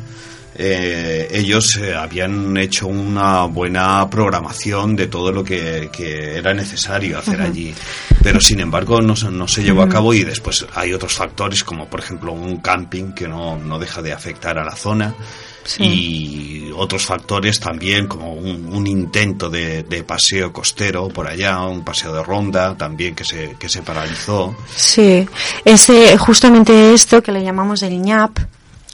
eh, 0.60 1.28
ellos 1.32 1.80
habían 1.96 2.58
hecho 2.58 2.88
una 2.88 3.44
buena 3.46 4.10
programación 4.10 4.96
de 4.96 5.08
todo 5.08 5.32
lo 5.32 5.44
que, 5.44 5.90
era 6.36 6.54
necesario 6.54 7.20
hacer 7.20 7.42
allí. 7.42 7.74
Pero 8.24 8.40
sin 8.42 8.60
embargo 8.60 9.02
no, 9.02 9.14
no 9.14 9.48
se 9.48 9.64
llevó 9.64 9.84
a 9.84 9.90
cabo 9.90 10.14
y 10.14 10.24
después 10.24 10.66
hay 10.74 10.94
otros 10.94 11.14
factores 11.14 11.64
como 11.64 11.88
por 11.88 12.00
ejemplo 12.00 12.32
un 12.32 12.58
camping 12.58 13.14
que 13.14 13.28
no, 13.28 13.58
no 13.58 13.78
deja 13.78 14.02
de 14.02 14.14
afectar 14.14 14.58
a 14.58 14.66
la 14.66 14.76
zona. 14.76 15.14
y 15.80 16.72
otros 16.78 17.06
factores 17.06 17.60
también 17.60 18.08
como 18.08 18.34
un, 18.34 18.88
intento 18.88 19.50
de, 19.50 19.84
paseo 20.08 20.54
costero 20.54 21.10
por 21.10 21.28
allá, 21.28 21.62
un 21.64 21.84
paseo 21.84 22.14
de 22.14 22.24
ronda 22.24 22.76
también 22.76 23.14
que 23.14 23.26
se, 23.26 23.56
que 23.60 23.68
se 23.68 23.82
paralizó. 23.82 24.56
Sí, 24.76 25.28
ese, 25.66 26.18
justamente 26.18 26.94
esto 26.94 27.22
que 27.22 27.32
le 27.32 27.44
llamamos 27.44 27.84
el 27.84 28.00
ñap, 28.02 28.40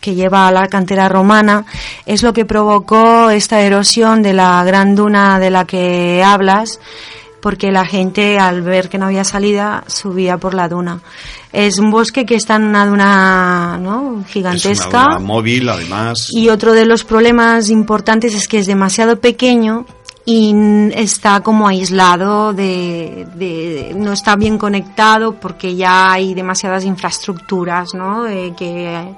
que 0.03 0.15
lleva 0.15 0.47
a 0.47 0.51
la 0.51 0.67
cantera 0.67 1.07
romana, 1.07 1.65
es 2.05 2.23
lo 2.23 2.33
que 2.33 2.43
provocó 2.43 3.29
esta 3.29 3.61
erosión 3.61 4.21
de 4.21 4.33
la 4.33 4.61
gran 4.65 4.95
duna 4.95 5.39
de 5.39 5.49
la 5.49 5.63
que 5.65 6.21
hablas, 6.21 6.81
porque 7.41 7.71
la 7.71 7.85
gente 7.85 8.37
al 8.37 8.61
ver 8.63 8.89
que 8.89 8.97
no 8.97 9.05
había 9.05 9.23
salida 9.23 9.85
subía 9.87 10.37
por 10.37 10.53
la 10.53 10.67
duna. 10.67 10.99
Es 11.53 11.79
un 11.79 11.89
bosque 11.89 12.25
que 12.25 12.35
está 12.35 12.57
en 12.57 12.63
una 12.63 12.85
duna 12.85 13.77
¿no? 13.81 14.25
gigantesca. 14.27 15.01
Es 15.01 15.07
una 15.07 15.19
móvil, 15.19 15.69
además. 15.69 16.27
Y 16.31 16.49
otro 16.49 16.73
de 16.73 16.85
los 16.85 17.05
problemas 17.05 17.69
importantes 17.69 18.35
es 18.35 18.49
que 18.49 18.59
es 18.59 18.65
demasiado 18.67 19.21
pequeño 19.21 19.85
y 20.25 20.53
está 20.95 21.39
como 21.41 21.67
aislado 21.67 22.53
de, 22.53 23.27
de, 23.35 23.93
no 23.95 24.13
está 24.13 24.35
bien 24.35 24.57
conectado 24.57 25.33
porque 25.33 25.75
ya 25.75 26.11
hay 26.13 26.33
demasiadas 26.33 26.85
infraestructuras 26.85 27.93
¿no? 27.93 28.25
Eh, 28.27 28.53
que 28.57 29.13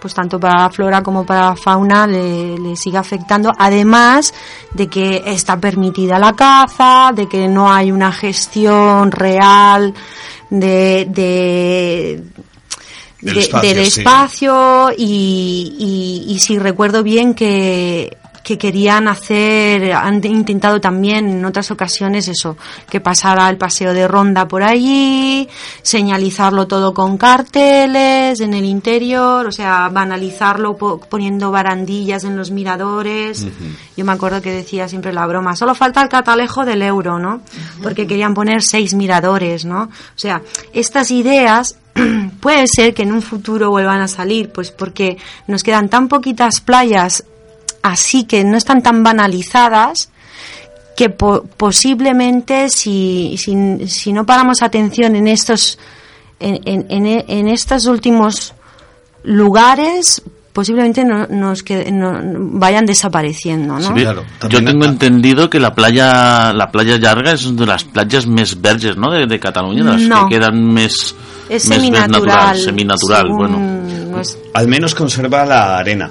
pues 0.00 0.14
tanto 0.14 0.40
para 0.40 0.62
la 0.62 0.70
flora 0.70 1.02
como 1.02 1.24
para 1.24 1.50
la 1.50 1.56
fauna 1.56 2.06
le, 2.06 2.76
sigue 2.76 2.98
afectando, 2.98 3.52
además 3.58 4.32
de 4.72 4.88
que 4.88 5.22
está 5.26 5.58
permitida 5.58 6.18
la 6.18 6.34
caza, 6.34 7.12
de 7.14 7.28
que 7.28 7.48
no 7.48 7.70
hay 7.72 7.92
una 7.92 8.12
gestión 8.12 9.10
real 9.10 9.94
de, 10.48 11.06
de 11.08 12.24
del 13.20 13.78
espacio, 13.78 14.90
y, 14.96 16.24
y, 16.26 16.38
si 16.38 16.58
recuerdo 16.58 17.02
bien 17.02 17.34
que 17.34 18.16
que 18.42 18.58
querían 18.58 19.08
hacer, 19.08 19.92
han 19.92 20.24
intentado 20.24 20.80
también 20.80 21.28
en 21.28 21.44
otras 21.44 21.70
ocasiones 21.70 22.28
eso, 22.28 22.56
que 22.88 23.00
pasara 23.00 23.48
el 23.48 23.56
paseo 23.56 23.92
de 23.92 24.08
ronda 24.08 24.48
por 24.48 24.62
allí, 24.62 25.48
señalizarlo 25.82 26.66
todo 26.66 26.94
con 26.94 27.18
carteles 27.18 28.40
en 28.40 28.54
el 28.54 28.64
interior, 28.64 29.46
o 29.46 29.52
sea, 29.52 29.88
banalizarlo 29.88 30.76
poniendo 30.76 31.50
barandillas 31.50 32.24
en 32.24 32.36
los 32.36 32.50
miradores. 32.50 33.46
Yo 33.96 34.04
me 34.04 34.12
acuerdo 34.12 34.40
que 34.40 34.52
decía 34.52 34.88
siempre 34.88 35.12
la 35.12 35.26
broma, 35.26 35.56
solo 35.56 35.74
falta 35.74 36.02
el 36.02 36.08
catalejo 36.08 36.64
del 36.64 36.82
euro, 36.82 37.18
¿no? 37.18 37.42
Porque 37.82 38.06
querían 38.06 38.34
poner 38.34 38.62
seis 38.62 38.94
miradores, 38.94 39.64
¿no? 39.64 39.82
O 39.82 40.18
sea, 40.18 40.42
estas 40.72 41.10
ideas 41.10 41.76
puede 42.40 42.66
ser 42.66 42.94
que 42.94 43.02
en 43.02 43.12
un 43.12 43.22
futuro 43.22 43.70
vuelvan 43.70 44.00
a 44.00 44.08
salir, 44.08 44.50
pues 44.50 44.70
porque 44.70 45.18
nos 45.46 45.62
quedan 45.62 45.88
tan 45.88 46.08
poquitas 46.08 46.60
playas 46.60 47.24
así 47.82 48.24
que 48.24 48.44
no 48.44 48.56
están 48.56 48.82
tan 48.82 49.02
banalizadas 49.02 50.10
que 50.96 51.08
posiblemente 51.08 52.68
si, 52.68 53.36
si, 53.38 53.88
si, 53.88 54.12
no 54.12 54.26
paramos 54.26 54.62
atención 54.62 55.16
en 55.16 55.28
estos 55.28 55.78
en, 56.38 56.60
en, 56.66 57.06
en, 57.06 57.48
estos 57.48 57.86
últimos 57.86 58.54
lugares 59.22 60.22
posiblemente 60.52 61.04
no, 61.04 61.26
nos 61.28 61.62
que, 61.62 61.90
no, 61.90 62.18
vayan 62.58 62.84
desapareciendo, 62.84 63.78
¿no? 63.78 63.88
Sí, 63.88 63.92
Claro, 63.94 64.24
Yo 64.48 64.62
tengo 64.64 64.84
entendido 64.84 65.48
que 65.48 65.60
la 65.60 65.74
playa 65.74 66.52
la 66.52 66.70
playa 66.70 66.96
Llarga 66.96 67.32
es 67.32 67.56
de 67.56 67.66
las 67.66 67.84
playas 67.84 68.26
más 68.26 68.60
verges, 68.60 68.96
¿no? 68.96 69.10
De, 69.10 69.26
de 69.26 69.40
Cataluña, 69.40 69.84
de 69.84 69.90
las 69.92 70.02
No. 70.02 70.28
que 70.28 70.34
quedan 70.34 70.72
más 70.72 71.14
Es 71.48 71.66
más 71.66 71.78
seminatural. 71.78 72.10
naturals, 72.10 72.64
seminatural, 72.64 73.22
según 73.22 73.36
bueno. 73.38 74.22
Al 74.52 74.68
menos 74.68 74.94
conserva 74.94 75.46
la 75.46 75.78
arena. 75.78 76.10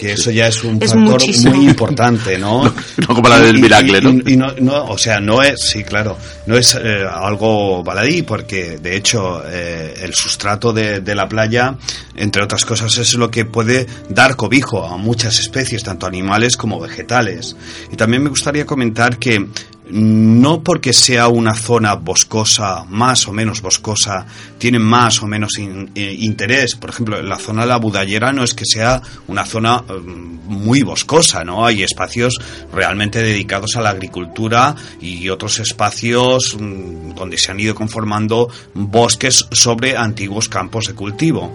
Que 0.00 0.12
eso 0.12 0.30
ya 0.30 0.46
es 0.46 0.64
un 0.64 0.82
Es 0.82 0.92
factor 0.94 1.20
muchísimo. 1.20 1.54
muy 1.56 1.66
importante, 1.66 2.38
¿no? 2.38 2.64
No 2.96 3.14
como 3.14 3.28
la 3.28 3.38
del 3.38 3.58
Y- 3.58 3.66
y- 3.66 4.00
¿no? 4.00 4.30
Y, 4.30 4.36
no, 4.36 4.52
no, 4.60 4.84
o 4.86 4.96
sea, 4.96 5.20
no 5.20 5.42
es, 5.42 5.60
sí, 5.60 5.84
claro, 5.84 6.16
no 6.46 6.56
es 6.56 6.74
eh, 6.74 7.04
algo 7.12 7.82
baladí, 7.84 8.22
porque 8.22 8.78
de 8.78 8.96
hecho 8.96 9.42
eh, 9.46 9.94
el 10.02 10.14
sustrato 10.14 10.72
de, 10.72 11.00
de 11.00 11.14
la 11.14 11.28
playa, 11.28 11.74
entre 12.16 12.42
otras 12.42 12.64
cosas, 12.64 12.96
es 12.96 13.12
lo 13.14 13.30
que 13.30 13.44
puede 13.44 13.86
dar 14.08 14.36
cobijo 14.36 14.86
a 14.86 14.96
muchas 14.96 15.38
especies, 15.38 15.82
tanto 15.82 16.06
animales 16.06 16.56
como 16.56 16.80
vegetales. 16.80 17.54
Y 17.92 17.96
también 17.96 18.22
me 18.22 18.30
gustaría 18.30 18.64
comentar 18.64 19.18
que 19.18 19.48
no 19.92 20.62
porque 20.62 20.92
sea 20.92 21.28
una 21.28 21.54
zona 21.54 21.94
boscosa, 21.94 22.84
más 22.88 23.26
o 23.28 23.32
menos 23.32 23.60
boscosa, 23.60 24.26
tiene 24.58 24.78
más 24.78 25.22
o 25.22 25.26
menos 25.26 25.52
eh, 25.58 26.16
interés. 26.18 26.76
Por 26.76 26.90
ejemplo, 26.90 27.20
la 27.22 27.38
zona 27.38 27.62
de 27.62 27.68
la 27.68 27.76
Budallera 27.76 28.32
no 28.32 28.44
es 28.44 28.54
que 28.54 28.64
sea 28.64 29.02
una 29.28 29.44
zona 29.44 29.84
eh, 29.88 29.92
muy 30.02 30.82
boscosa, 30.82 31.44
¿no? 31.44 31.66
Hay 31.66 31.82
espacios 31.82 32.38
realmente 32.72 33.22
dedicados 33.22 33.76
a 33.76 33.80
la 33.80 33.90
agricultura 33.90 34.74
y 35.00 35.28
otros 35.28 35.58
espacios 35.58 36.56
mm, 36.58 37.14
donde 37.14 37.38
se 37.38 37.50
han 37.50 37.60
ido 37.60 37.74
conformando 37.74 38.48
bosques 38.74 39.46
sobre 39.50 39.96
antiguos 39.96 40.48
campos 40.48 40.86
de 40.86 40.94
cultivo. 40.94 41.52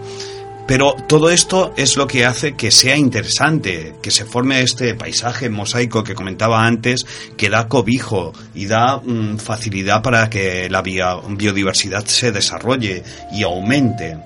Pero 0.68 0.96
todo 1.08 1.30
esto 1.30 1.74
es 1.78 1.96
lo 1.96 2.08
que 2.08 2.26
hace 2.26 2.56
que 2.56 2.72
sea 2.72 2.98
interesante, 2.98 3.96
que 4.02 4.10
se 4.10 4.26
forme 4.26 4.62
este 4.62 4.96
paisaje 4.96 5.50
mosaico 5.50 6.04
que 6.04 6.16
comentaba 6.16 6.66
antes, 6.66 7.06
que 7.38 7.50
da 7.52 7.68
cobijo 7.68 8.34
y 8.56 8.66
da 8.66 8.98
mm, 8.98 9.38
facilidad 9.38 10.02
para 10.02 10.28
que 10.30 10.68
la 10.70 10.82
bio- 10.82 11.22
biodiversidad 11.30 12.06
se 12.06 12.32
desarrolle 12.32 13.04
y 13.32 13.44
aumente. 13.44 14.18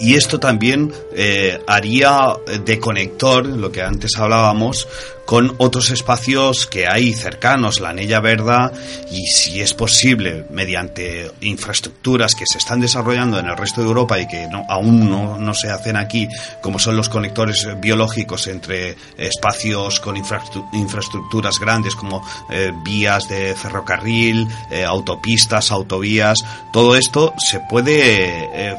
Y 0.00 0.14
esto 0.14 0.38
también 0.38 0.92
eh, 1.14 1.60
haría 1.66 2.34
de 2.64 2.78
conector, 2.78 3.46
lo 3.46 3.72
que 3.72 3.82
antes 3.82 4.16
hablábamos, 4.16 4.86
con 5.28 5.54
otros 5.58 5.90
espacios 5.90 6.66
que 6.66 6.86
hay 6.86 7.12
cercanos, 7.12 7.80
la 7.80 7.90
Anella 7.90 8.18
Verda, 8.20 8.72
y 9.10 9.26
si 9.26 9.60
es 9.60 9.74
posible, 9.74 10.46
mediante 10.50 11.30
infraestructuras 11.42 12.34
que 12.34 12.46
se 12.50 12.56
están 12.56 12.80
desarrollando 12.80 13.38
en 13.38 13.44
el 13.44 13.54
resto 13.54 13.82
de 13.82 13.88
Europa 13.88 14.18
y 14.18 14.26
que 14.26 14.46
no, 14.46 14.64
aún 14.70 15.10
no, 15.10 15.36
no 15.36 15.52
se 15.52 15.68
hacen 15.68 15.96
aquí, 15.96 16.26
como 16.62 16.78
son 16.78 16.96
los 16.96 17.10
conectores 17.10 17.68
biológicos 17.78 18.46
entre 18.46 18.96
espacios 19.18 20.00
con 20.00 20.16
infraestructuras 20.16 21.58
grandes 21.58 21.94
como 21.94 22.26
eh, 22.50 22.72
vías 22.82 23.28
de 23.28 23.54
ferrocarril, 23.54 24.48
eh, 24.70 24.84
autopistas, 24.84 25.70
autovías, 25.72 26.38
todo 26.72 26.96
esto 26.96 27.34
se 27.36 27.60
puede... 27.68 28.44
eh, 28.70 28.76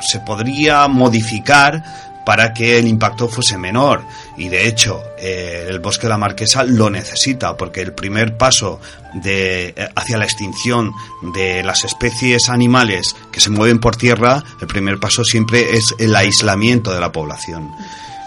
se 0.00 0.20
podría 0.20 0.86
modificar 0.88 1.82
para 2.26 2.52
que 2.52 2.76
el 2.76 2.88
impacto 2.88 3.28
fuese 3.28 3.56
menor. 3.56 4.02
Y 4.36 4.48
de 4.48 4.66
hecho 4.66 5.00
eh, 5.16 5.68
el 5.68 5.78
bosque 5.78 6.06
de 6.06 6.08
la 6.08 6.18
marquesa 6.18 6.64
lo 6.64 6.90
necesita 6.90 7.56
porque 7.56 7.82
el 7.82 7.92
primer 7.92 8.36
paso 8.36 8.80
de 9.14 9.68
eh, 9.68 9.88
hacia 9.94 10.18
la 10.18 10.24
extinción 10.24 10.90
de 11.34 11.62
las 11.62 11.84
especies 11.84 12.48
animales 12.48 13.14
que 13.30 13.40
se 13.40 13.50
mueven 13.50 13.78
por 13.78 13.94
tierra 13.94 14.42
el 14.60 14.66
primer 14.66 14.98
paso 14.98 15.24
siempre 15.24 15.76
es 15.76 15.94
el 16.00 16.16
aislamiento 16.16 16.92
de 16.92 16.98
la 16.98 17.12
población. 17.12 17.70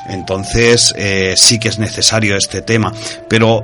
Entonces 0.07 0.93
eh, 0.95 1.35
sí 1.35 1.59
que 1.59 1.67
es 1.67 1.77
necesario 1.77 2.37
este 2.37 2.61
tema 2.61 2.93
pero 3.27 3.63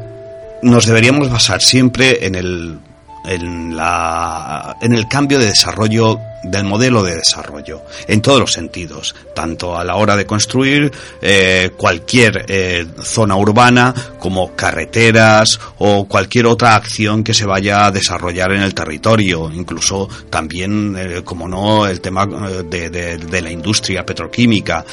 nos 0.62 0.86
deberíamos 0.86 1.30
basar 1.30 1.62
siempre 1.62 2.26
en 2.26 2.36
el 2.36 2.80
en, 3.26 3.76
la, 3.76 4.76
en 4.82 4.94
el 4.94 5.08
cambio 5.08 5.40
de 5.40 5.46
desarrollo 5.46 6.20
del 6.52 6.64
modelo 6.64 7.04
de 7.04 7.16
desarrollo 7.16 7.82
en 8.08 8.22
todos 8.22 8.40
los 8.40 8.54
sentidos 8.54 9.16
tanto 9.34 9.78
a 9.78 9.84
la 9.84 9.96
hora 9.96 10.16
de 10.16 10.26
construir 10.26 10.92
eh, 11.22 11.72
cualquier 11.76 12.46
eh, 12.48 12.86
zona 13.02 13.36
urbana 13.36 13.94
como 14.20 14.56
carreteras 14.56 15.60
o 15.80 16.06
cualquier 16.08 16.48
otra 16.48 16.76
acción 16.76 17.24
que 17.24 17.34
se 17.34 17.46
vaya 17.46 17.86
a 17.86 17.92
desarrollar 17.92 18.54
en 18.54 18.62
el 18.62 18.74
territorio 18.74 19.52
incluso 19.54 20.08
también 20.30 20.96
eh, 20.98 21.22
como 21.24 21.48
no 21.48 21.88
el 21.88 22.02
tema 22.02 22.26
de 22.26 23.42
la 23.42 23.52
industria 23.52 24.06
petroquímica 24.06 24.86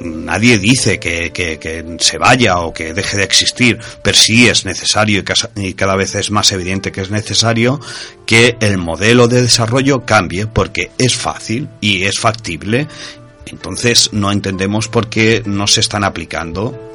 nadie 0.00 0.58
dice 0.58 0.98
que, 0.98 1.30
que, 1.32 1.58
que, 1.58 1.96
se 1.98 2.18
vaya 2.18 2.58
o 2.58 2.72
que 2.72 2.94
deje 2.94 3.16
de 3.16 3.24
existir, 3.24 3.78
pero 4.02 4.16
sí 4.16 4.48
es 4.48 4.64
necesario 4.64 5.22
y, 5.56 5.74
cada 5.74 5.96
vez 5.96 6.14
es 6.14 6.30
más 6.30 6.52
evidente 6.52 6.92
que 6.92 7.00
es 7.00 7.10
necesario 7.10 7.80
que 8.26 8.56
el 8.60 8.78
modelo 8.78 9.28
de 9.28 9.42
desarrollo 9.42 10.04
cambie 10.04 10.46
porque 10.46 10.90
es 10.98 11.14
fácil 11.14 11.68
y 11.80 12.04
es 12.04 12.18
factible. 12.18 12.88
Entonces 13.46 14.10
no 14.12 14.30
entendemos 14.30 14.88
por 14.88 15.08
qué 15.08 15.42
no 15.46 15.66
se 15.66 15.80
están 15.80 16.04
aplicando 16.04 16.87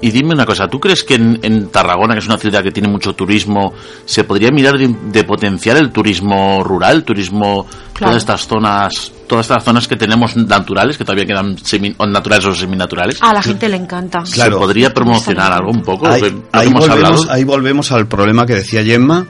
y 0.00 0.10
dime 0.10 0.34
una 0.34 0.44
cosa, 0.44 0.68
¿tú 0.68 0.78
crees 0.80 1.04
que 1.04 1.14
en, 1.14 1.38
en, 1.42 1.68
Tarragona, 1.68 2.14
que 2.14 2.20
es 2.20 2.26
una 2.26 2.38
ciudad 2.38 2.62
que 2.62 2.70
tiene 2.70 2.88
mucho 2.88 3.14
turismo, 3.14 3.72
se 4.04 4.24
podría 4.24 4.50
mirar 4.50 4.76
de, 4.76 4.94
de 5.10 5.24
potenciar 5.24 5.76
el 5.76 5.90
turismo 5.90 6.62
rural, 6.62 6.96
el 6.96 7.04
turismo, 7.04 7.66
claro. 7.92 8.10
todas 8.10 8.16
estas 8.16 8.46
zonas, 8.46 9.12
todas 9.26 9.46
estas 9.46 9.64
zonas 9.64 9.88
que 9.88 9.96
tenemos 9.96 10.36
naturales, 10.36 10.98
que 10.98 11.04
todavía 11.04 11.26
quedan 11.26 11.56
semi, 11.58 11.94
naturales 12.08 12.46
o 12.46 12.54
seminaturales? 12.54 13.18
A 13.22 13.32
la 13.32 13.42
gente 13.42 13.68
le 13.68 13.76
encanta. 13.76 14.24
Claro. 14.30 14.52
¿Se 14.52 14.58
podría 14.58 14.92
promocionar 14.92 15.52
algo 15.52 15.70
un 15.70 15.82
poco? 15.82 16.06
Ahí, 16.06 16.42
ahí, 16.52 16.72
volvemos, 16.72 17.28
ahí 17.30 17.44
volvemos 17.44 17.92
al 17.92 18.06
problema 18.06 18.44
que 18.44 18.56
decía 18.56 18.84
Gemma, 18.84 19.26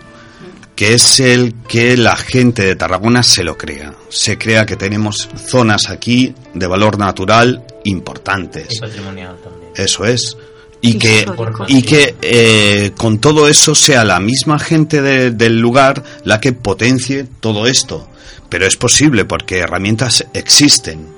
que 0.74 0.94
es 0.94 1.20
el 1.20 1.54
que 1.68 1.96
la 1.96 2.16
gente 2.16 2.62
de 2.62 2.76
Tarragona 2.76 3.22
se 3.22 3.44
lo 3.44 3.56
crea. 3.56 3.94
Se 4.08 4.38
crea 4.38 4.66
que 4.66 4.76
tenemos 4.76 5.28
zonas 5.36 5.88
aquí 5.88 6.34
de 6.52 6.66
valor 6.66 6.98
natural 6.98 7.64
importantes. 7.84 8.74
Y 8.74 8.80
patrimonial 8.80 9.36
también. 9.42 9.70
Eso 9.76 10.04
es 10.04 10.36
y 10.84 10.98
que, 10.98 11.26
y 11.68 11.82
que 11.82 12.14
eh, 12.20 12.92
con 12.94 13.18
todo 13.18 13.48
eso 13.48 13.74
sea 13.74 14.04
la 14.04 14.20
misma 14.20 14.58
gente 14.58 15.00
de, 15.00 15.30
del 15.30 15.58
lugar 15.58 16.04
la 16.24 16.40
que 16.40 16.52
potencie 16.52 17.26
todo 17.40 17.66
esto. 17.66 18.06
Pero 18.50 18.66
es 18.66 18.76
posible 18.76 19.24
porque 19.24 19.60
herramientas 19.60 20.26
existen. 20.34 21.08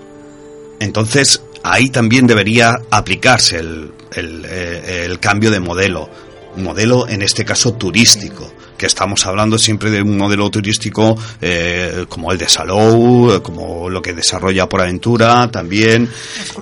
Entonces 0.78 1.42
ahí 1.64 1.90
también 1.90 2.28
debería 2.28 2.76
aplicarse 2.90 3.58
el, 3.58 3.90
el, 4.12 4.44
eh, 4.48 5.04
el 5.04 5.18
cambio 5.18 5.50
de 5.50 5.58
modelo. 5.58 6.08
Modelo 6.56 7.08
en 7.08 7.22
este 7.22 7.44
caso 7.44 7.74
turístico 7.74 8.52
que 8.78 8.86
estamos 8.86 9.26
hablando 9.26 9.58
siempre 9.58 9.90
de 9.90 10.02
un 10.02 10.16
modelo 10.16 10.48
turístico 10.48 11.18
eh, 11.40 12.04
como 12.08 12.30
el 12.30 12.38
de 12.38 12.48
Salou, 12.48 13.42
como 13.42 13.90
lo 13.90 14.00
que 14.00 14.12
desarrolla 14.12 14.68
por 14.68 14.82
aventura 14.82 15.50
también, 15.50 16.08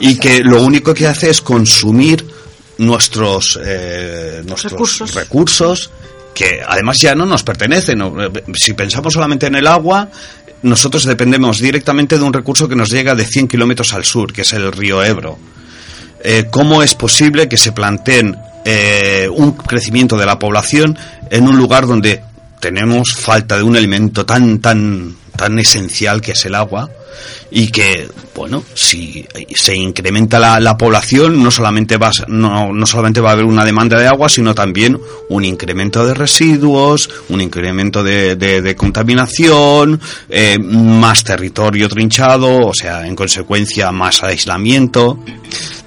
y 0.00 0.16
que 0.16 0.40
lo 0.40 0.62
único 0.62 0.94
que 0.94 1.06
hace 1.06 1.28
es 1.30 1.40
consumir 1.40 2.24
nuestros, 2.78 3.58
eh, 3.62 4.42
nuestros 4.44 4.72
recursos. 4.72 5.14
recursos. 5.14 5.90
que 6.34 6.60
además 6.66 6.98
ya 6.98 7.14
no 7.14 7.26
nos 7.26 7.44
pertenecen. 7.44 8.02
Si 8.54 8.72
pensamos 8.72 9.14
solamente 9.14 9.46
en 9.46 9.54
el 9.54 9.68
agua, 9.68 10.08
nosotros 10.62 11.04
dependemos 11.04 11.60
directamente 11.60 12.18
de 12.18 12.24
un 12.24 12.32
recurso 12.32 12.68
que 12.68 12.74
nos 12.74 12.90
llega 12.90 13.14
de 13.14 13.24
100 13.24 13.48
kilómetros 13.48 13.92
al 13.92 14.04
sur, 14.04 14.32
que 14.32 14.42
es 14.42 14.52
el 14.52 14.72
río 14.72 15.04
Ebro. 15.04 15.38
Eh, 16.24 16.46
¿Cómo 16.50 16.82
es 16.82 16.94
posible 16.94 17.48
que 17.48 17.56
se 17.56 17.70
planteen 17.70 18.36
eh, 18.64 19.28
un 19.30 19.52
crecimiento 19.52 20.16
de 20.16 20.26
la 20.26 20.38
población 20.38 20.98
en 21.30 21.46
un 21.46 21.56
lugar 21.56 21.86
donde 21.86 22.22
tenemos 22.60 23.14
falta 23.14 23.58
de 23.58 23.62
un 23.62 23.76
alimento 23.76 24.24
tan, 24.24 24.58
tan, 24.58 25.14
tan 25.36 25.58
esencial 25.58 26.20
que 26.20 26.32
es 26.32 26.46
el 26.46 26.54
agua? 26.54 26.90
Y 27.50 27.68
que 27.68 28.08
bueno 28.34 28.64
si 28.74 29.26
se 29.54 29.76
incrementa 29.76 30.38
la, 30.38 30.60
la 30.60 30.76
población 30.76 31.42
no 31.42 31.50
solamente 31.50 31.96
va 31.96 32.10
no, 32.28 32.72
no, 32.72 32.86
solamente 32.86 33.20
va 33.20 33.30
a 33.30 33.32
haber 33.32 33.44
una 33.44 33.64
demanda 33.64 33.98
de 33.98 34.06
agua 34.06 34.28
sino 34.28 34.54
también 34.54 34.98
un 35.28 35.44
incremento 35.44 36.06
de 36.06 36.14
residuos 36.14 37.08
un 37.28 37.40
incremento 37.40 38.02
de, 38.02 38.36
de, 38.36 38.62
de 38.62 38.76
contaminación 38.76 40.00
eh, 40.28 40.58
más 40.58 41.24
territorio 41.24 41.88
trinchado 41.88 42.66
o 42.66 42.74
sea 42.74 43.06
en 43.06 43.14
consecuencia 43.14 43.92
más 43.92 44.22
aislamiento 44.22 45.18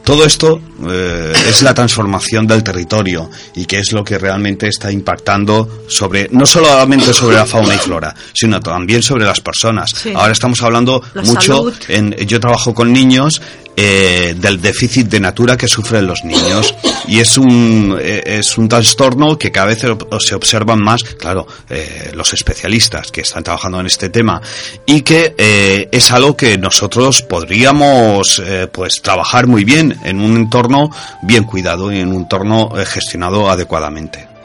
todo 0.07 0.23
esto 0.23 0.61
eh, 0.89 1.33
es 1.49 1.61
la 1.63 1.73
transformación 1.73 2.47
del 2.47 2.63
territorio 2.63 3.29
y 3.55 3.65
que 3.65 3.79
es 3.79 3.91
lo 3.91 4.05
que 4.05 4.17
realmente 4.17 4.69
está 4.69 4.89
impactando 4.89 5.83
sobre 5.89 6.29
no 6.31 6.45
solamente 6.45 7.13
sobre 7.13 7.35
la 7.35 7.45
fauna 7.45 7.75
y 7.75 7.77
flora 7.77 8.15
sino 8.33 8.57
también 8.61 9.03
sobre 9.03 9.25
las 9.25 9.41
personas 9.41 9.91
Sí. 9.93 10.13
ahora 10.15 10.31
estamos 10.31 10.61
hablando 10.63 11.03
La 11.13 11.23
mucho 11.23 11.57
salud. 11.57 11.73
en, 11.89 12.15
yo 12.25 12.39
trabajo 12.39 12.73
con 12.73 12.93
niños 12.93 13.41
eh, 13.79 14.35
del 14.35 14.59
déficit 14.59 15.07
de 15.07 15.19
natura 15.19 15.55
que 15.55 15.67
sufren 15.67 16.07
los 16.07 16.23
niños. 16.25 16.75
Y 17.07 17.19
es 17.19 17.37
un 17.37 17.97
eh, 18.01 18.23
es 18.25 18.57
un 18.57 18.67
trastorno 18.67 19.37
que 19.37 19.51
cada 19.51 19.67
vez 19.67 19.83
se 20.19 20.35
observan 20.35 20.81
más 20.81 21.03
claro 21.03 21.45
eh, 21.69 22.11
los 22.13 22.33
especialistas 22.33 23.11
que 23.11 23.21
están 23.21 23.43
trabajando 23.43 23.79
en 23.79 23.85
este 23.85 24.09
tema. 24.09 24.41
Y 24.85 25.01
que 25.01 25.35
eh, 25.37 25.89
es 25.91 26.11
algo 26.11 26.35
que 26.35 26.57
nosotros 26.57 27.21
podríamos 27.21 28.41
pues 28.71 29.01
trabajar 29.01 29.45
muy 29.45 29.63
bien 29.63 29.97
en 30.03 30.19
un 30.19 30.35
entorno 30.35 30.89
bien 31.21 31.43
cuidado 31.43 31.91
y 31.91 31.99
en 31.99 32.09
un 32.09 32.23
entorno 32.23 32.71
gestionado 32.85 33.49
adecuadamente 33.49 34.36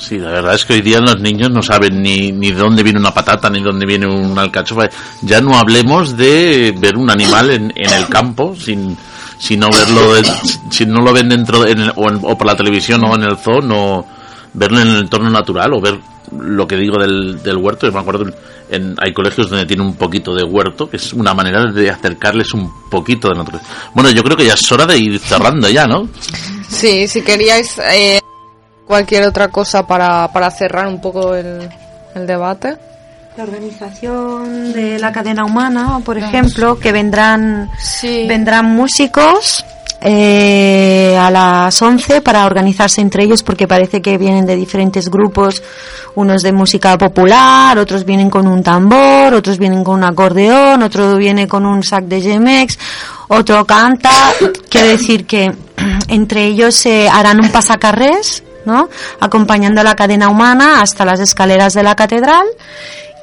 Sí, 0.00 0.18
la 0.18 0.30
verdad 0.30 0.54
es 0.54 0.64
que 0.64 0.72
hoy 0.72 0.80
día 0.80 0.98
los 0.98 1.20
niños 1.20 1.50
no 1.50 1.62
saben 1.62 2.00
ni, 2.02 2.32
ni 2.32 2.52
dónde 2.52 2.82
viene 2.82 2.98
una 2.98 3.12
patata 3.12 3.50
ni 3.50 3.60
dónde 3.60 3.84
viene 3.84 4.06
un 4.06 4.36
alcachofa. 4.38 4.88
Ya 5.20 5.40
no 5.42 5.58
hablemos 5.58 6.16
de 6.16 6.74
ver 6.78 6.96
un 6.96 7.10
animal 7.10 7.50
en, 7.50 7.72
en 7.76 7.92
el 7.92 8.08
campo 8.08 8.56
sin, 8.56 8.96
si 9.38 9.58
no 9.58 9.68
verlo, 9.70 10.14
si 10.70 10.86
no 10.86 11.02
lo 11.02 11.12
ven 11.12 11.28
dentro 11.28 11.66
en 11.66 11.80
el- 11.80 11.92
o, 11.96 12.08
en- 12.10 12.20
o 12.22 12.36
por 12.38 12.46
la 12.46 12.56
televisión 12.56 13.04
o 13.04 13.14
en 13.14 13.24
el 13.24 13.36
zoo, 13.36 13.60
no 13.60 14.06
verlo 14.54 14.80
en 14.80 14.88
el 14.88 14.96
entorno 15.00 15.28
natural 15.30 15.74
o 15.74 15.80
ver 15.82 15.98
lo 16.32 16.66
que 16.66 16.76
digo 16.76 16.98
del, 16.98 17.42
del 17.42 17.58
huerto. 17.58 17.86
Yo 17.86 17.92
me 17.92 18.00
acuerdo, 18.00 18.24
en, 18.70 18.94
hay 18.98 19.12
colegios 19.12 19.50
donde 19.50 19.66
tiene 19.66 19.82
un 19.82 19.96
poquito 19.96 20.34
de 20.34 20.44
huerto, 20.44 20.88
que 20.88 20.96
es 20.96 21.12
una 21.12 21.34
manera 21.34 21.70
de 21.70 21.90
acercarles 21.90 22.54
un 22.54 22.88
poquito 22.88 23.28
de 23.28 23.34
naturaleza. 23.34 23.68
Bueno, 23.94 24.08
yo 24.10 24.22
creo 24.22 24.36
que 24.36 24.46
ya 24.46 24.54
es 24.54 24.72
hora 24.72 24.86
de 24.86 24.96
ir 24.96 25.18
cerrando 25.18 25.68
ya, 25.68 25.86
¿no? 25.86 26.08
Sí, 26.68 27.06
si 27.06 27.20
queríais 27.22 27.76
eh, 27.92 28.19
cualquier 28.90 29.22
otra 29.22 29.46
cosa 29.46 29.86
para, 29.86 30.26
para 30.32 30.50
cerrar 30.50 30.88
un 30.88 31.00
poco 31.00 31.36
el, 31.36 31.68
el 32.16 32.26
debate. 32.26 32.76
La 33.36 33.44
organización 33.44 34.72
de 34.72 34.98
la 34.98 35.12
cadena 35.12 35.44
humana, 35.44 36.00
por 36.04 36.18
ejemplo, 36.18 36.76
que 36.76 36.90
vendrán, 36.90 37.70
vendrán 38.02 38.66
músicos 38.66 39.64
eh, 40.00 41.16
a 41.16 41.30
las 41.30 41.80
11 41.80 42.20
para 42.20 42.46
organizarse 42.46 43.00
entre 43.00 43.22
ellos 43.22 43.44
porque 43.44 43.68
parece 43.68 44.02
que 44.02 44.18
vienen 44.18 44.44
de 44.44 44.56
diferentes 44.56 45.08
grupos, 45.08 45.62
unos 46.16 46.42
de 46.42 46.50
música 46.50 46.98
popular, 46.98 47.78
otros 47.78 48.04
vienen 48.04 48.28
con 48.28 48.48
un 48.48 48.64
tambor, 48.64 49.34
otros 49.34 49.58
vienen 49.58 49.84
con 49.84 49.98
un 49.98 50.04
acordeón, 50.04 50.82
otro 50.82 51.16
viene 51.16 51.46
con 51.46 51.64
un 51.64 51.84
sac 51.84 52.06
de 52.06 52.20
gemex, 52.20 52.76
otro 53.28 53.64
canta, 53.64 54.10
quiero 54.68 54.88
decir 54.88 55.26
que 55.26 55.54
entre 56.08 56.46
ellos 56.46 56.74
se 56.74 57.08
harán 57.08 57.38
un 57.38 57.50
pasacarrés, 57.50 58.42
¿no? 58.64 58.88
acompañando 59.20 59.80
a 59.80 59.84
la 59.84 59.96
cadena 59.96 60.28
humana 60.28 60.80
hasta 60.80 61.04
las 61.04 61.20
escaleras 61.20 61.74
de 61.74 61.82
la 61.82 61.94
catedral 61.94 62.46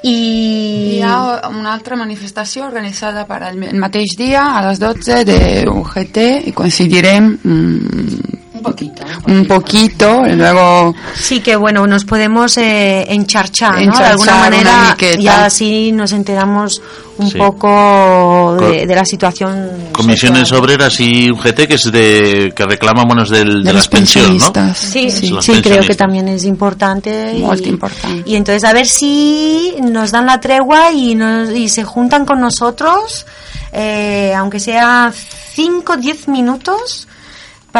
i 0.03 0.97
Hi 0.97 1.01
ha 1.01 1.49
una 1.49 1.73
altra 1.73 1.95
manifestació 1.97 2.67
organitzada 2.67 3.25
per 3.25 3.41
al 3.43 3.57
mateix 3.57 4.13
dia 4.17 4.43
a 4.57 4.61
les 4.67 4.79
12 4.79 5.23
de 5.25 5.39
UGT 5.71 6.19
i 6.51 6.53
coincidirem 6.53 7.31
mm, 7.33 8.37
poquito. 8.71 9.03
un 9.27 9.45
poquito 9.45 10.25
y 10.27 10.33
luego 10.35 10.93
Sí, 11.15 11.39
que 11.39 11.55
bueno, 11.55 11.85
nos 11.87 12.05
podemos 12.05 12.57
eh, 12.57 13.05
encharchar, 13.09 13.71
¿no? 13.73 13.77
De 13.77 13.83
Encharchar 13.85 14.11
alguna 14.11 14.31
una 14.33 14.39
manera 14.41 14.97
y 15.19 15.27
así 15.27 15.91
nos 15.91 16.11
enteramos 16.11 16.81
un 17.17 17.31
Sí. 17.31 17.37
poco 17.37 18.57
de, 18.59 18.85
de 18.85 18.95
la 18.95 19.03
situación. 19.03 19.71
Comisiones 19.91 20.41
social. 20.49 20.59
Obreras 20.61 20.99
y 20.99 21.31
UGT 21.31 21.67
que 21.67 21.73
es 21.73 21.91
de 21.91 22.53
que 22.55 22.63
reclama 22.65 23.05
bonos 23.05 23.29
del, 23.29 23.63
de, 23.63 23.69
de 23.69 23.73
las 23.73 23.87
pensiones, 23.87 24.43
¿no? 24.53 24.73
Sí, 24.75 25.09
Sí, 25.09 25.33
sí, 25.41 25.61
creo 25.63 25.81
que 25.83 25.95
también 25.95 26.27
es 26.27 26.43
importante. 26.43 27.33
Molt 27.39 27.65
y, 27.65 27.69
important. 27.69 28.27
y 28.27 28.35
entonces 28.35 28.63
a 28.63 28.73
ver 28.73 28.85
si 28.85 29.73
nos 29.81 30.11
dan 30.11 30.27
la 30.27 30.39
tregua 30.39 30.91
y, 30.91 31.15
nos, 31.15 31.49
y 31.51 31.69
se 31.69 31.83
juntan 31.83 32.23
con 32.25 32.39
nosotros, 32.39 33.25
eh, 33.71 34.33
aunque 34.35 34.59
sea 34.59 35.11
5 35.53 35.93
o 35.93 35.97
10 35.97 36.27
minutos, 36.27 37.07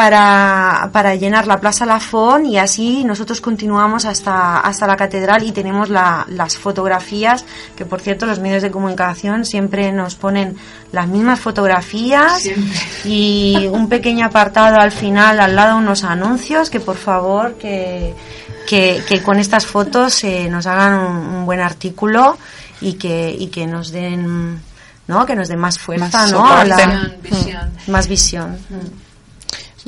para, 0.02 0.90
para 0.92 1.16
llenar 1.16 1.48
la 1.48 1.58
Plaza 1.58 1.84
Lafón 1.84 2.46
y 2.46 2.56
así 2.56 3.02
nosotros 3.02 3.40
continuamos 3.40 4.04
hasta, 4.04 4.60
hasta 4.60 4.86
la 4.86 4.96
catedral 4.96 5.42
y 5.42 5.50
tenemos 5.50 5.88
la- 5.90 6.24
las 6.28 6.56
fotografías, 6.56 7.44
que 7.76 7.84
por 7.84 8.00
cierto 8.00 8.24
los 8.24 8.38
medios 8.38 8.62
de 8.62 8.70
comunicación 8.70 9.44
siempre 9.44 9.90
nos 9.90 10.14
ponen 10.14 10.56
las 10.92 11.08
mismas 11.08 11.40
fotografías 11.40 12.44
y 13.04 13.66
un 13.72 13.88
pequeño 13.88 14.26
apartado 14.26 14.76
al 14.78 14.92
final, 14.92 15.40
al 15.40 15.56
lado 15.56 15.78
unos 15.78 16.04
anuncios, 16.04 16.70
que 16.70 16.78
por 16.78 16.96
favor 16.96 17.54
que, 17.54 18.14
que, 18.68 19.02
que 19.08 19.20
con 19.20 19.40
estas 19.40 19.66
fotos 19.66 20.22
eh, 20.22 20.46
nos 20.48 20.66
hagan 20.66 20.94
un, 21.00 21.16
un 21.38 21.44
buen 21.44 21.58
artículo 21.58 22.38
y 22.80 22.92
que, 22.92 23.34
y 23.36 23.48
que 23.48 23.66
nos 23.66 23.90
den... 23.90 24.60
¿no? 25.08 25.26
que 25.26 25.34
nos 25.34 25.48
den 25.48 25.58
más 25.58 25.76
fuerza, 25.76 26.18
Más 26.18 26.30
¿no? 26.32 26.46
A 26.46 26.64
la-. 26.64 27.10
Visión. 27.20 27.72
Mm, 27.86 27.90
más 27.90 28.06
visión. 28.08 28.58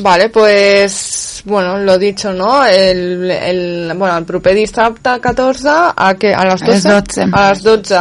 Vale, 0.00 0.28
pues 0.28 1.42
bueno, 1.44 1.78
lo 1.78 1.98
dicho, 1.98 2.32
¿no? 2.32 2.64
El, 2.66 3.30
el, 3.30 3.92
bueno, 3.96 4.18
el 4.18 4.24
proper 4.24 4.54
dissabte 4.54 5.18
14 5.20 5.68
a, 5.96 6.14
que, 6.18 6.34
a 6.34 6.44
les 6.44 6.60
12, 6.60 6.88
A 6.88 6.92
les 6.92 7.06
12. 7.06 7.28
a 7.32 7.48
les 7.50 7.62
12 7.62 7.98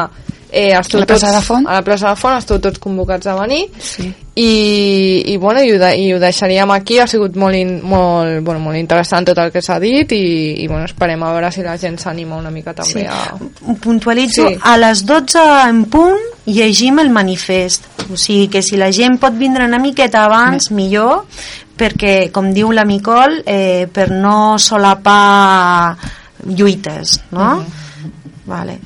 eh, 0.52 0.74
esteu 0.80 0.98
A 0.98 1.02
la 1.02 1.06
plaça 1.06 1.28
tots, 1.28 1.36
de 1.36 1.42
Font. 1.46 1.68
a 1.70 1.74
la 1.76 1.84
plaça 1.86 2.10
de 2.10 2.16
Font 2.18 2.38
esteu 2.40 2.58
tots 2.60 2.80
convocats 2.82 3.28
a 3.30 3.36
venir 3.38 3.68
Sí. 3.80 4.08
i, 4.36 5.24
i, 5.28 5.38
bueno, 5.38 5.62
i, 5.64 5.72
ho, 5.72 5.78
de, 5.80 5.92
i 6.02 6.08
ho 6.14 6.18
deixaríem 6.20 6.72
aquí 6.74 6.98
ha 7.00 7.06
sigut 7.08 7.36
molt, 7.38 7.54
in, 7.56 7.76
molt, 7.86 8.40
bueno, 8.44 8.60
molt 8.64 8.78
interessant 8.80 9.28
tot 9.30 9.38
el 9.44 9.52
que 9.54 9.62
s'ha 9.62 9.78
dit 9.80 10.12
i, 10.12 10.64
i 10.64 10.68
bueno, 10.68 10.86
esperem 10.90 11.22
a 11.24 11.32
veure 11.36 11.52
si 11.54 11.62
la 11.62 11.78
gent 11.78 12.00
s'anima 12.02 12.36
una 12.40 12.50
mica 12.52 12.74
també 12.74 13.04
Sí. 13.04 13.06
a... 13.06 13.76
Puntualitzo, 13.84 14.48
Sí. 14.50 14.58
a 14.64 14.76
les 14.78 15.06
12 15.06 15.40
en 15.70 15.84
punt 15.86 16.18
llegim 16.50 16.98
el 17.00 17.12
manifest. 17.14 17.86
O 18.12 18.18
sigui 18.18 18.48
que 18.50 18.64
si 18.66 18.76
la 18.76 18.92
gent 18.92 19.20
pot 19.22 19.36
vindre 19.38 19.66
una 19.70 19.78
miqueta 19.78 20.24
abans, 20.26 20.72
millor, 20.72 21.28
perquè, 21.80 22.30
com 22.36 22.52
diu 22.54 22.74
la 22.76 22.84
Micol, 22.86 23.40
eh, 23.48 23.88
per 23.92 24.10
no 24.12 24.58
solapar 24.60 25.96
lluites, 26.46 27.22
no? 27.32 27.64
Vale. 28.46 28.80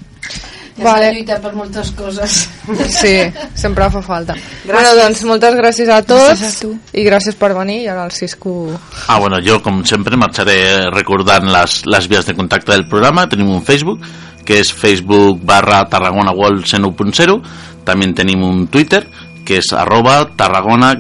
Ja 0.76 0.84
Vale. 0.86 1.06
vale. 1.06 1.14
lluita 1.14 1.40
per 1.40 1.54
moltes 1.54 1.92
coses. 1.92 2.50
Sí, 2.90 3.14
sempre 3.54 3.90
fa 3.92 4.02
falta. 4.02 4.34
Bueno, 4.66 4.96
doncs 4.98 5.22
moltes 5.30 5.54
gràcies 5.54 5.90
a 5.94 6.00
tots 6.02 6.32
Gràcies 6.32 6.56
a 6.58 6.62
tu. 6.64 6.72
i 6.98 7.04
gràcies 7.06 7.36
per 7.38 7.52
venir 7.54 7.84
i 7.84 7.88
ara 7.92 8.06
el 8.08 8.12
Cisco... 8.12 8.72
Ah, 9.08 9.20
bueno, 9.20 9.40
yo 9.40 9.62
como 9.62 9.86
siempre 9.86 10.18
marcharé 10.18 10.90
recordando 10.90 11.52
las, 11.52 11.86
las 11.86 12.08
vías 12.08 12.26
de 12.26 12.34
contacto 12.34 12.72
del 12.72 12.88
programa. 12.88 13.30
Tenemos 13.30 13.56
un 13.56 13.64
Facebook, 13.64 14.02
que 14.46 14.60
es 14.60 14.74
Facebook 14.74 15.40
barra 15.44 15.86
Tarragona 15.86 16.32
World 16.32 16.66
1.0. 16.66 17.42
También 17.84 18.16
tenemos 18.16 18.50
un 18.50 18.68
Twitter, 18.68 19.08
que 19.46 19.58
es 19.58 19.74
arroba 19.74 20.32
Tarragona 20.36 20.98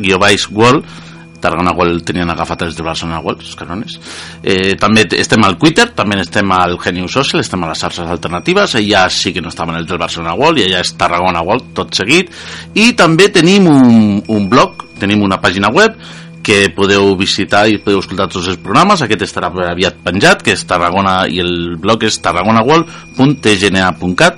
World. 0.52 0.86
Tarragona 1.44 1.74
World 1.76 2.06
tenien 2.08 2.30
agafat 2.32 2.62
els 2.68 2.76
de 2.78 2.84
Barcelona 2.86 3.20
World, 3.24 3.41
els 3.44 3.56
cabrones. 3.60 3.91
Eh, 4.41 4.74
també 4.80 5.02
estem 5.20 5.44
al 5.44 5.58
Twitter, 5.60 5.88
també 5.96 6.16
estem 6.24 6.52
al 6.56 6.78
Genius 6.82 7.14
Social, 7.20 7.39
estem 7.44 7.64
a 7.64 7.70
les 7.72 7.82
xarxes 7.84 8.08
alternatives, 8.16 8.76
allà 8.80 9.02
sí 9.12 9.30
que 9.36 9.44
no 9.44 9.50
estaven 9.52 9.76
els 9.80 9.88
del 9.89 10.02
Barcelona 10.02 10.38
World, 10.39 10.58
i 10.62 10.64
allà 10.70 10.80
és 10.86 10.98
Tarragona 11.00 11.46
World, 11.46 11.66
tot 11.78 11.89
seguit. 12.00 12.26
I 12.74 12.86
també 13.00 13.26
tenim 13.34 13.64
un, 13.72 13.88
un 14.28 14.44
blog, 14.50 14.70
tenim 15.04 15.20
una 15.26 15.41
pàgina 15.44 15.70
web, 15.74 15.91
que 16.44 16.58
podeu 16.76 17.16
visitar 17.16 17.72
i 17.72 17.80
podeu 17.80 18.00
escoltar 18.04 18.28
tots 18.28 18.52
els 18.52 18.60
programes. 18.60 19.00
Aquest 19.02 19.22
estarà 19.24 19.48
aviat 19.72 19.96
penjat, 20.04 20.44
que 20.44 20.52
és 20.58 20.66
Tarragona, 20.68 21.24
i 21.32 21.39
el 21.39 21.80
blog 21.80 22.04
és 22.04 22.20
tarragonaworld.tgna.cat 22.26 24.36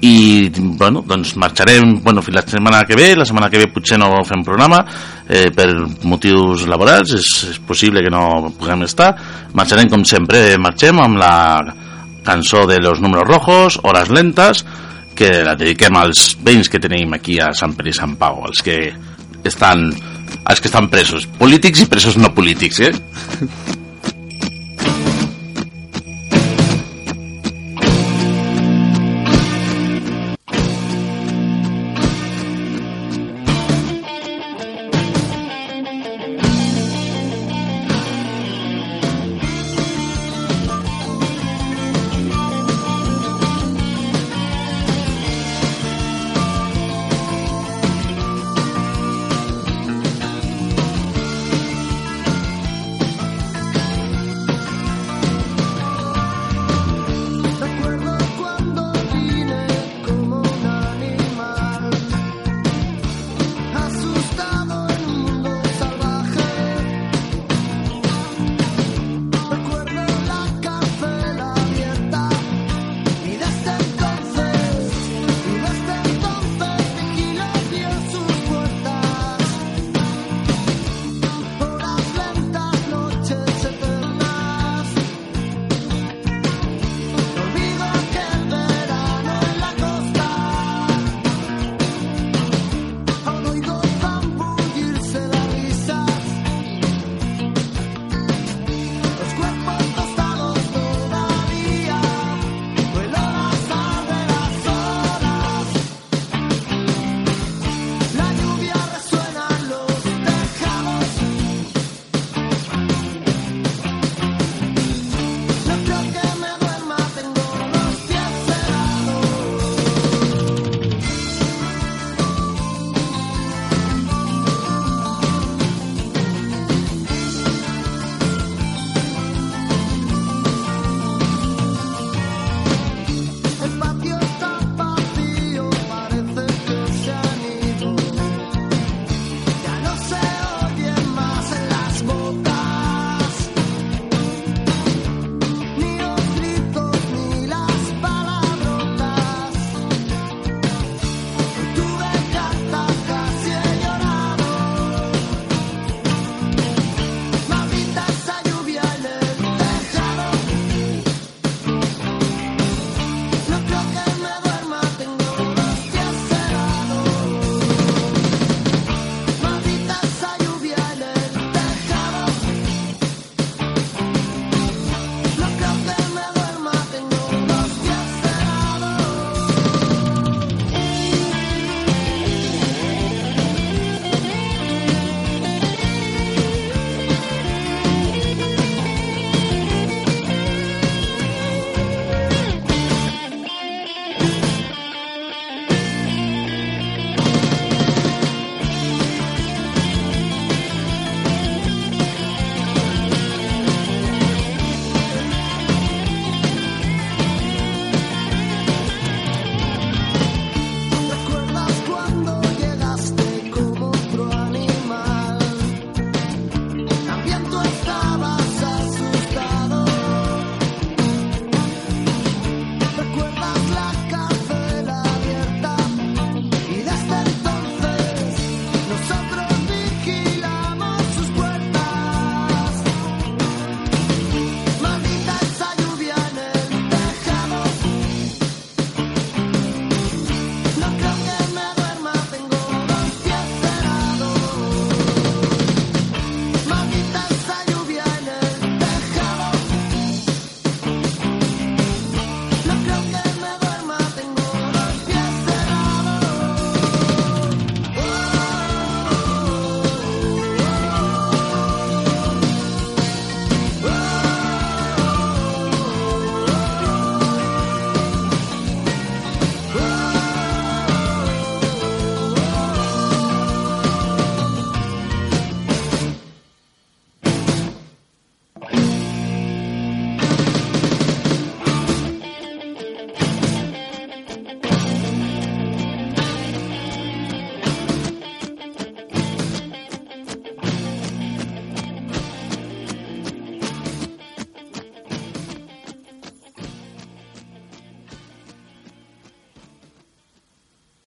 i 0.00 0.48
bueno, 0.54 1.02
doncs 1.06 1.34
marxarem 1.36 1.96
bueno, 2.04 2.22
fins 2.22 2.36
la 2.36 2.42
setmana 2.46 2.84
que 2.86 2.94
ve, 2.94 3.16
la 3.16 3.24
setmana 3.26 3.48
que 3.50 3.58
ve 3.58 3.66
potser 3.72 3.98
no 3.98 4.12
fem 4.26 4.44
programa 4.46 4.84
eh, 5.26 5.48
per 5.54 5.66
motius 6.06 6.68
laborals 6.70 7.16
és, 7.18 7.30
és 7.50 7.58
possible 7.66 8.04
que 8.04 8.12
no 8.12 8.52
puguem 8.54 8.84
estar 8.86 9.10
marxarem 9.58 9.90
com 9.90 10.04
sempre, 10.06 10.52
marxem 10.62 11.02
amb 11.02 11.18
la 11.18 11.34
cançó 12.22 12.66
de 12.68 12.78
los 12.78 13.00
números 13.00 13.26
rojos 13.26 13.80
Hores 13.82 14.10
lentes 14.14 14.62
que 15.18 15.42
la 15.42 15.56
dediquem 15.58 15.96
als 15.98 16.36
veïns 16.46 16.70
que 16.70 16.78
tenim 16.78 17.16
aquí 17.16 17.40
a 17.42 17.50
Sant 17.56 17.74
Pere 17.74 17.90
i 17.90 17.96
Sant 17.96 18.14
Pau 18.20 18.44
els 18.46 18.62
que 18.62 18.78
estan 19.48 19.88
els 19.88 20.62
que 20.62 20.70
estan 20.70 20.86
presos 20.92 21.26
polítics 21.40 21.82
i 21.82 21.90
presos 21.90 22.20
no 22.20 22.30
polítics 22.36 22.80
eh? 22.86 22.94